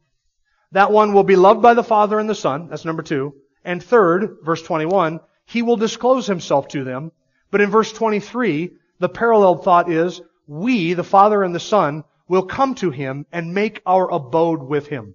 That 0.72 0.92
one 0.92 1.14
will 1.14 1.24
be 1.24 1.36
loved 1.36 1.62
by 1.62 1.72
the 1.72 1.82
Father 1.82 2.18
and 2.18 2.28
the 2.28 2.34
Son. 2.34 2.68
That's 2.68 2.84
number 2.84 3.02
two. 3.02 3.34
And 3.64 3.82
third, 3.82 4.36
verse 4.44 4.62
21, 4.62 5.20
he 5.46 5.62
will 5.62 5.76
disclose 5.76 6.26
himself 6.26 6.68
to 6.68 6.84
them. 6.84 7.12
But 7.50 7.62
in 7.62 7.70
verse 7.70 7.90
23, 7.92 8.72
the 8.98 9.08
paralleled 9.08 9.64
thought 9.64 9.90
is, 9.90 10.20
we, 10.46 10.92
the 10.92 11.02
Father 11.02 11.42
and 11.42 11.54
the 11.54 11.60
Son, 11.60 12.04
will 12.28 12.44
come 12.44 12.74
to 12.76 12.90
him 12.90 13.24
and 13.32 13.54
make 13.54 13.80
our 13.86 14.10
abode 14.10 14.62
with 14.62 14.86
him. 14.86 15.14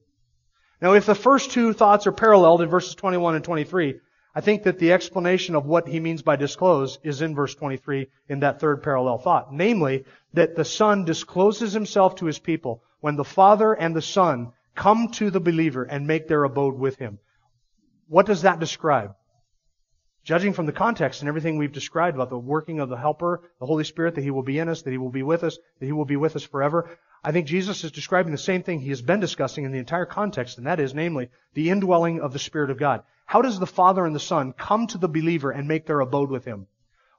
Now, 0.82 0.94
if 0.94 1.06
the 1.06 1.14
first 1.14 1.52
two 1.52 1.74
thoughts 1.74 2.08
are 2.08 2.12
paralleled 2.12 2.62
in 2.62 2.70
verses 2.70 2.96
21 2.96 3.36
and 3.36 3.44
23, 3.44 4.00
I 4.34 4.42
think 4.42 4.64
that 4.64 4.80
the 4.80 4.94
explanation 4.94 5.56
of 5.56 5.66
what 5.66 5.88
he 5.88 6.00
means 6.00 6.22
by 6.22 6.38
disclose 6.38 7.00
is 7.04 7.22
in 7.22 7.36
verse 7.36 7.54
23 7.56 8.08
in 8.30 8.40
that 8.40 8.60
third 8.60 8.82
parallel 8.82 9.18
thought. 9.18 9.54
Namely, 9.54 10.06
that 10.34 10.56
the 10.56 10.64
Son 10.64 11.04
discloses 11.04 11.74
himself 11.74 12.16
to 12.16 12.26
his 12.26 12.40
people 12.40 12.84
when 13.02 13.18
the 13.18 13.26
Father 13.26 13.74
and 13.74 13.96
the 13.96 14.02
Son 14.02 14.54
come 14.74 15.10
to 15.10 15.30
the 15.32 15.42
believer 15.42 15.84
and 15.84 16.08
make 16.08 16.28
their 16.28 16.46
abode 16.46 16.76
with 16.76 16.98
him. 16.98 17.20
What 18.08 18.26
does 18.26 18.44
that 18.44 18.60
describe? 18.60 19.16
Judging 20.24 20.54
from 20.54 20.66
the 20.66 20.72
context 20.72 21.22
and 21.22 21.28
everything 21.28 21.58
we've 21.58 21.72
described 21.72 22.16
about 22.16 22.30
the 22.30 22.38
working 22.38 22.80
of 22.80 22.90
the 22.90 22.98
Helper, 22.98 23.42
the 23.60 23.66
Holy 23.66 23.84
Spirit, 23.84 24.16
that 24.16 24.24
He 24.24 24.32
will 24.32 24.44
be 24.44 24.60
in 24.60 24.70
us, 24.70 24.84
that 24.84 24.92
He 24.92 24.98
will 24.98 25.10
be 25.10 25.24
with 25.24 25.44
us, 25.44 25.58
that 25.80 25.86
He 25.86 25.92
will 25.92 26.06
be 26.06 26.16
with 26.16 26.36
us 26.36 26.44
forever, 26.44 26.90
I 27.24 27.32
think 27.32 27.46
Jesus 27.46 27.84
is 27.84 27.92
describing 27.92 28.32
the 28.32 28.38
same 28.38 28.64
thing 28.64 28.80
He 28.80 28.90
has 28.90 29.02
been 29.02 29.20
discussing 29.20 29.64
in 29.64 29.72
the 29.72 29.78
entire 29.78 30.06
context, 30.06 30.58
and 30.58 30.66
that 30.66 30.80
is, 30.80 30.96
namely, 30.96 31.30
the 31.54 31.70
indwelling 31.70 32.20
of 32.20 32.34
the 32.34 32.40
Spirit 32.40 32.72
of 32.72 32.80
God. 32.80 33.04
How 33.26 33.42
does 33.42 33.60
the 33.60 33.68
Father 33.68 34.06
and 34.06 34.16
the 34.16 34.20
Son 34.20 34.54
come 34.54 34.88
to 34.88 34.98
the 34.98 35.08
believer 35.08 35.52
and 35.52 35.68
make 35.68 35.86
their 35.86 36.00
abode 36.00 36.30
with 36.30 36.46
him? 36.46 36.68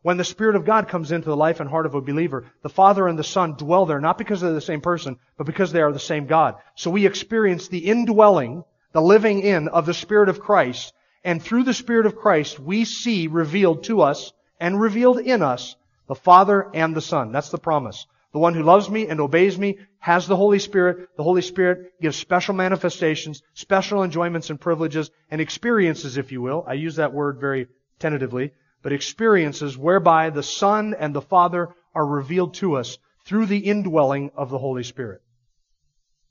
When 0.02 0.16
the 0.16 0.24
Spirit 0.24 0.56
of 0.56 0.64
God 0.64 0.88
comes 0.88 1.12
into 1.12 1.28
the 1.28 1.36
life 1.36 1.60
and 1.60 1.70
heart 1.70 1.86
of 1.86 1.94
a 1.94 2.00
believer, 2.00 2.44
the 2.62 2.68
Father 2.68 3.06
and 3.06 3.18
the 3.18 3.24
Son 3.24 3.54
dwell 3.54 3.86
there, 3.86 4.00
not 4.00 4.18
because 4.18 4.40
they're 4.40 4.52
the 4.52 4.60
same 4.60 4.80
person, 4.80 5.18
but 5.36 5.46
because 5.46 5.70
they 5.70 5.80
are 5.80 5.92
the 5.92 5.98
same 6.00 6.26
God. 6.26 6.56
So 6.74 6.90
we 6.90 7.06
experience 7.06 7.68
the 7.68 7.86
indwelling, 7.86 8.64
the 8.90 9.00
living 9.00 9.40
in 9.40 9.68
of 9.68 9.86
the 9.86 9.94
Spirit 9.94 10.28
of 10.28 10.40
Christ, 10.40 10.92
and 11.24 11.40
through 11.40 11.62
the 11.62 11.72
Spirit 11.72 12.06
of 12.06 12.16
Christ, 12.16 12.58
we 12.58 12.84
see 12.84 13.28
revealed 13.28 13.84
to 13.84 14.02
us 14.02 14.32
and 14.58 14.80
revealed 14.80 15.18
in 15.18 15.40
us 15.40 15.76
the 16.08 16.16
Father 16.16 16.68
and 16.74 16.96
the 16.96 17.00
Son. 17.00 17.30
That's 17.30 17.50
the 17.50 17.58
promise. 17.58 18.06
The 18.32 18.38
one 18.38 18.54
who 18.54 18.62
loves 18.62 18.88
me 18.88 19.08
and 19.08 19.20
obeys 19.20 19.58
me 19.58 19.78
has 19.98 20.26
the 20.26 20.36
Holy 20.36 20.58
Spirit. 20.58 21.08
The 21.16 21.22
Holy 21.22 21.42
Spirit 21.42 21.92
gives 22.00 22.16
special 22.16 22.54
manifestations, 22.54 23.42
special 23.52 24.02
enjoyments 24.02 24.48
and 24.48 24.60
privileges, 24.60 25.10
and 25.30 25.40
experiences, 25.40 26.16
if 26.16 26.32
you 26.32 26.40
will. 26.40 26.64
I 26.66 26.74
use 26.74 26.96
that 26.96 27.12
word 27.12 27.38
very 27.40 27.68
tentatively, 27.98 28.52
but 28.82 28.92
experiences 28.92 29.76
whereby 29.76 30.30
the 30.30 30.42
Son 30.42 30.94
and 30.98 31.14
the 31.14 31.20
Father 31.20 31.74
are 31.94 32.06
revealed 32.06 32.54
to 32.54 32.76
us 32.76 32.96
through 33.26 33.46
the 33.46 33.58
indwelling 33.58 34.30
of 34.34 34.48
the 34.48 34.58
Holy 34.58 34.82
Spirit. 34.82 35.20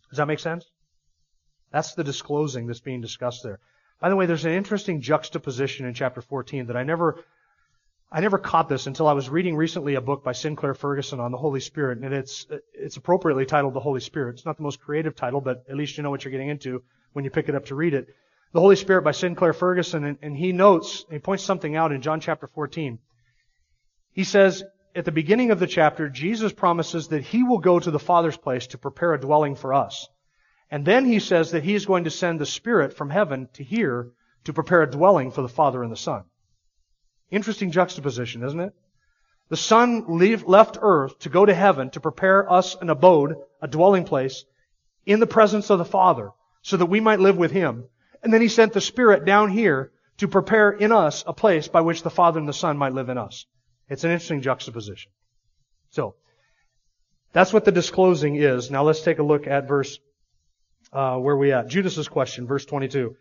Does 0.10 0.18
that 0.18 0.28
make 0.28 0.39
sense? 0.39 0.66
That's 1.72 1.93
the 1.93 2.04
disclosing 2.04 2.68
that's 2.68 2.82
being 2.82 3.02
discussed 3.02 3.43
there. 3.43 3.60
By 4.02 4.10
the 4.10 4.16
way, 4.16 4.26
there's 4.26 4.45
an 4.45 4.52
interesting 4.52 5.02
juxtaposition 5.02 5.86
in 5.86 5.93
chapter 5.93 6.22
14 6.22 6.66
that 6.66 6.76
I 6.76 6.84
never 6.84 7.24
I 8.14 8.20
never 8.20 8.38
caught 8.38 8.68
this 8.68 8.88
until 8.88 9.07
I 9.07 9.14
was 9.14 9.30
reading 9.30 9.55
recently 9.55 9.95
a 9.95 10.01
book 10.01 10.22
by 10.22 10.34
Sinclair 10.34 10.74
Ferguson 10.74 11.22
on 11.22 11.32
the 11.32 11.38
Holy 11.38 11.62
Spirit, 11.62 11.99
and 11.99 12.14
it's 12.14 12.45
it's 12.74 12.97
appropriately 12.97 13.45
titled 13.45 13.74
The 13.74 13.80
Holy 13.80 14.01
Spirit. 14.01 14.34
It's 14.34 14.45
not 14.45 14.57
the 14.57 14.64
most 14.64 14.82
creative 14.82 15.16
title, 15.16 15.39
but 15.39 15.64
at 15.70 15.78
least 15.78 15.95
you 15.95 16.03
know 16.03 16.09
what 16.09 16.26
you're 16.26 16.32
getting 16.32 16.49
into 16.49 16.84
when 17.14 17.24
you 17.24 17.32
pick 17.32 17.47
it 17.47 17.55
up 17.55 17.68
to 17.68 17.76
read 17.76 17.93
it. 17.93 18.07
The 18.51 18.59
Holy 18.59 18.76
Spirit 18.76 19.03
by 19.03 19.12
Sinclair 19.12 19.53
Ferguson, 19.53 20.03
and, 20.03 20.18
and 20.22 20.36
he 20.36 20.51
notes, 20.51 21.05
he 21.09 21.20
points 21.20 21.45
something 21.45 21.78
out 21.78 21.93
in 21.93 22.01
John 22.01 22.20
chapter 22.20 22.47
14. 22.47 22.99
He 24.12 24.26
says, 24.26 24.62
at 24.93 25.05
the 25.05 25.14
beginning 25.14 25.51
of 25.51 25.59
the 25.59 25.68
chapter, 25.68 26.09
Jesus 26.09 26.51
promises 26.51 27.07
that 27.09 27.24
he 27.24 27.43
will 27.43 27.59
go 27.59 27.80
to 27.80 27.91
the 27.91 27.97
Father's 27.97 28.36
place 28.36 28.68
to 28.68 28.78
prepare 28.78 29.14
a 29.14 29.22
dwelling 29.22 29.55
for 29.55 29.74
us. 29.74 30.09
And 30.70 30.84
then 30.86 31.05
he 31.05 31.20
says 31.20 31.51
that 31.51 31.64
he 31.64 31.76
is 31.76 31.86
going 31.86 32.03
to 32.03 32.09
send 32.09 32.41
the 32.41 32.45
Spirit 32.45 32.91
from 32.91 33.09
heaven 33.09 33.47
to 33.53 33.64
here 33.64 34.12
to 34.43 34.51
prepare 34.51 34.82
a 34.82 34.91
dwelling 34.91 35.32
for 35.32 35.41
the 35.41 35.47
Father 35.47 35.82
and 35.82 35.93
the 35.93 35.97
Son. 35.97 36.26
Interesting 37.32 37.72
juxtaposition, 37.72 38.44
isn't 38.44 38.60
it? 38.60 38.74
The 39.50 39.58
Son 39.58 40.06
left 40.08 40.78
earth 40.82 41.20
to 41.20 41.30
go 41.30 41.46
to 41.46 41.54
heaven 41.54 41.90
to 41.92 42.00
prepare 42.00 42.50
us 42.52 42.76
an 42.76 42.90
abode, 42.90 43.36
a 43.62 43.68
dwelling 43.68 44.04
place, 44.04 44.46
in 45.06 45.20
the 45.20 45.28
presence 45.28 45.70
of 45.70 45.80
the 45.80 45.86
Father, 45.86 46.32
so 46.62 46.78
that 46.78 46.86
we 46.86 47.00
might 47.00 47.20
live 47.20 47.38
with 47.38 47.52
Him. 47.52 47.86
And 48.22 48.34
then 48.34 48.42
He 48.42 48.48
sent 48.48 48.74
the 48.74 48.82
Spirit 48.82 49.26
down 49.26 49.50
here 49.50 49.92
to 50.18 50.28
prepare 50.28 50.72
in 50.72 50.92
us 50.92 51.24
a 51.26 51.34
place 51.34 51.68
by 51.68 51.82
which 51.82 52.04
the 52.04 52.10
Father 52.10 52.40
and 52.40 52.48
the 52.48 52.54
Son 52.54 52.78
might 52.78 52.94
live 52.94 53.10
in 53.10 53.18
us. 53.18 53.46
It's 53.90 54.04
an 54.04 54.12
interesting 54.12 54.42
juxtaposition. 54.42 55.12
So, 55.90 56.16
that's 57.34 57.54
what 57.54 57.66
the 57.66 57.72
disclosing 57.72 58.36
is. 58.36 58.70
Now 58.70 58.84
let's 58.84 59.02
take 59.02 59.20
a 59.20 59.24
look 59.24 59.48
at 59.48 59.68
verse, 59.68 60.00
uh, 60.92 61.18
where 61.18 61.36
we 61.36 61.54
at? 61.54 61.68
Judas's 61.68 62.08
question, 62.08 62.46
verse 62.46 62.66
22. 62.66 63.16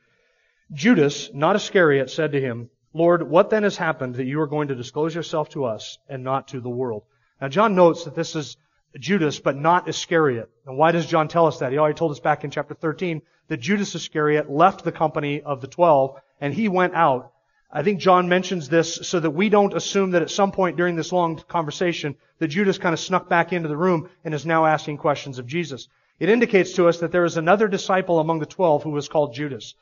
Judas, 0.73 1.31
not 1.33 1.57
Iscariot, 1.57 2.11
said 2.11 2.33
to 2.33 2.41
him, 2.41 2.71
Lord, 2.93 3.23
what 3.23 3.51
then 3.51 3.63
has 3.63 3.77
happened 3.77 4.17
that 4.17 4.27
you 4.27 4.41
are 4.41 4.49
going 4.49 4.69
to 4.69 4.75
disclose 4.75 5.15
yourself 5.15 5.51
to 5.51 5.65
us 5.65 5.99
and 6.09 6.25
not 6.25 6.49
to 6.49 6.61
the 6.61 6.69
world? 6.69 7.05
Now, 7.41 7.49
John 7.49 7.75
notes 7.75 8.05
that 8.05 8.17
this 8.17 8.35
is 8.35 8.57
Judas, 8.99 9.39
but 9.39 9.57
not 9.57 9.89
Iscariot. 9.89 10.51
And 10.67 10.77
why 10.77 10.91
does 10.91 11.07
John 11.07 11.29
tell 11.29 11.47
us 11.47 11.61
that? 11.61 11.71
He 11.71 11.79
already 11.79 11.95
told 11.95 12.11
us 12.11 12.21
back 12.21 12.43
in 12.43 12.51
chapter 12.51 12.75
13 12.75 13.23
that 13.47 13.59
Judas 13.59 13.95
Iscariot 13.95 14.51
left 14.51 14.85
the 14.85 14.93
company 14.93 15.41
of 15.43 15.61
the 15.61 15.69
twelve 15.69 16.21
and 16.41 16.53
he 16.53 16.69
went 16.69 16.95
out. 16.95 17.33
I 17.73 17.85
think 17.85 18.01
John 18.01 18.29
mentions 18.29 18.69
this 18.69 18.97
so 19.03 19.21
that 19.21 19.31
we 19.31 19.49
don't 19.49 19.75
assume 19.75 20.11
that 20.11 20.23
at 20.23 20.31
some 20.31 20.51
point 20.51 20.77
during 20.77 20.97
this 20.97 21.13
long 21.13 21.37
conversation 21.37 22.17
that 22.39 22.49
Judas 22.49 22.79
kind 22.79 22.93
of 22.93 22.99
snuck 22.99 23.29
back 23.29 23.53
into 23.53 23.69
the 23.69 23.77
room 23.77 24.11
and 24.25 24.35
is 24.35 24.45
now 24.45 24.67
asking 24.67 24.97
questions 24.97 25.39
of 25.39 25.47
Jesus. 25.47 25.87
It 26.19 26.29
indicates 26.29 26.73
to 26.73 26.89
us 26.89 26.99
that 26.99 27.13
there 27.13 27.25
is 27.25 27.37
another 27.37 27.69
disciple 27.69 28.19
among 28.19 28.41
the 28.41 28.47
twelve 28.47 28.83
who 28.83 28.91
was 28.91 29.09
called 29.09 29.35
Judas. 29.35 29.75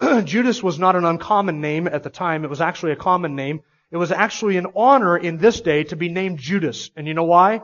Judas 0.24 0.62
was 0.62 0.78
not 0.78 0.96
an 0.96 1.04
uncommon 1.04 1.60
name 1.60 1.86
at 1.86 2.02
the 2.02 2.10
time. 2.10 2.44
It 2.44 2.50
was 2.50 2.60
actually 2.60 2.92
a 2.92 2.96
common 2.96 3.36
name. 3.36 3.60
It 3.90 3.96
was 3.96 4.12
actually 4.12 4.56
an 4.56 4.68
honor 4.74 5.16
in 5.16 5.38
this 5.38 5.60
day 5.60 5.84
to 5.84 5.96
be 5.96 6.08
named 6.08 6.38
Judas. 6.38 6.90
And 6.96 7.06
you 7.06 7.14
know 7.14 7.24
why? 7.24 7.62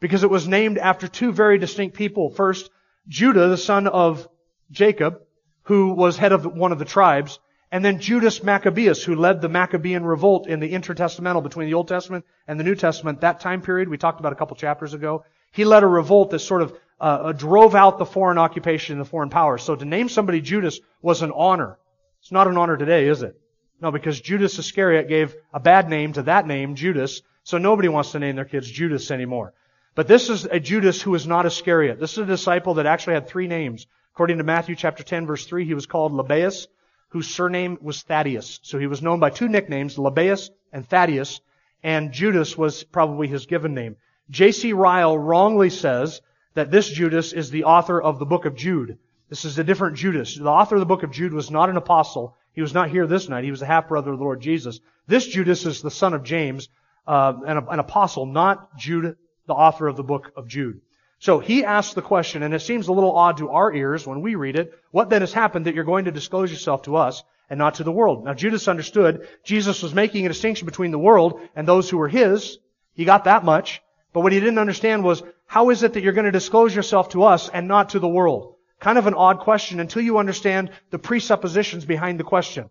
Because 0.00 0.22
it 0.22 0.30
was 0.30 0.46
named 0.46 0.78
after 0.78 1.08
two 1.08 1.32
very 1.32 1.58
distinct 1.58 1.96
people. 1.96 2.30
First, 2.30 2.70
Judah, 3.08 3.48
the 3.48 3.56
son 3.56 3.86
of 3.86 4.28
Jacob, 4.70 5.20
who 5.62 5.94
was 5.94 6.16
head 6.16 6.32
of 6.32 6.44
one 6.44 6.72
of 6.72 6.78
the 6.78 6.84
tribes, 6.84 7.40
and 7.70 7.84
then 7.84 8.00
Judas 8.00 8.42
Maccabeus, 8.42 9.02
who 9.02 9.16
led 9.16 9.40
the 9.40 9.48
Maccabean 9.48 10.04
revolt 10.04 10.46
in 10.46 10.60
the 10.60 10.72
intertestamental 10.72 11.42
between 11.42 11.66
the 11.66 11.74
Old 11.74 11.88
Testament 11.88 12.26
and 12.46 12.60
the 12.60 12.64
New 12.64 12.74
Testament, 12.74 13.22
that 13.22 13.40
time 13.40 13.62
period 13.62 13.88
we 13.88 13.96
talked 13.96 14.20
about 14.20 14.32
a 14.32 14.36
couple 14.36 14.56
chapters 14.56 14.92
ago. 14.92 15.24
He 15.52 15.64
led 15.64 15.82
a 15.82 15.86
revolt 15.86 16.30
that 16.30 16.40
sort 16.40 16.62
of 16.62 16.78
uh, 17.02 17.04
uh, 17.04 17.32
drove 17.32 17.74
out 17.74 17.98
the 17.98 18.06
foreign 18.06 18.38
occupation 18.38 18.92
and 18.92 19.04
the 19.04 19.10
foreign 19.10 19.28
powers. 19.28 19.64
So 19.64 19.74
to 19.74 19.84
name 19.84 20.08
somebody 20.08 20.40
Judas 20.40 20.78
was 21.02 21.22
an 21.22 21.32
honor. 21.34 21.76
It's 22.20 22.30
not 22.30 22.46
an 22.46 22.56
honor 22.56 22.76
today, 22.76 23.08
is 23.08 23.24
it? 23.24 23.40
No, 23.80 23.90
because 23.90 24.20
Judas 24.20 24.56
Iscariot 24.56 25.08
gave 25.08 25.34
a 25.52 25.58
bad 25.58 25.90
name 25.90 26.12
to 26.12 26.22
that 26.22 26.46
name, 26.46 26.76
Judas, 26.76 27.22
so 27.42 27.58
nobody 27.58 27.88
wants 27.88 28.12
to 28.12 28.20
name 28.20 28.36
their 28.36 28.44
kids 28.44 28.70
Judas 28.70 29.10
anymore. 29.10 29.52
But 29.96 30.06
this 30.06 30.30
is 30.30 30.44
a 30.44 30.60
Judas 30.60 31.02
who 31.02 31.16
is 31.16 31.26
not 31.26 31.44
Iscariot. 31.44 31.98
This 31.98 32.12
is 32.12 32.18
a 32.18 32.24
disciple 32.24 32.74
that 32.74 32.86
actually 32.86 33.14
had 33.14 33.26
three 33.26 33.48
names. 33.48 33.88
According 34.14 34.38
to 34.38 34.44
Matthew 34.44 34.76
chapter 34.76 35.02
10 35.02 35.26
verse 35.26 35.44
3, 35.44 35.64
he 35.64 35.74
was 35.74 35.86
called 35.86 36.12
Lebbaeus, 36.12 36.68
whose 37.08 37.26
surname 37.26 37.78
was 37.82 38.00
Thaddeus. 38.02 38.60
So 38.62 38.78
he 38.78 38.86
was 38.86 39.02
known 39.02 39.18
by 39.18 39.30
two 39.30 39.48
nicknames, 39.48 39.96
Lebbaeus 39.96 40.50
and 40.72 40.88
Thaddeus, 40.88 41.40
and 41.82 42.12
Judas 42.12 42.56
was 42.56 42.84
probably 42.84 43.26
his 43.26 43.46
given 43.46 43.74
name. 43.74 43.96
J.C. 44.30 44.72
Ryle 44.72 45.18
wrongly 45.18 45.68
says 45.68 46.20
that 46.54 46.70
this 46.70 46.88
Judas 46.88 47.32
is 47.32 47.50
the 47.50 47.64
author 47.64 48.00
of 48.00 48.18
the 48.18 48.26
book 48.26 48.44
of 48.44 48.54
Jude. 48.54 48.98
This 49.28 49.44
is 49.44 49.58
a 49.58 49.64
different 49.64 49.96
Judas. 49.96 50.36
The 50.36 50.48
author 50.48 50.76
of 50.76 50.80
the 50.80 50.86
book 50.86 51.02
of 51.02 51.10
Jude 51.10 51.32
was 51.32 51.50
not 51.50 51.70
an 51.70 51.76
apostle. 51.76 52.36
He 52.52 52.60
was 52.60 52.74
not 52.74 52.90
here 52.90 53.06
this 53.06 53.28
night. 53.28 53.44
He 53.44 53.50
was 53.50 53.62
a 53.62 53.66
half 53.66 53.88
brother 53.88 54.12
of 54.12 54.18
the 54.18 54.24
Lord 54.24 54.40
Jesus. 54.40 54.80
This 55.06 55.26
Judas 55.26 55.64
is 55.64 55.80
the 55.80 55.90
son 55.90 56.12
of 56.12 56.22
James, 56.22 56.68
uh, 57.06 57.32
an, 57.46 57.66
an 57.70 57.78
apostle, 57.78 58.26
not 58.26 58.76
Jude, 58.76 59.16
the 59.46 59.54
author 59.54 59.88
of 59.88 59.96
the 59.96 60.02
book 60.02 60.32
of 60.36 60.48
Jude. 60.48 60.80
So 61.18 61.38
he 61.38 61.64
asks 61.64 61.94
the 61.94 62.02
question, 62.02 62.42
and 62.42 62.52
it 62.52 62.60
seems 62.60 62.88
a 62.88 62.92
little 62.92 63.16
odd 63.16 63.38
to 63.38 63.50
our 63.50 63.72
ears 63.72 64.06
when 64.06 64.22
we 64.22 64.34
read 64.34 64.56
it. 64.56 64.74
What 64.90 65.08
then 65.08 65.22
has 65.22 65.32
happened 65.32 65.66
that 65.66 65.74
you're 65.74 65.84
going 65.84 66.04
to 66.06 66.12
disclose 66.12 66.50
yourself 66.50 66.82
to 66.82 66.96
us 66.96 67.22
and 67.48 67.58
not 67.58 67.76
to 67.76 67.84
the 67.84 67.92
world? 67.92 68.24
Now 68.24 68.34
Judas 68.34 68.68
understood 68.68 69.28
Jesus 69.44 69.82
was 69.82 69.94
making 69.94 70.26
a 70.26 70.28
distinction 70.28 70.66
between 70.66 70.90
the 70.90 70.98
world 70.98 71.40
and 71.54 71.66
those 71.66 71.88
who 71.88 71.96
were 71.96 72.08
his. 72.08 72.58
He 72.94 73.04
got 73.04 73.24
that 73.24 73.44
much. 73.44 73.82
But 74.12 74.20
what 74.20 74.32
he 74.32 74.40
didn't 74.40 74.58
understand 74.58 75.04
was, 75.04 75.22
how 75.52 75.68
is 75.68 75.82
it 75.82 75.92
that 75.92 76.02
you're 76.02 76.14
going 76.14 76.24
to 76.24 76.32
disclose 76.32 76.74
yourself 76.74 77.10
to 77.10 77.24
us 77.24 77.50
and 77.50 77.68
not 77.68 77.90
to 77.90 77.98
the 77.98 78.08
world? 78.08 78.54
Kind 78.80 78.96
of 78.96 79.06
an 79.06 79.12
odd 79.12 79.40
question 79.40 79.80
until 79.80 80.00
you 80.00 80.16
understand 80.16 80.70
the 80.90 80.98
presuppositions 80.98 81.84
behind 81.84 82.18
the 82.18 82.24
question. 82.24 82.70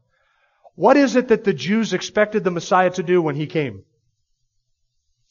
What 0.73 0.97
is 0.97 1.15
it 1.15 1.27
that 1.27 1.43
the 1.43 1.53
Jews 1.53 1.93
expected 1.93 2.43
the 2.43 2.49
Messiah 2.49 2.89
to 2.89 3.03
do 3.03 3.21
when 3.21 3.35
he 3.35 3.45
came? 3.45 3.83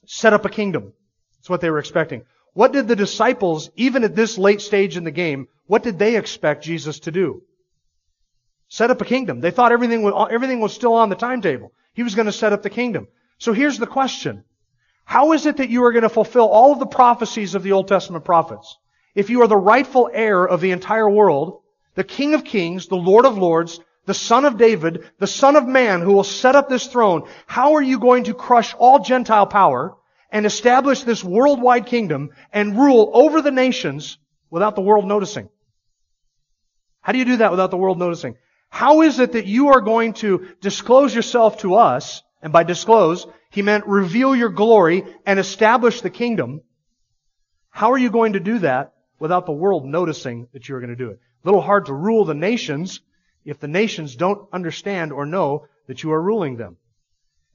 Set 0.07 0.33
up 0.33 0.45
a 0.45 0.49
kingdom. 0.49 0.93
That's 1.39 1.51
what 1.51 1.61
they 1.61 1.71
were 1.71 1.81
expecting. 1.81 2.23
What 2.53 2.73
did 2.73 2.87
the 2.87 2.95
disciples, 2.95 3.69
even 3.75 4.05
at 4.05 4.15
this 4.15 4.39
late 4.39 4.61
stage 4.61 4.97
in 4.97 5.03
the 5.03 5.11
game, 5.11 5.49
what 5.67 5.83
did 5.83 5.99
they 5.99 6.15
expect 6.15 6.63
Jesus 6.63 7.01
to 7.01 7.11
do? 7.11 7.43
Set 8.69 8.93
up 8.93 9.01
a 9.01 9.05
kingdom. 9.05 9.41
They 9.41 9.51
thought 9.51 9.73
everything 9.73 10.03
was, 10.05 10.29
everything 10.31 10.61
was 10.61 10.73
still 10.73 10.95
on 10.95 11.09
the 11.09 11.17
timetable. 11.17 11.73
He 11.95 12.05
was 12.05 12.15
going 12.15 12.27
to 12.27 12.33
set 12.33 12.53
up 12.53 12.63
the 12.63 12.71
kingdom. 12.71 13.09
So 13.39 13.53
here's 13.53 13.79
the 13.79 13.89
question. 13.89 14.45
How 15.11 15.33
is 15.33 15.45
it 15.45 15.57
that 15.57 15.71
you 15.71 15.83
are 15.83 15.91
going 15.91 16.05
to 16.05 16.09
fulfill 16.09 16.47
all 16.47 16.71
of 16.73 16.79
the 16.79 16.87
prophecies 16.87 17.57
of 17.57 17.65
the 17.65 17.73
Old 17.73 17.89
Testament 17.89 18.25
prophets? 18.25 18.79
If 19.17 19.29
you 19.29 19.43
are 19.43 19.49
the 19.49 19.57
rightful 19.57 20.09
heir 20.13 20.47
of 20.47 20.61
the 20.61 20.71
entire 20.71 21.11
world, 21.11 21.63
the 21.97 22.05
King 22.05 22.35
of 22.35 22.45
Kings, 22.45 22.87
the 22.87 22.95
Lord 22.95 23.27
of 23.27 23.37
Lords, 23.37 23.81
the 24.07 24.15
Son 24.15 24.45
of 24.45 24.57
David, 24.57 25.11
the 25.19 25.27
Son 25.27 25.57
of 25.57 25.67
Man 25.67 26.01
who 26.01 26.13
will 26.13 26.23
set 26.23 26.55
up 26.55 26.69
this 26.69 26.87
throne, 26.87 27.29
how 27.49 27.75
are 27.75 27.83
you 27.83 27.99
going 27.99 28.23
to 28.25 28.35
crush 28.35 28.73
all 28.75 29.01
Gentile 29.01 29.47
power 29.47 29.97
and 30.31 30.47
establish 30.47 31.03
this 31.03 31.25
worldwide 31.25 31.87
kingdom 31.87 32.31
and 32.53 32.79
rule 32.79 33.11
over 33.13 33.43
the 33.43 33.51
nations 33.51 34.17
without 34.49 34.77
the 34.77 34.81
world 34.81 35.07
noticing? 35.07 35.49
How 37.01 37.11
do 37.11 37.19
you 37.19 37.25
do 37.25 37.39
that 37.39 37.51
without 37.51 37.73
the 37.73 37.77
world 37.77 37.99
noticing? 37.99 38.37
How 38.69 39.03
is 39.03 39.19
it 39.19 39.33
that 39.33 39.47
you 39.47 39.71
are 39.71 39.81
going 39.81 40.13
to 40.23 40.47
disclose 40.61 41.13
yourself 41.13 41.59
to 41.63 41.75
us 41.75 42.23
and 42.43 42.53
by 42.53 42.63
disclose, 42.63 43.27
he 43.51 43.63
meant 43.63 43.87
reveal 43.87 44.35
your 44.35 44.49
glory 44.49 45.05
and 45.27 45.39
establish 45.39 46.01
the 46.01 46.11
kingdom. 46.11 46.63
How 47.69 47.93
are 47.93 47.99
you 47.99 48.11
going 48.11 48.35
to 48.35 48.41
do 48.41 48.61
that 48.61 48.95
without 49.19 49.47
the 49.47 49.53
world 49.53 49.85
noticing 49.85 50.49
that 50.53 50.69
you're 50.69 50.81
going 50.81 50.91
to 50.91 50.97
do 50.97 51.11
it? 51.11 51.21
A 51.45 51.49
little 51.49 51.61
hard 51.61 51.87
to 51.87 51.93
rule 51.93 52.25
the 52.25 52.35
nations 52.35 53.01
if 53.45 53.59
the 53.59 53.69
nations 53.69 54.17
don't 54.17 54.49
understand 54.53 55.13
or 55.13 55.27
know 55.27 55.67
that 55.87 56.03
you 56.03 56.13
are 56.13 56.23
ruling 56.23 56.57
them. 56.57 56.77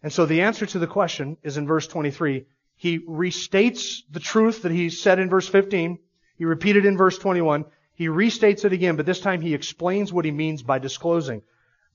And 0.04 0.12
so 0.12 0.26
the 0.26 0.42
answer 0.42 0.66
to 0.66 0.80
the 0.80 0.88
question 0.88 1.38
is 1.44 1.58
in 1.58 1.66
verse 1.66 1.88
23. 1.88 2.46
He 2.76 3.00
restates 3.00 4.02
the 4.12 4.20
truth 4.20 4.64
that 4.64 4.72
he 4.72 4.90
said 4.90 5.20
in 5.20 5.30
verse 5.30 5.48
15. 5.48 5.98
He 6.38 6.46
repeated 6.46 6.86
in 6.86 6.98
verse 6.98 7.18
21. 7.18 7.66
He 7.94 8.08
restates 8.08 8.66
it 8.66 8.74
again, 8.74 8.98
but 8.98 9.06
this 9.06 9.22
time 9.22 9.40
he 9.40 9.54
explains 9.54 10.12
what 10.12 10.26
he 10.26 10.32
means 10.32 10.62
by 10.62 10.80
disclosing. 10.80 11.42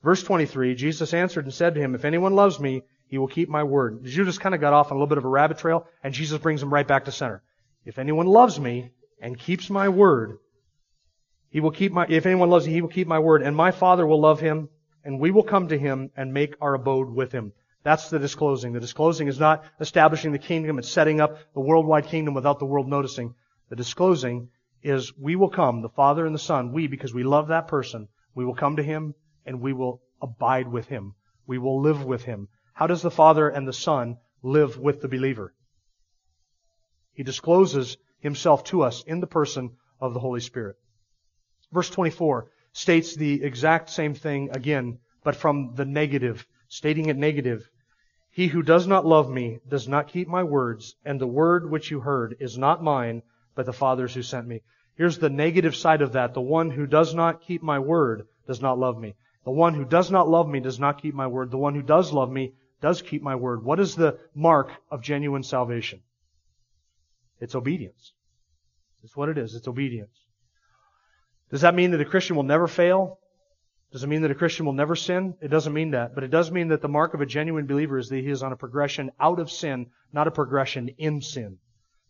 Verse 0.03 0.23
23, 0.23 0.73
Jesus 0.73 1.13
answered 1.13 1.45
and 1.45 1.53
said 1.53 1.75
to 1.75 1.79
him, 1.79 1.93
If 1.93 2.05
anyone 2.05 2.33
loves 2.33 2.59
me, 2.59 2.81
he 3.11 3.17
will 3.17 3.27
keep 3.27 3.49
my 3.49 3.63
word. 3.63 4.05
Judas 4.05 4.37
kind 4.37 4.55
of 4.55 4.61
got 4.61 4.71
off 4.71 4.89
on 4.89 4.95
a 4.95 4.95
little 4.97 5.09
bit 5.09 5.17
of 5.17 5.25
a 5.25 5.27
rabbit 5.27 5.57
trail, 5.57 5.85
and 6.01 6.13
Jesus 6.13 6.39
brings 6.39 6.63
him 6.63 6.73
right 6.73 6.87
back 6.87 7.05
to 7.05 7.11
center. 7.11 7.43
If 7.83 7.99
anyone 7.99 8.25
loves 8.25 8.57
me 8.57 8.91
and 9.21 9.37
keeps 9.37 9.69
my 9.69 9.89
word, 9.89 10.37
he 11.49 11.59
will 11.59 11.71
keep 11.71 11.91
my, 11.91 12.05
if 12.07 12.25
anyone 12.25 12.49
loves 12.49 12.65
me, 12.65 12.71
he 12.71 12.81
will 12.81 12.87
keep 12.87 13.09
my 13.09 13.19
word, 13.19 13.41
and 13.41 13.53
my 13.53 13.71
Father 13.71 14.07
will 14.07 14.21
love 14.21 14.39
him, 14.39 14.69
and 15.03 15.19
we 15.19 15.29
will 15.29 15.43
come 15.43 15.67
to 15.67 15.77
him 15.77 16.09
and 16.15 16.33
make 16.33 16.55
our 16.61 16.73
abode 16.73 17.09
with 17.09 17.33
him. 17.33 17.51
That's 17.83 18.09
the 18.09 18.17
disclosing. 18.17 18.71
The 18.71 18.79
disclosing 18.79 19.27
is 19.27 19.37
not 19.37 19.65
establishing 19.81 20.31
the 20.31 20.39
kingdom, 20.39 20.79
it's 20.79 20.87
setting 20.87 21.19
up 21.19 21.37
the 21.53 21.59
worldwide 21.59 22.05
kingdom 22.05 22.33
without 22.33 22.59
the 22.59 22.65
world 22.65 22.87
noticing. 22.87 23.35
The 23.67 23.75
disclosing 23.75 24.47
is 24.83 25.11
we 25.17 25.35
will 25.35 25.49
come, 25.49 25.81
the 25.81 25.89
Father 25.89 26.25
and 26.25 26.33
the 26.33 26.39
Son, 26.39 26.71
we, 26.71 26.87
because 26.87 27.13
we 27.13 27.23
love 27.23 27.49
that 27.49 27.67
person, 27.67 28.07
we 28.35 28.45
will 28.45 28.55
come 28.55 28.77
to 28.77 28.83
him 28.83 29.15
and 29.45 29.59
we 29.59 29.73
will 29.73 30.01
abide 30.21 30.69
with 30.69 30.87
him. 30.87 31.15
We 31.45 31.57
will 31.57 31.81
live 31.81 32.05
with 32.05 32.23
him. 32.23 32.47
How 32.73 32.87
does 32.87 33.01
the 33.01 33.11
Father 33.11 33.47
and 33.47 33.67
the 33.67 33.73
Son 33.73 34.17
live 34.41 34.77
with 34.77 35.01
the 35.01 35.07
believer? 35.07 35.53
He 37.13 37.23
discloses 37.23 37.97
himself 38.19 38.63
to 38.65 38.81
us 38.81 39.03
in 39.03 39.19
the 39.19 39.27
person 39.27 39.77
of 39.99 40.13
the 40.13 40.19
Holy 40.19 40.39
Spirit. 40.39 40.77
Verse 41.71 41.89
24 41.89 42.47
states 42.73 43.15
the 43.15 43.43
exact 43.43 43.89
same 43.89 44.13
thing 44.13 44.49
again, 44.51 44.99
but 45.23 45.35
from 45.35 45.75
the 45.75 45.85
negative, 45.85 46.47
stating 46.67 47.07
it 47.07 47.17
negative. 47.17 47.69
He 48.31 48.47
who 48.47 48.63
does 48.63 48.87
not 48.87 49.05
love 49.05 49.29
me 49.29 49.59
does 49.67 49.87
not 49.87 50.07
keep 50.07 50.27
my 50.27 50.43
words, 50.43 50.95
and 51.05 51.19
the 51.19 51.27
word 51.27 51.69
which 51.69 51.91
you 51.91 51.99
heard 51.99 52.37
is 52.39 52.57
not 52.57 52.81
mine, 52.81 53.21
but 53.53 53.65
the 53.65 53.73
Father's 53.73 54.13
who 54.13 54.23
sent 54.23 54.47
me. 54.47 54.61
Here's 54.95 55.19
the 55.19 55.29
negative 55.29 55.75
side 55.75 56.01
of 56.01 56.13
that. 56.13 56.33
The 56.33 56.41
one 56.41 56.71
who 56.71 56.87
does 56.87 57.13
not 57.13 57.41
keep 57.41 57.61
my 57.61 57.79
word 57.79 58.27
does 58.47 58.61
not 58.61 58.79
love 58.79 58.97
me. 58.97 59.15
The 59.43 59.51
one 59.51 59.73
who 59.73 59.85
does 59.85 60.11
not 60.11 60.29
love 60.29 60.47
me 60.47 60.59
does 60.59 60.79
not 60.79 61.01
keep 61.01 61.13
my 61.13 61.27
word. 61.27 61.51
The 61.51 61.57
one 61.57 61.75
who 61.75 61.81
does 61.81 62.13
love 62.13 62.31
me 62.31 62.53
does 62.81 63.01
keep 63.01 63.21
my 63.21 63.35
word. 63.35 63.63
What 63.63 63.79
is 63.79 63.95
the 63.95 64.19
mark 64.33 64.71
of 64.89 65.01
genuine 65.01 65.43
salvation? 65.43 66.01
It's 67.39 67.55
obedience. 67.55 68.13
It's 69.03 69.15
what 69.15 69.29
it 69.29 69.37
is. 69.37 69.55
It's 69.55 69.67
obedience. 69.67 70.17
Does 71.49 71.61
that 71.61 71.75
mean 71.75 71.91
that 71.91 72.01
a 72.01 72.05
Christian 72.05 72.35
will 72.35 72.43
never 72.43 72.67
fail? 72.67 73.19
Does 73.91 74.03
it 74.03 74.07
mean 74.07 74.21
that 74.21 74.31
a 74.31 74.35
Christian 74.35 74.65
will 74.65 74.73
never 74.73 74.95
sin? 74.95 75.35
It 75.41 75.49
doesn't 75.49 75.73
mean 75.73 75.91
that. 75.91 76.15
But 76.15 76.23
it 76.23 76.31
does 76.31 76.49
mean 76.49 76.69
that 76.69 76.81
the 76.81 76.87
mark 76.87 77.13
of 77.13 77.21
a 77.21 77.25
genuine 77.25 77.67
believer 77.67 77.97
is 77.97 78.07
that 78.09 78.17
he 78.17 78.29
is 78.29 78.41
on 78.41 78.53
a 78.53 78.57
progression 78.57 79.11
out 79.19 79.39
of 79.39 79.51
sin, 79.51 79.87
not 80.13 80.27
a 80.27 80.31
progression 80.31 80.89
in 80.97 81.21
sin. 81.21 81.57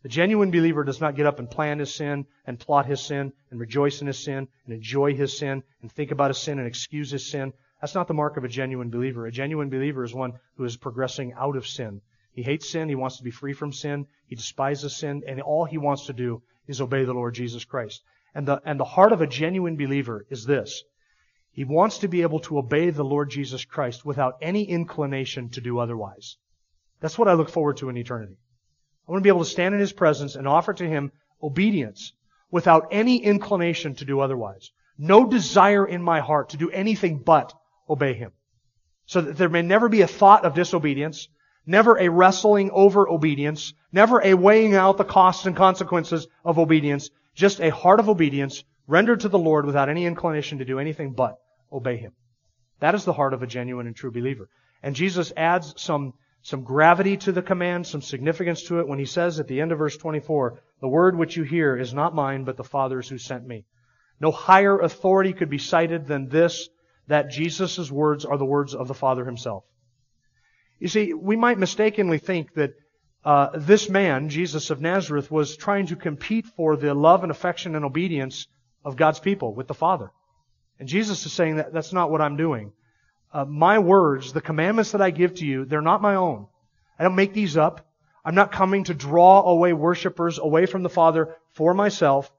The 0.02 0.08
genuine 0.08 0.50
believer 0.50 0.84
does 0.84 1.00
not 1.00 1.16
get 1.16 1.26
up 1.26 1.38
and 1.38 1.50
plan 1.50 1.78
his 1.78 1.94
sin 1.94 2.26
and 2.44 2.58
plot 2.58 2.86
his 2.86 3.00
sin 3.00 3.32
and 3.50 3.58
rejoice 3.58 4.00
in 4.00 4.06
his 4.06 4.18
sin 4.18 4.48
and 4.64 4.74
enjoy 4.74 5.14
his 5.14 5.36
sin 5.36 5.62
and 5.80 5.90
think 5.90 6.10
about 6.10 6.30
his 6.30 6.38
sin 6.38 6.58
and 6.58 6.66
excuse 6.66 7.10
his 7.10 7.28
sin. 7.28 7.52
That's 7.82 7.96
not 7.96 8.06
the 8.06 8.14
mark 8.14 8.36
of 8.36 8.44
a 8.44 8.48
genuine 8.48 8.90
believer. 8.90 9.26
A 9.26 9.32
genuine 9.32 9.68
believer 9.68 10.04
is 10.04 10.14
one 10.14 10.34
who 10.54 10.62
is 10.62 10.76
progressing 10.76 11.32
out 11.32 11.56
of 11.56 11.66
sin. 11.66 12.00
He 12.32 12.44
hates 12.44 12.70
sin. 12.70 12.88
He 12.88 12.94
wants 12.94 13.16
to 13.16 13.24
be 13.24 13.32
free 13.32 13.54
from 13.54 13.72
sin. 13.72 14.06
He 14.28 14.36
despises 14.36 14.94
sin. 14.94 15.24
And 15.26 15.40
all 15.40 15.64
he 15.64 15.78
wants 15.78 16.06
to 16.06 16.12
do 16.12 16.42
is 16.68 16.80
obey 16.80 17.04
the 17.04 17.12
Lord 17.12 17.34
Jesus 17.34 17.64
Christ. 17.64 18.04
And 18.36 18.46
the, 18.46 18.62
and 18.64 18.78
the 18.78 18.84
heart 18.84 19.10
of 19.10 19.20
a 19.20 19.26
genuine 19.26 19.76
believer 19.76 20.24
is 20.30 20.44
this. 20.44 20.84
He 21.50 21.64
wants 21.64 21.98
to 21.98 22.08
be 22.08 22.22
able 22.22 22.38
to 22.40 22.58
obey 22.58 22.90
the 22.90 23.04
Lord 23.04 23.30
Jesus 23.30 23.64
Christ 23.64 24.04
without 24.04 24.36
any 24.40 24.62
inclination 24.62 25.48
to 25.50 25.60
do 25.60 25.80
otherwise. 25.80 26.36
That's 27.00 27.18
what 27.18 27.26
I 27.26 27.32
look 27.32 27.50
forward 27.50 27.78
to 27.78 27.88
in 27.88 27.96
eternity. 27.96 28.36
I 29.08 29.10
want 29.10 29.22
to 29.22 29.24
be 29.24 29.28
able 29.28 29.44
to 29.44 29.50
stand 29.50 29.74
in 29.74 29.80
His 29.80 29.92
presence 29.92 30.36
and 30.36 30.46
offer 30.46 30.72
to 30.72 30.88
Him 30.88 31.10
obedience 31.42 32.12
without 32.48 32.86
any 32.92 33.16
inclination 33.16 33.96
to 33.96 34.04
do 34.04 34.20
otherwise. 34.20 34.70
No 34.96 35.26
desire 35.26 35.84
in 35.84 36.00
my 36.00 36.20
heart 36.20 36.50
to 36.50 36.56
do 36.56 36.70
anything 36.70 37.18
but 37.18 37.52
obey 37.88 38.14
Him. 38.14 38.32
So 39.06 39.20
that 39.20 39.36
there 39.36 39.48
may 39.48 39.62
never 39.62 39.88
be 39.88 40.02
a 40.02 40.06
thought 40.06 40.44
of 40.44 40.54
disobedience, 40.54 41.28
never 41.66 41.98
a 41.98 42.08
wrestling 42.08 42.70
over 42.72 43.08
obedience, 43.08 43.74
never 43.92 44.20
a 44.24 44.34
weighing 44.34 44.74
out 44.74 44.96
the 44.96 45.04
costs 45.04 45.46
and 45.46 45.56
consequences 45.56 46.26
of 46.44 46.58
obedience, 46.58 47.10
just 47.34 47.60
a 47.60 47.70
heart 47.70 48.00
of 48.00 48.08
obedience 48.08 48.64
rendered 48.86 49.20
to 49.20 49.28
the 49.28 49.38
Lord 49.38 49.66
without 49.66 49.88
any 49.88 50.06
inclination 50.06 50.58
to 50.58 50.64
do 50.64 50.78
anything 50.78 51.12
but 51.12 51.38
obey 51.72 51.96
Him. 51.96 52.12
That 52.80 52.94
is 52.94 53.04
the 53.04 53.12
heart 53.12 53.34
of 53.34 53.42
a 53.42 53.46
genuine 53.46 53.86
and 53.86 53.94
true 53.94 54.10
believer. 54.10 54.48
And 54.82 54.96
Jesus 54.96 55.32
adds 55.36 55.74
some, 55.76 56.14
some 56.42 56.64
gravity 56.64 57.16
to 57.18 57.32
the 57.32 57.42
command, 57.42 57.86
some 57.86 58.02
significance 58.02 58.64
to 58.64 58.80
it 58.80 58.88
when 58.88 58.98
He 58.98 59.04
says 59.04 59.38
at 59.38 59.46
the 59.46 59.60
end 59.60 59.72
of 59.72 59.78
verse 59.78 59.96
24, 59.96 60.60
the 60.80 60.88
word 60.88 61.16
which 61.16 61.36
you 61.36 61.44
hear 61.44 61.76
is 61.76 61.94
not 61.94 62.14
mine, 62.14 62.44
but 62.44 62.56
the 62.56 62.64
Father's 62.64 63.08
who 63.08 63.18
sent 63.18 63.46
me. 63.46 63.64
No 64.20 64.30
higher 64.30 64.78
authority 64.78 65.32
could 65.32 65.48
be 65.48 65.58
cited 65.58 66.06
than 66.06 66.28
this, 66.28 66.68
that 67.12 67.30
Jesus' 67.30 67.90
words 67.90 68.24
are 68.24 68.38
the 68.38 68.46
words 68.46 68.74
of 68.74 68.88
the 68.88 68.94
Father 68.94 69.26
Himself. 69.26 69.64
You 70.80 70.88
see, 70.88 71.12
we 71.12 71.36
might 71.36 71.58
mistakenly 71.58 72.16
think 72.16 72.54
that 72.54 72.72
uh, 73.22 73.50
this 73.54 73.90
man, 73.90 74.30
Jesus 74.30 74.70
of 74.70 74.80
Nazareth, 74.80 75.30
was 75.30 75.54
trying 75.54 75.88
to 75.88 75.96
compete 75.96 76.46
for 76.46 76.74
the 76.74 76.94
love 76.94 77.22
and 77.22 77.30
affection 77.30 77.76
and 77.76 77.84
obedience 77.84 78.46
of 78.82 78.96
God's 78.96 79.20
people 79.20 79.54
with 79.54 79.68
the 79.68 79.74
Father. 79.74 80.10
And 80.80 80.88
Jesus 80.88 81.26
is 81.26 81.34
saying 81.34 81.56
that 81.56 81.74
that's 81.74 81.92
not 81.92 82.10
what 82.10 82.22
I'm 82.22 82.38
doing. 82.38 82.72
Uh, 83.30 83.44
my 83.44 83.78
words, 83.78 84.32
the 84.32 84.40
commandments 84.40 84.92
that 84.92 85.02
I 85.02 85.10
give 85.10 85.34
to 85.34 85.46
you, 85.46 85.66
they're 85.66 85.82
not 85.82 86.00
my 86.00 86.14
own. 86.14 86.46
I 86.98 87.04
don't 87.04 87.14
make 87.14 87.34
these 87.34 87.58
up. 87.58 87.86
I'm 88.24 88.34
not 88.34 88.52
coming 88.52 88.84
to 88.84 88.94
draw 88.94 89.42
away 89.42 89.74
worshipers 89.74 90.38
away 90.38 90.64
from 90.64 90.82
the 90.82 90.88
Father 90.88 91.36
for 91.52 91.74
myself. 91.74 92.32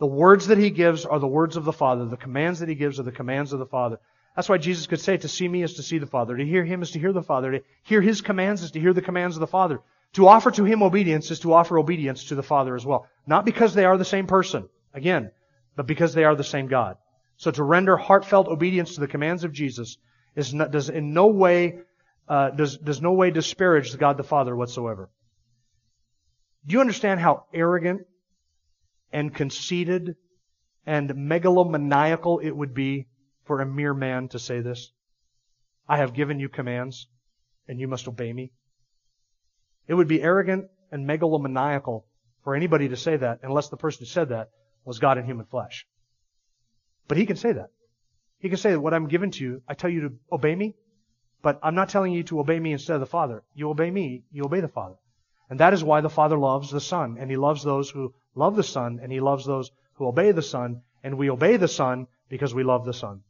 The 0.00 0.06
words 0.06 0.48
that 0.48 0.58
He 0.58 0.70
gives 0.70 1.04
are 1.04 1.18
the 1.18 1.28
words 1.28 1.56
of 1.56 1.64
the 1.64 1.72
Father. 1.72 2.06
The 2.06 2.16
commands 2.16 2.60
that 2.60 2.68
He 2.68 2.74
gives 2.74 2.98
are 2.98 3.04
the 3.04 3.12
commands 3.12 3.52
of 3.52 3.58
the 3.58 3.66
Father. 3.66 4.00
That's 4.34 4.48
why 4.48 4.58
Jesus 4.58 4.86
could 4.86 5.00
say, 5.00 5.18
to 5.18 5.28
see 5.28 5.46
me 5.46 5.62
is 5.62 5.74
to 5.74 5.82
see 5.82 5.98
the 5.98 6.06
Father. 6.06 6.36
To 6.36 6.44
hear 6.44 6.64
Him 6.64 6.82
is 6.82 6.92
to 6.92 6.98
hear 6.98 7.12
the 7.12 7.22
Father. 7.22 7.52
To 7.52 7.60
hear 7.84 8.00
His 8.00 8.22
commands 8.22 8.62
is 8.62 8.70
to 8.72 8.80
hear 8.80 8.94
the 8.94 9.02
commands 9.02 9.36
of 9.36 9.40
the 9.40 9.46
Father. 9.46 9.80
To 10.14 10.26
offer 10.26 10.50
to 10.52 10.64
Him 10.64 10.82
obedience 10.82 11.30
is 11.30 11.40
to 11.40 11.52
offer 11.52 11.78
obedience 11.78 12.24
to 12.24 12.34
the 12.34 12.42
Father 12.42 12.74
as 12.74 12.84
well. 12.86 13.06
Not 13.26 13.44
because 13.44 13.74
they 13.74 13.84
are 13.84 13.98
the 13.98 14.04
same 14.04 14.26
person. 14.26 14.68
Again, 14.94 15.30
but 15.76 15.86
because 15.86 16.14
they 16.14 16.24
are 16.24 16.34
the 16.34 16.44
same 16.44 16.66
God. 16.66 16.96
So 17.36 17.50
to 17.50 17.62
render 17.62 17.96
heartfelt 17.96 18.48
obedience 18.48 18.94
to 18.94 19.00
the 19.00 19.06
commands 19.06 19.44
of 19.44 19.52
Jesus 19.52 19.98
is 20.34 20.52
not, 20.52 20.70
does 20.70 20.88
in 20.88 21.12
no 21.12 21.26
way 21.26 21.80
uh, 22.28 22.50
does 22.50 22.76
does 22.76 23.00
no 23.00 23.12
way 23.12 23.30
disparage 23.30 23.92
the 23.92 23.98
God 23.98 24.16
the 24.16 24.24
Father 24.24 24.54
whatsoever. 24.56 25.10
Do 26.66 26.74
you 26.74 26.80
understand 26.80 27.20
how 27.20 27.44
arrogant 27.54 28.02
and 29.12 29.34
conceited 29.34 30.16
and 30.86 31.10
megalomaniacal 31.10 32.42
it 32.42 32.56
would 32.56 32.74
be 32.74 33.08
for 33.44 33.60
a 33.60 33.66
mere 33.66 33.94
man 33.94 34.28
to 34.28 34.38
say 34.38 34.60
this? 34.60 34.92
I 35.88 35.96
have 35.96 36.14
given 36.14 36.38
you 36.38 36.48
commands, 36.48 37.08
and 37.66 37.80
you 37.80 37.88
must 37.88 38.06
obey 38.06 38.32
me. 38.32 38.52
It 39.88 39.94
would 39.94 40.08
be 40.08 40.22
arrogant 40.22 40.66
and 40.92 41.06
megalomaniacal 41.08 42.04
for 42.44 42.54
anybody 42.54 42.88
to 42.88 42.96
say 42.96 43.16
that 43.16 43.40
unless 43.42 43.68
the 43.68 43.76
person 43.76 44.00
who 44.00 44.06
said 44.06 44.28
that 44.28 44.50
was 44.84 44.98
God 44.98 45.18
in 45.18 45.24
human 45.24 45.46
flesh. 45.46 45.86
But 47.08 47.18
he 47.18 47.26
can 47.26 47.36
say 47.36 47.52
that. 47.52 47.70
He 48.38 48.48
can 48.48 48.58
say 48.58 48.70
that 48.70 48.80
what 48.80 48.94
I'm 48.94 49.08
given 49.08 49.30
to 49.32 49.44
you, 49.44 49.62
I 49.68 49.74
tell 49.74 49.90
you 49.90 50.00
to 50.02 50.14
obey 50.32 50.54
me, 50.54 50.76
but 51.42 51.58
I'm 51.62 51.74
not 51.74 51.88
telling 51.88 52.12
you 52.12 52.22
to 52.24 52.40
obey 52.40 52.58
me 52.58 52.72
instead 52.72 52.94
of 52.94 53.00
the 53.00 53.06
Father. 53.06 53.42
You 53.54 53.70
obey 53.70 53.90
me, 53.90 54.24
you 54.30 54.44
obey 54.44 54.60
the 54.60 54.68
Father. 54.68 54.96
And 55.48 55.60
that 55.60 55.74
is 55.74 55.82
why 55.82 56.00
the 56.00 56.08
Father 56.08 56.38
loves 56.38 56.70
the 56.70 56.80
Son, 56.80 57.16
and 57.18 57.30
He 57.30 57.36
loves 57.36 57.62
those 57.62 57.90
who 57.90 58.14
love 58.34 58.56
the 58.56 58.62
Son, 58.62 59.00
and 59.02 59.12
He 59.12 59.20
loves 59.20 59.44
those 59.44 59.70
who 59.94 60.06
obey 60.06 60.32
the 60.32 60.42
Son, 60.42 60.82
and 61.02 61.18
we 61.18 61.30
obey 61.30 61.56
the 61.56 61.68
Son 61.68 62.06
because 62.28 62.54
we 62.54 62.62
love 62.62 62.84
the 62.84 62.92
Son. 62.92 63.22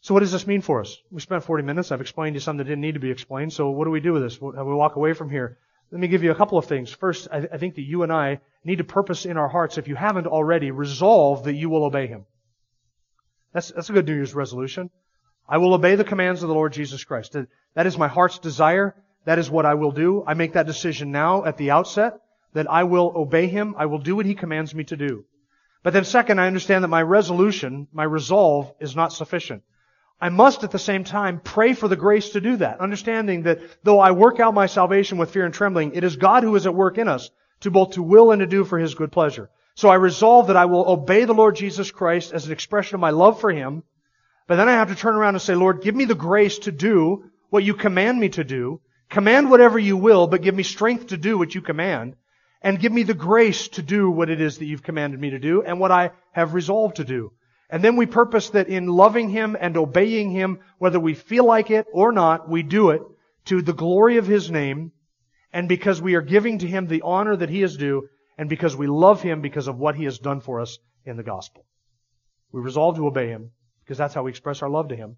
So 0.00 0.14
what 0.14 0.20
does 0.20 0.32
this 0.32 0.46
mean 0.46 0.60
for 0.60 0.80
us? 0.80 0.96
We 1.10 1.20
spent 1.20 1.42
40 1.42 1.64
minutes. 1.64 1.90
I've 1.90 2.00
explained 2.00 2.34
to 2.34 2.36
you 2.36 2.40
some 2.40 2.58
that 2.58 2.64
didn't 2.64 2.82
need 2.82 2.94
to 2.94 3.00
be 3.00 3.10
explained. 3.10 3.52
So 3.52 3.70
what 3.70 3.84
do 3.84 3.90
we 3.90 4.00
do 4.00 4.12
with 4.12 4.22
this? 4.22 4.38
How 4.38 4.64
we 4.64 4.74
walk 4.74 4.96
away 4.96 5.14
from 5.14 5.30
here? 5.30 5.58
Let 5.90 6.00
me 6.00 6.08
give 6.08 6.22
you 6.22 6.30
a 6.30 6.34
couple 6.36 6.58
of 6.58 6.66
things. 6.66 6.92
First, 6.92 7.28
I, 7.32 7.48
I 7.52 7.58
think 7.58 7.76
that 7.76 7.82
you 7.82 8.02
and 8.02 8.12
I 8.12 8.40
need 8.64 8.78
to 8.78 8.84
purpose 8.84 9.24
in 9.24 9.36
our 9.36 9.48
hearts, 9.48 9.78
if 9.78 9.88
you 9.88 9.94
haven't 9.94 10.26
already, 10.26 10.70
resolve 10.70 11.44
that 11.44 11.54
you 11.54 11.70
will 11.70 11.84
obey 11.84 12.06
Him. 12.06 12.26
That's, 13.52 13.70
that's 13.70 13.90
a 13.90 13.92
good 13.92 14.06
New 14.06 14.14
Year's 14.14 14.34
resolution. 14.34 14.90
I 15.48 15.58
will 15.58 15.74
obey 15.74 15.94
the 15.94 16.04
commands 16.04 16.42
of 16.42 16.48
the 16.48 16.54
Lord 16.54 16.72
Jesus 16.72 17.04
Christ. 17.04 17.36
That 17.74 17.86
is 17.86 17.96
my 17.96 18.08
heart's 18.08 18.38
desire. 18.38 18.94
That 19.24 19.38
is 19.38 19.50
what 19.50 19.64
I 19.64 19.74
will 19.74 19.92
do. 19.92 20.24
I 20.26 20.34
make 20.34 20.52
that 20.54 20.66
decision 20.66 21.12
now 21.12 21.44
at 21.44 21.56
the 21.56 21.70
outset 21.70 22.20
that 22.56 22.70
I 22.70 22.84
will 22.84 23.12
obey 23.14 23.48
Him. 23.48 23.74
I 23.76 23.84
will 23.84 23.98
do 23.98 24.16
what 24.16 24.24
He 24.24 24.34
commands 24.34 24.74
me 24.74 24.84
to 24.84 24.96
do. 24.96 25.26
But 25.82 25.92
then 25.92 26.04
second, 26.04 26.40
I 26.40 26.46
understand 26.46 26.82
that 26.82 26.88
my 26.88 27.02
resolution, 27.02 27.86
my 27.92 28.04
resolve 28.04 28.72
is 28.80 28.96
not 28.96 29.12
sufficient. 29.12 29.62
I 30.18 30.30
must 30.30 30.64
at 30.64 30.70
the 30.70 30.78
same 30.78 31.04
time 31.04 31.38
pray 31.38 31.74
for 31.74 31.86
the 31.86 31.96
grace 31.96 32.30
to 32.30 32.40
do 32.40 32.56
that, 32.56 32.80
understanding 32.80 33.42
that 33.42 33.60
though 33.84 34.00
I 34.00 34.12
work 34.12 34.40
out 34.40 34.54
my 34.54 34.64
salvation 34.64 35.18
with 35.18 35.32
fear 35.32 35.44
and 35.44 35.52
trembling, 35.52 35.94
it 35.94 36.02
is 36.02 36.16
God 36.16 36.44
who 36.44 36.56
is 36.56 36.64
at 36.64 36.74
work 36.74 36.96
in 36.96 37.08
us 37.08 37.30
to 37.60 37.70
both 37.70 37.90
to 37.92 38.02
will 38.02 38.30
and 38.30 38.40
to 38.40 38.46
do 38.46 38.64
for 38.64 38.78
His 38.78 38.94
good 38.94 39.12
pleasure. 39.12 39.50
So 39.74 39.90
I 39.90 39.96
resolve 39.96 40.46
that 40.46 40.56
I 40.56 40.64
will 40.64 40.88
obey 40.88 41.26
the 41.26 41.34
Lord 41.34 41.56
Jesus 41.56 41.90
Christ 41.90 42.32
as 42.32 42.46
an 42.46 42.52
expression 42.52 42.94
of 42.94 43.02
my 43.02 43.10
love 43.10 43.38
for 43.38 43.52
Him, 43.52 43.82
but 44.46 44.56
then 44.56 44.70
I 44.70 44.72
have 44.72 44.88
to 44.88 44.94
turn 44.94 45.14
around 45.14 45.34
and 45.34 45.42
say, 45.42 45.54
Lord, 45.54 45.82
give 45.82 45.94
me 45.94 46.06
the 46.06 46.14
grace 46.14 46.58
to 46.60 46.72
do 46.72 47.24
what 47.50 47.64
you 47.64 47.74
command 47.74 48.18
me 48.18 48.30
to 48.30 48.44
do. 48.44 48.80
Command 49.10 49.50
whatever 49.50 49.78
you 49.78 49.98
will, 49.98 50.26
but 50.26 50.40
give 50.40 50.54
me 50.54 50.62
strength 50.62 51.08
to 51.08 51.18
do 51.18 51.36
what 51.36 51.54
you 51.54 51.60
command. 51.60 52.16
And 52.62 52.80
give 52.80 52.92
me 52.92 53.02
the 53.02 53.14
grace 53.14 53.68
to 53.68 53.82
do 53.82 54.10
what 54.10 54.30
it 54.30 54.40
is 54.40 54.58
that 54.58 54.66
you've 54.66 54.82
commanded 54.82 55.20
me 55.20 55.30
to 55.30 55.38
do 55.38 55.62
and 55.62 55.78
what 55.78 55.92
I 55.92 56.12
have 56.32 56.54
resolved 56.54 56.96
to 56.96 57.04
do. 57.04 57.32
And 57.68 57.82
then 57.82 57.96
we 57.96 58.06
purpose 58.06 58.50
that 58.50 58.68
in 58.68 58.86
loving 58.86 59.28
Him 59.28 59.56
and 59.58 59.76
obeying 59.76 60.30
Him, 60.30 60.60
whether 60.78 61.00
we 61.00 61.14
feel 61.14 61.44
like 61.44 61.70
it 61.70 61.86
or 61.92 62.12
not, 62.12 62.48
we 62.48 62.62
do 62.62 62.90
it 62.90 63.02
to 63.46 63.62
the 63.62 63.72
glory 63.72 64.16
of 64.16 64.26
His 64.26 64.50
name 64.50 64.92
and 65.52 65.68
because 65.68 66.02
we 66.02 66.14
are 66.14 66.22
giving 66.22 66.58
to 66.58 66.66
Him 66.66 66.86
the 66.86 67.02
honor 67.02 67.34
that 67.36 67.50
He 67.50 67.62
is 67.62 67.76
due 67.76 68.08
and 68.38 68.48
because 68.48 68.76
we 68.76 68.86
love 68.86 69.22
Him 69.22 69.40
because 69.40 69.68
of 69.68 69.78
what 69.78 69.96
He 69.96 70.04
has 70.04 70.18
done 70.18 70.40
for 70.40 70.60
us 70.60 70.78
in 71.04 71.16
the 71.16 71.22
gospel. 71.22 71.64
We 72.52 72.60
resolve 72.60 72.96
to 72.96 73.06
obey 73.06 73.28
Him 73.28 73.50
because 73.84 73.98
that's 73.98 74.14
how 74.14 74.22
we 74.22 74.30
express 74.30 74.62
our 74.62 74.68
love 74.68 74.88
to 74.88 74.96
Him. 74.96 75.16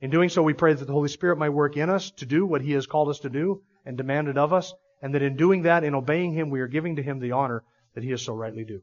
In 0.00 0.10
doing 0.10 0.28
so, 0.28 0.42
we 0.42 0.54
pray 0.54 0.72
that 0.72 0.84
the 0.84 0.92
Holy 0.92 1.08
Spirit 1.08 1.38
might 1.38 1.50
work 1.50 1.76
in 1.76 1.90
us 1.90 2.10
to 2.12 2.26
do 2.26 2.46
what 2.46 2.62
He 2.62 2.72
has 2.72 2.86
called 2.86 3.08
us 3.10 3.20
to 3.20 3.30
do 3.30 3.62
and 3.84 3.96
demanded 3.96 4.38
of 4.38 4.52
us, 4.52 4.72
and 5.02 5.14
that 5.14 5.22
in 5.22 5.36
doing 5.36 5.62
that, 5.62 5.84
in 5.84 5.94
obeying 5.94 6.32
Him, 6.32 6.50
we 6.50 6.60
are 6.60 6.68
giving 6.68 6.96
to 6.96 7.02
Him 7.02 7.18
the 7.18 7.32
honor 7.32 7.64
that 7.94 8.04
He 8.04 8.12
is 8.12 8.22
so 8.22 8.34
rightly 8.34 8.64
due. 8.64 8.82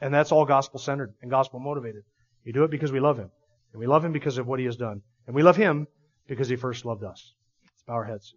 And 0.00 0.12
that's 0.12 0.32
all 0.32 0.44
gospel 0.44 0.78
centered 0.78 1.14
and 1.22 1.30
gospel 1.30 1.60
motivated. 1.60 2.02
We 2.44 2.52
do 2.52 2.64
it 2.64 2.70
because 2.70 2.92
we 2.92 3.00
love 3.00 3.18
Him. 3.18 3.30
And 3.72 3.80
we 3.80 3.86
love 3.86 4.04
Him 4.04 4.12
because 4.12 4.38
of 4.38 4.46
what 4.46 4.58
He 4.58 4.66
has 4.66 4.76
done. 4.76 5.02
And 5.26 5.34
we 5.34 5.42
love 5.42 5.56
Him 5.56 5.86
because 6.26 6.48
He 6.48 6.56
first 6.56 6.84
loved 6.84 7.04
us. 7.04 7.34
Let's 7.64 7.82
bow 7.86 7.94
our 7.94 8.04
heads. 8.04 8.34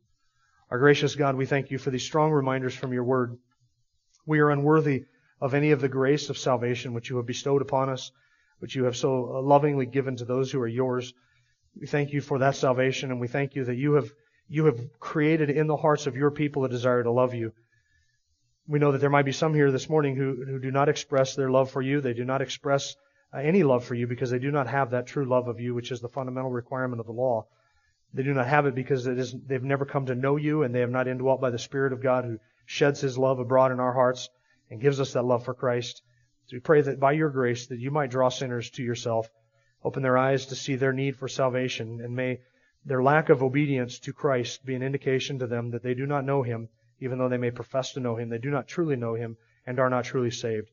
Our 0.71 0.79
gracious 0.79 1.15
God, 1.15 1.35
we 1.35 1.45
thank 1.45 1.71
you 1.71 1.77
for 1.77 1.91
these 1.91 2.03
strong 2.03 2.31
reminders 2.31 2.73
from 2.73 2.93
your 2.93 3.03
word. 3.03 3.37
We 4.25 4.39
are 4.39 4.49
unworthy 4.49 5.05
of 5.41 5.53
any 5.53 5.71
of 5.71 5.81
the 5.81 5.89
grace 5.89 6.29
of 6.29 6.37
salvation 6.37 6.93
which 6.93 7.09
you 7.09 7.17
have 7.17 7.25
bestowed 7.25 7.61
upon 7.61 7.89
us, 7.89 8.11
which 8.59 8.75
you 8.75 8.85
have 8.85 8.95
so 8.95 9.35
uh, 9.35 9.41
lovingly 9.41 9.85
given 9.85 10.15
to 10.17 10.25
those 10.25 10.51
who 10.51 10.59
are 10.61 10.67
yours. 10.67 11.13
We 11.79 11.87
thank 11.87 12.13
you 12.13 12.21
for 12.21 12.39
that 12.39 12.55
salvation 12.55 13.11
and 13.11 13.19
we 13.19 13.27
thank 13.27 13.53
you 13.53 13.65
that 13.65 13.75
you 13.75 13.93
have 13.93 14.09
you 14.47 14.65
have 14.65 14.99
created 14.99 15.49
in 15.49 15.67
the 15.67 15.77
hearts 15.77 16.07
of 16.07 16.15
your 16.15 16.31
people 16.31 16.65
a 16.65 16.69
desire 16.69 17.03
to 17.03 17.11
love 17.11 17.33
you. 17.33 17.53
We 18.67 18.79
know 18.79 18.91
that 18.91 18.99
there 18.99 19.09
might 19.09 19.25
be 19.25 19.31
some 19.31 19.53
here 19.53 19.71
this 19.71 19.89
morning 19.89 20.15
who, 20.15 20.43
who 20.45 20.59
do 20.59 20.71
not 20.71 20.89
express 20.89 21.35
their 21.35 21.49
love 21.49 21.71
for 21.71 21.81
you. 21.81 22.01
They 22.01 22.13
do 22.13 22.25
not 22.25 22.41
express 22.41 22.95
uh, 23.33 23.39
any 23.39 23.63
love 23.63 23.85
for 23.85 23.95
you 23.95 24.07
because 24.07 24.31
they 24.31 24.39
do 24.39 24.51
not 24.51 24.67
have 24.67 24.91
that 24.91 25.07
true 25.07 25.25
love 25.25 25.47
of 25.47 25.59
you, 25.59 25.73
which 25.73 25.91
is 25.91 26.01
the 26.01 26.09
fundamental 26.09 26.51
requirement 26.51 26.99
of 26.99 27.05
the 27.05 27.11
law. 27.11 27.47
They 28.13 28.23
do 28.23 28.33
not 28.33 28.47
have 28.47 28.65
it 28.65 28.75
because 28.75 29.07
it 29.07 29.19
is, 29.19 29.35
they've 29.45 29.61
never 29.61 29.85
come 29.85 30.05
to 30.07 30.15
know 30.15 30.37
you 30.37 30.63
and 30.63 30.73
they 30.73 30.79
have 30.79 30.89
not 30.89 31.07
indwelt 31.07 31.41
by 31.41 31.49
the 31.49 31.59
Spirit 31.59 31.93
of 31.93 32.01
God 32.01 32.25
who 32.25 32.39
sheds 32.65 33.01
His 33.01 33.17
love 33.17 33.39
abroad 33.39 33.71
in 33.71 33.79
our 33.79 33.93
hearts 33.93 34.29
and 34.69 34.81
gives 34.81 34.99
us 34.99 35.13
that 35.13 35.25
love 35.25 35.43
for 35.43 35.53
Christ. 35.53 36.01
So 36.47 36.55
we 36.55 36.59
pray 36.59 36.81
that 36.81 36.99
by 36.99 37.13
your 37.13 37.29
grace 37.29 37.67
that 37.67 37.79
you 37.79 37.91
might 37.91 38.11
draw 38.11 38.29
sinners 38.29 38.69
to 38.71 38.83
yourself, 38.83 39.29
open 39.83 40.01
their 40.01 40.17
eyes 40.17 40.47
to 40.47 40.55
see 40.55 40.75
their 40.75 40.93
need 40.93 41.17
for 41.17 41.27
salvation, 41.27 42.01
and 42.01 42.15
may 42.15 42.39
their 42.85 43.01
lack 43.01 43.29
of 43.29 43.41
obedience 43.41 43.99
to 43.99 44.13
Christ 44.13 44.65
be 44.65 44.75
an 44.75 44.83
indication 44.83 45.39
to 45.39 45.47
them 45.47 45.71
that 45.71 45.81
they 45.81 45.95
do 45.95 46.05
not 46.05 46.23
know 46.23 46.43
Him, 46.43 46.69
even 46.99 47.17
though 47.17 47.29
they 47.29 47.37
may 47.37 47.51
profess 47.51 47.93
to 47.93 47.99
know 47.99 48.15
Him. 48.15 48.29
They 48.29 48.37
do 48.37 48.51
not 48.51 48.67
truly 48.67 48.95
know 48.95 49.15
Him 49.15 49.37
and 49.65 49.79
are 49.79 49.89
not 49.89 50.05
truly 50.05 50.31
saved. 50.31 50.69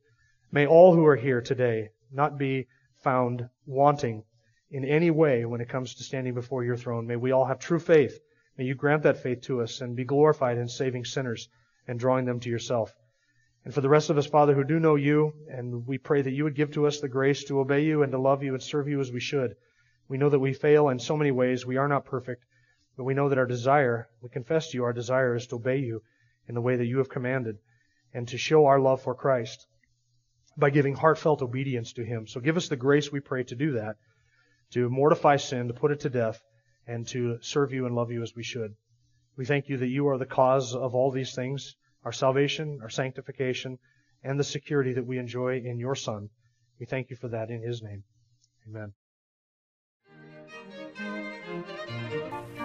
May 0.51 0.67
all 0.67 0.95
who 0.95 1.07
are 1.07 1.17
here 1.17 1.41
today 1.41 1.91
not 2.13 2.39
be 2.39 2.69
found 3.03 3.49
wanting 3.67 4.25
in 4.71 4.85
any 4.85 5.11
way 5.11 5.45
when 5.45 5.61
it 5.61 5.69
comes 5.69 5.95
to 5.95 6.03
standing 6.03 6.35
before 6.35 6.65
your 6.65 6.77
throne. 6.77 7.07
May 7.07 7.17
we 7.17 7.33
all 7.33 7.47
have 7.47 7.59
true 7.59 7.79
faith. 7.79 8.19
May 8.59 8.65
you 8.65 8.75
grant 8.75 9.03
that 9.05 9.23
faith 9.23 9.41
to 9.43 9.63
us 9.63 9.81
and 9.81 9.97
be 9.97 10.05
glorified 10.05 10.59
in 10.59 10.69
saving 10.69 11.07
sinners 11.07 11.49
and 11.89 11.99
drawing 11.99 12.27
them 12.27 12.41
to 12.41 12.51
yourself. 12.51 12.95
And 13.65 13.73
for 13.73 13.81
the 13.81 13.89
rest 13.89 14.11
of 14.11 14.19
us, 14.19 14.27
Father, 14.27 14.55
who 14.55 14.65
do 14.65 14.79
know 14.79 14.97
you, 14.97 15.33
and 15.49 15.87
we 15.87 15.97
pray 15.97 16.21
that 16.21 16.33
you 16.33 16.45
would 16.45 16.57
give 16.57 16.73
to 16.73 16.87
us 16.87 17.01
the 17.01 17.09
grace 17.09 17.45
to 17.45 17.61
obey 17.61 17.85
you 17.85 18.03
and 18.03 18.13
to 18.13 18.19
love 18.19 18.43
you 18.43 18.55
and 18.55 18.63
serve 18.63 18.89
you 18.89 19.01
as 19.01 19.13
we 19.13 19.21
should. 19.21 19.57
We 20.13 20.19
know 20.19 20.29
that 20.29 20.41
we 20.41 20.53
fail 20.53 20.91
in 20.91 20.99
so 20.99 21.17
many 21.17 21.31
ways. 21.31 21.65
We 21.65 21.79
are 21.79 21.89
not 21.89 22.05
perfect, 22.05 22.45
but 22.99 23.05
we 23.05 23.15
know 23.15 23.31
that 23.31 23.39
our 23.39 23.47
desire, 23.47 24.11
we 24.21 24.29
confess 24.29 24.69
to 24.69 24.77
you, 24.77 24.85
our 24.85 24.93
desire 24.93 25.35
is 25.35 25.47
to 25.47 25.57
obey 25.57 25.79
you 25.79 26.03
in 26.47 26.55
the 26.55 26.61
way 26.61 26.77
that 26.77 26.85
you 26.85 26.99
have 26.99 27.09
commanded 27.09 27.57
and 28.13 28.29
to 28.29 28.37
show 28.37 28.67
our 28.67 28.79
love 28.79 29.01
for 29.01 29.15
Christ 29.15 29.67
by 30.55 30.69
giving 30.69 30.97
heartfelt 30.97 31.41
obedience 31.41 31.95
to 31.95 32.05
him. 32.05 32.27
So 32.27 32.41
give 32.41 32.59
us 32.59 32.69
the 32.69 32.77
grace, 32.77 33.11
we 33.11 33.21
pray, 33.21 33.45
to 33.45 33.55
do 33.55 33.73
that 33.73 33.97
to 34.73 34.91
mortify 34.91 35.37
sin, 35.37 35.69
to 35.69 35.73
put 35.75 35.93
it 35.93 36.01
to 36.01 36.11
death, 36.11 36.43
and 36.87 37.09
to 37.09 37.39
serve 37.41 37.73
you 37.73 37.87
and 37.87 37.95
love 37.95 38.11
you 38.11 38.23
as 38.23 38.35
we 38.37 38.43
should. 38.43 38.75
We 39.39 39.47
thank 39.47 39.71
you 39.71 39.79
that 39.79 39.89
you 39.89 40.09
are 40.09 40.19
the 40.19 40.27
cause 40.27 40.75
of 40.75 40.95
all 40.95 41.11
these 41.11 41.35
things, 41.35 41.75
our 42.05 42.13
salvation, 42.13 42.81
our 42.83 42.91
sanctification, 42.91 43.79
and 44.23 44.39
the 44.39 44.45
security 44.45 44.93
that 44.93 45.07
we 45.07 45.17
enjoy 45.17 45.63
in 45.65 45.79
your 45.79 45.95
Son. 45.95 46.29
We 46.79 46.85
thank 46.85 47.09
you 47.09 47.17
for 47.17 47.29
that 47.29 47.49
in 47.49 47.63
his 47.63 47.83
name. 47.83 48.05
Amen. 48.69 48.93